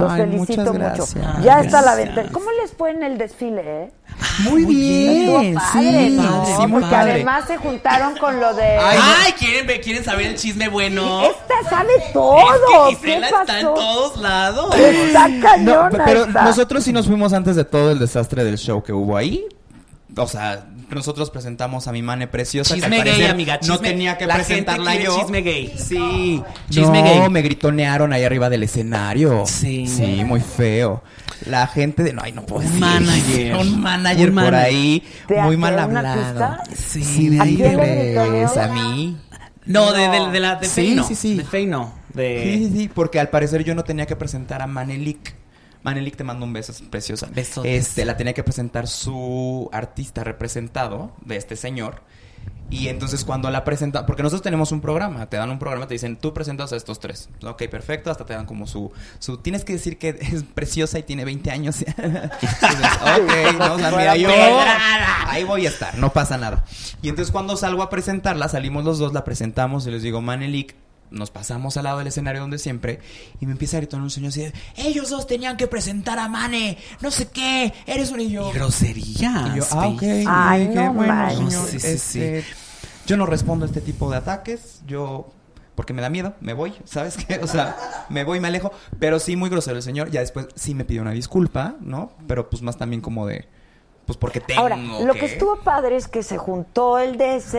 [0.00, 1.06] Los Ay, felicito muchas mucho.
[1.14, 1.44] gracias.
[1.44, 2.24] Ya está la venta.
[2.32, 3.92] ¿Cómo les fue en el desfile, eh?
[4.40, 6.44] Muy bien, padre, sí, ¿no?
[6.46, 7.12] sí, muy Porque padre.
[7.12, 8.76] además se juntaron con lo de...
[8.78, 11.22] Ay, ¿quieren, ¿quieren saber el chisme bueno?
[11.22, 12.88] Esta sabe todo.
[12.90, 13.40] Es que ¿Qué pasó?
[13.42, 14.74] está en todos lados.
[14.76, 16.42] Está No, cañona pero esta.
[16.42, 19.44] nosotros sí nos fuimos antes de todo el desastre del show que hubo ahí.
[20.16, 20.64] O sea,
[20.94, 22.74] nosotros presentamos a mi mane preciosa.
[22.74, 23.34] que Chisme gay,
[23.66, 25.18] no tenía que la presentarla yo.
[25.18, 25.74] chisme gay.
[25.76, 26.42] Sí.
[26.68, 27.28] Chisme no, gay.
[27.30, 29.44] me gritonearon ahí arriba del escenario.
[29.46, 29.86] Sí.
[29.86, 31.02] Sí, muy feo.
[31.46, 32.12] La gente de...
[32.12, 32.78] No, ay, no puedo decir.
[32.80, 33.56] manager.
[33.56, 34.66] Un manager Un por manager.
[34.66, 35.02] ahí.
[35.28, 36.08] ¿De Muy mal hablado.
[36.08, 36.62] artista?
[36.74, 39.16] Sí, de ¿A ahí de a mí.
[39.66, 41.04] No, de, de, de la de Sí, Feino.
[41.04, 41.36] sí, sí.
[41.36, 41.94] De Feino.
[42.12, 42.42] De...
[42.42, 45.34] Sí, sí, sí, porque al parecer yo no tenía que presentar a Manelik.
[45.82, 47.28] Manelik te mando un beso, es preciosa.
[47.34, 47.88] Besotes.
[47.88, 52.02] Este, la tenía que presentar su artista representado de este señor.
[52.70, 55.94] Y entonces cuando la presenta, porque nosotros tenemos un programa, te dan un programa, te
[55.94, 57.28] dicen, tú presentas a estos tres.
[57.42, 61.02] Ok, perfecto, hasta te dan como su, su tienes que decir que es preciosa y
[61.02, 61.80] tiene 20 años.
[61.98, 64.30] ok, no, o sea, mira, yo
[65.26, 66.64] ahí voy a estar, no pasa nada.
[67.02, 70.76] Y entonces cuando salgo a presentarla, salimos los dos, la presentamos y les digo, Manelik,
[71.10, 73.00] nos pasamos al lado del escenario donde siempre
[73.40, 76.28] y me empieza a gritar un señor así de, ellos dos tenían que presentar a
[76.28, 78.50] Mane, no sé qué, eres un y yo.
[78.50, 79.54] Y groserías.
[79.54, 80.02] Y yo, ah, ok.
[80.26, 82.44] Ay, dije, no bueno, señor, Sí, sí, este,
[83.06, 85.32] yo no respondo a este tipo de ataques, yo
[85.74, 87.40] porque me da miedo, me voy, ¿sabes qué?
[87.42, 90.74] O sea, me voy, me alejo, pero sí muy grosero el señor, ya después sí
[90.74, 92.12] me pidió una disculpa, ¿no?
[92.26, 93.48] Pero pues más también como de
[94.10, 97.54] pues porque tengo Ahora, lo que estuvo padre es que se juntó el DS.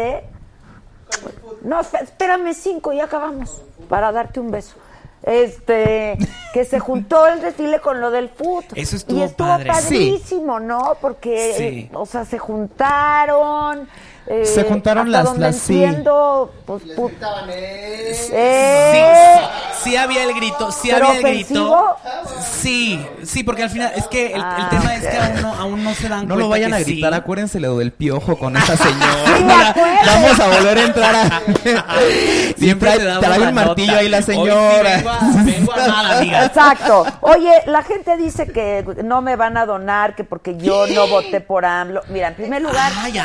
[1.61, 4.75] No, esp- espérame cinco y acabamos para darte un beso.
[5.23, 6.17] Este,
[6.51, 8.63] que se juntó el desfile con lo del food.
[8.73, 9.67] Eso estuvo y estuvo padre.
[9.69, 10.95] padrísimo, ¿no?
[10.99, 11.63] Porque, Sí.
[11.63, 13.87] eh, o sea, se juntaron.
[14.27, 15.83] Eh, Se juntaron hasta las- donde las- sí.
[15.83, 16.83] entiendo, pues,
[17.49, 18.11] eh.
[18.13, 18.23] Sí,
[19.83, 21.97] sí, sí había el grito, sí ¿Pero había el grito.
[22.41, 25.53] Sí, sí, porque al final es que el, el Ah, tema es que aún no,
[25.55, 27.19] aún no se dan no cuenta lo vayan que a gritar, sí.
[27.19, 29.73] acuérdense lo del piojo con esa señora.
[30.05, 31.41] Vamos a volver a entrar a
[32.57, 34.97] Siempre te trae un martillo ahí la Hoy sí señora.
[34.97, 36.45] vengo a- vengo a nada, amiga.
[36.45, 37.05] Exacto.
[37.21, 41.41] Oye, la gente dice que no me van a donar, que porque yo no voté
[41.41, 42.01] por AMLO.
[42.09, 43.17] Mira, en primer lugar, Ay,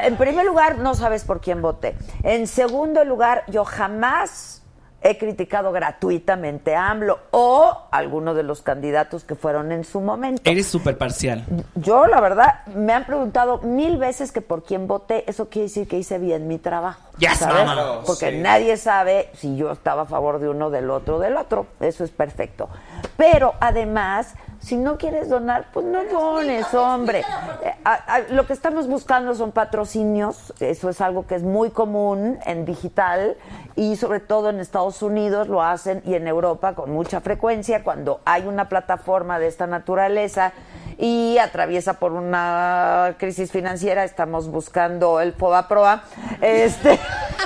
[0.00, 1.96] en primer lugar, no sabes por quién voté.
[2.22, 4.60] En segundo lugar, yo jamás
[5.06, 10.40] he criticado gratuitamente a AMLO o alguno de los candidatos que fueron en su momento.
[10.46, 11.44] Eres súper parcial.
[11.74, 15.28] Yo, la verdad, me han preguntado mil veces que por quién voté.
[15.28, 17.02] Eso quiere decir que hice bien mi trabajo.
[17.18, 17.66] Ya ¿sabes?
[17.66, 18.06] vámonos.
[18.06, 18.38] Porque Sí.
[18.38, 21.66] nadie sabe si yo estaba a favor de uno, del otro, del otro.
[21.80, 22.70] Eso es perfecto.
[23.18, 24.34] Pero además,
[24.64, 27.20] si no quieres donar, pues no dones, hombre.
[27.62, 30.54] Eh, a- a- lo que estamos buscando son patrocinios.
[30.58, 33.36] Eso es algo que es muy común en digital
[33.76, 38.20] y sobre todo en Estados Unidos lo hacen y en Europa con mucha frecuencia cuando
[38.24, 40.52] hay una plataforma de esta naturaleza
[40.98, 46.04] y atraviesa por una crisis financiera, estamos buscando el FOBAPROA,
[46.40, 46.98] este,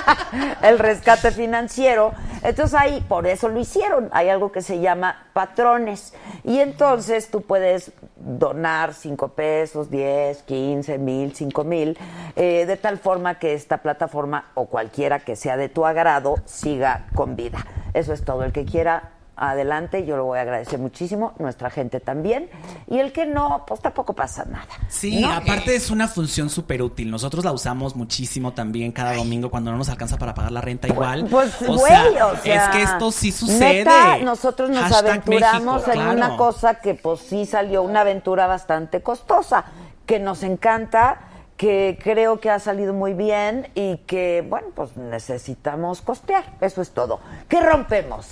[0.61, 2.13] el rescate financiero.
[2.41, 6.13] Entonces ahí, por eso lo hicieron, hay algo que se llama patrones.
[6.43, 11.97] Y entonces tú puedes donar 5 pesos, 10, 15, mil, 5 mil,
[12.35, 17.07] eh, de tal forma que esta plataforma o cualquiera que sea de tu agrado siga
[17.15, 17.65] con vida.
[17.93, 18.43] Eso es todo.
[18.43, 22.49] El que quiera adelante, yo lo voy a agradecer muchísimo, nuestra gente también.
[22.87, 24.67] Y el que no, pues tampoco pasa nada.
[24.89, 25.31] Sí, ¿no?
[25.31, 27.09] aparte es una función súper útil.
[27.09, 30.87] Nosotros la usamos muchísimo también cada domingo cuando no nos alcanza para pagar la renta
[30.87, 31.25] igual.
[31.29, 33.79] Pues, O güey, sea, o sea, es que esto sí sucede.
[33.85, 36.17] neta, nosotros nos Hashtag aventuramos México, en claro.
[36.17, 39.65] una cosa que pues sí salió una aventura bastante costosa,
[40.05, 41.19] que nos encanta,
[41.59, 46.45] que creo que ha salido muy bien y que, bueno, pues necesitamos costear.
[46.61, 47.19] Eso es todo.
[47.49, 48.27] ¿Qué rompemos?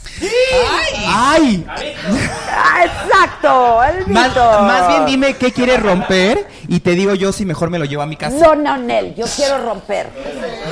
[1.09, 1.67] ¡Ay!
[2.49, 7.45] Ah, exacto, el Más, más bien dime qué quieres romper y te digo yo si
[7.45, 8.35] mejor me lo llevo a mi casa.
[8.37, 10.09] No, no, Nel, yo quiero romper.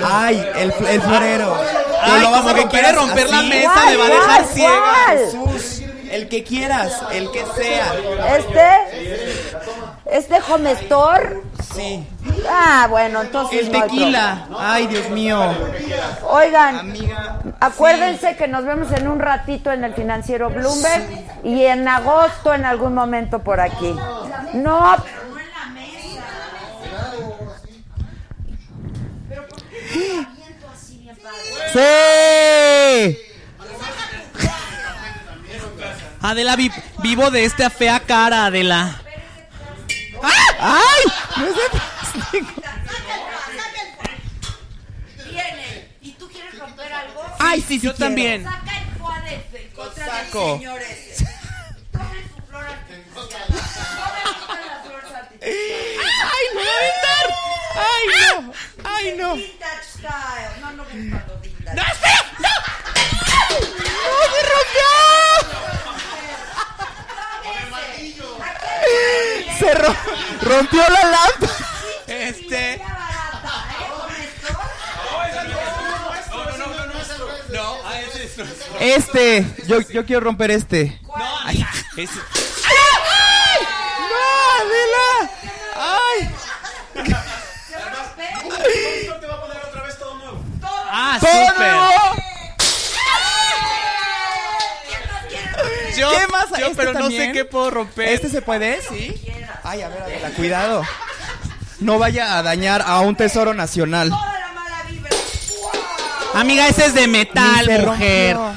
[0.04, 1.56] Ay, el, fl- el florero.
[2.02, 2.96] Ay, ¿Lo vas a que romper quiere así?
[2.98, 4.94] romper la mesa, ¿Cuál, me va a dejar cuál, ciega.
[5.10, 7.94] Jesús, el que quieras, el que sea.
[8.38, 9.45] ¿Este?
[10.06, 11.42] ¿Este home store?
[11.74, 12.08] Sí.
[12.50, 14.48] Ah, bueno, entonces El no hay tequila.
[14.60, 15.40] Ay, Dios mío.
[16.30, 16.94] Oigan,
[17.60, 21.08] acuérdense que nos vemos en un ratito en el financiero Bloomberg
[21.44, 23.96] y en agosto en algún momento por aquí.
[24.54, 24.96] No,
[31.74, 33.18] ¡Sí!
[36.22, 36.72] Adela, vi-
[37.04, 39.02] vivo de esta fea cara, Adela.
[40.24, 41.04] ¡Ay!
[41.38, 42.62] No es de plástico.
[45.30, 45.90] Viene.
[46.02, 47.24] ¿Y tú quieres romper algo?
[47.40, 47.98] Ay, sí, sí Yo quiero.
[48.06, 48.44] también.
[48.44, 50.56] Saca el Juárez en contra del saco.
[50.58, 51.26] señor ese.
[51.92, 53.46] Tome su flor artificial.
[53.48, 56.00] Tome las flores artificiales.
[56.32, 57.26] ¡Ay, me va a aventar!
[57.78, 58.54] ¡Ay, no!
[58.84, 59.36] ¡Ay, no!
[59.36, 60.62] Vintage style.
[60.62, 61.26] No, no lo vintage.
[61.76, 62.22] ¡No, espera!
[62.40, 62.50] ¡No!
[63.50, 63.56] ¡No,
[64.32, 64.90] se rompió!
[69.60, 69.96] Se ro-
[70.42, 71.54] rompió la lámpara.
[72.08, 72.82] Este.
[78.80, 81.00] Este, yo, yo quiero romper este.
[81.46, 81.66] Ay,
[81.98, 82.22] es- ¡No,
[84.60, 85.32] Adela!
[85.76, 86.30] ¡Ay!
[90.92, 91.58] Ah, ¡Todo súper.
[91.58, 92.16] nuevo!
[95.98, 96.50] Yo, ¿Qué más?
[96.50, 97.34] yo, ¿Este pero no sé también?
[97.34, 98.10] qué puedo romper.
[98.10, 98.82] ¿Este se puede?
[98.90, 99.16] Sí.
[99.64, 100.84] Ay, a ver, Adela, cuidado.
[101.80, 104.12] No vaya a dañar a un tesoro nacional.
[106.34, 108.36] Amiga, ese es de metal, Ni mujer.
[108.36, 108.56] rompió.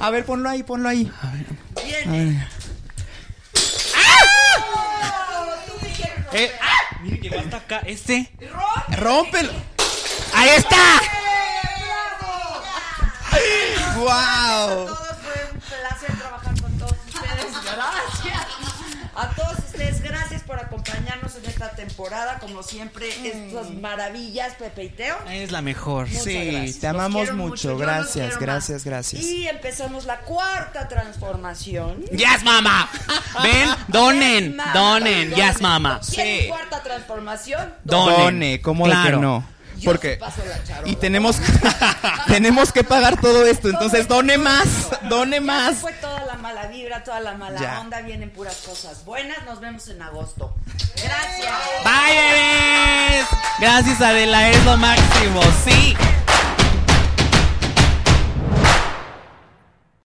[0.00, 1.10] A ver, ponlo ahí, ponlo ahí.
[1.22, 2.46] A ver.
[6.32, 7.80] Eh, ah, mire que va hasta acá.
[7.86, 8.30] Este.
[8.98, 9.52] ¡Rómpelo!
[10.34, 11.00] ¡Ahí está!
[13.98, 14.86] ¡Wow!
[14.86, 17.52] Todos fue un placer trabajar con todos ustedes.
[17.64, 18.46] Gracias.
[19.18, 22.38] A todos ustedes, gracias por acompañarnos en esta temporada.
[22.38, 25.16] Como siempre, estas maravillas, Pepe y Teo.
[25.30, 26.06] Es la mejor.
[26.06, 26.78] Muchas Sí, gracias.
[26.80, 27.78] te amamos mucho.
[27.78, 29.22] Gracias, gracias, gracias.
[29.22, 32.02] Y empezamos la cuarta transformación.
[32.12, 32.90] Yes, mama.
[33.42, 35.32] Ven, donen, donen.
[35.34, 35.98] Yes, mama.
[36.12, 36.48] ¿Quieren Sí.
[36.48, 37.72] cuarta transformación?
[37.84, 38.16] Donen.
[38.18, 39.16] Done, ¿cómo de Claro.
[39.18, 39.55] que no?
[39.84, 40.88] Porque sí paso la charola.
[40.92, 41.36] y tenemos
[42.26, 44.66] tenemos que pagar todo esto, entonces done más,
[45.08, 45.76] done más.
[45.76, 47.80] fue toda la mala vibra, toda la mala Ya.
[47.80, 49.36] onda, vienen puras cosas buenas.
[49.44, 50.54] Nos vemos en agosto.
[50.96, 51.54] Gracias.
[51.84, 53.26] Bye, bebés.
[53.60, 54.50] Gracias, Adela.
[54.50, 55.40] Es lo máximo.
[55.64, 55.96] Sí.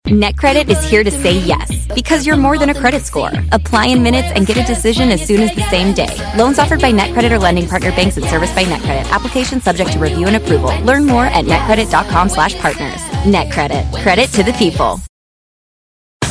[0.06, 3.30] NetCredit is here to say yes because you're more than a credit score.
[3.52, 6.14] Apply in minutes and get a decision as soon as the same day.
[6.36, 9.10] Loans offered by NetCredit or lending partner banks and serviced by NetCredit.
[9.10, 10.78] Application subject to review and approval.
[10.82, 13.00] Learn more at netcredit.com/partners.
[13.24, 14.02] NetCredit.
[14.02, 15.00] Credit to the people.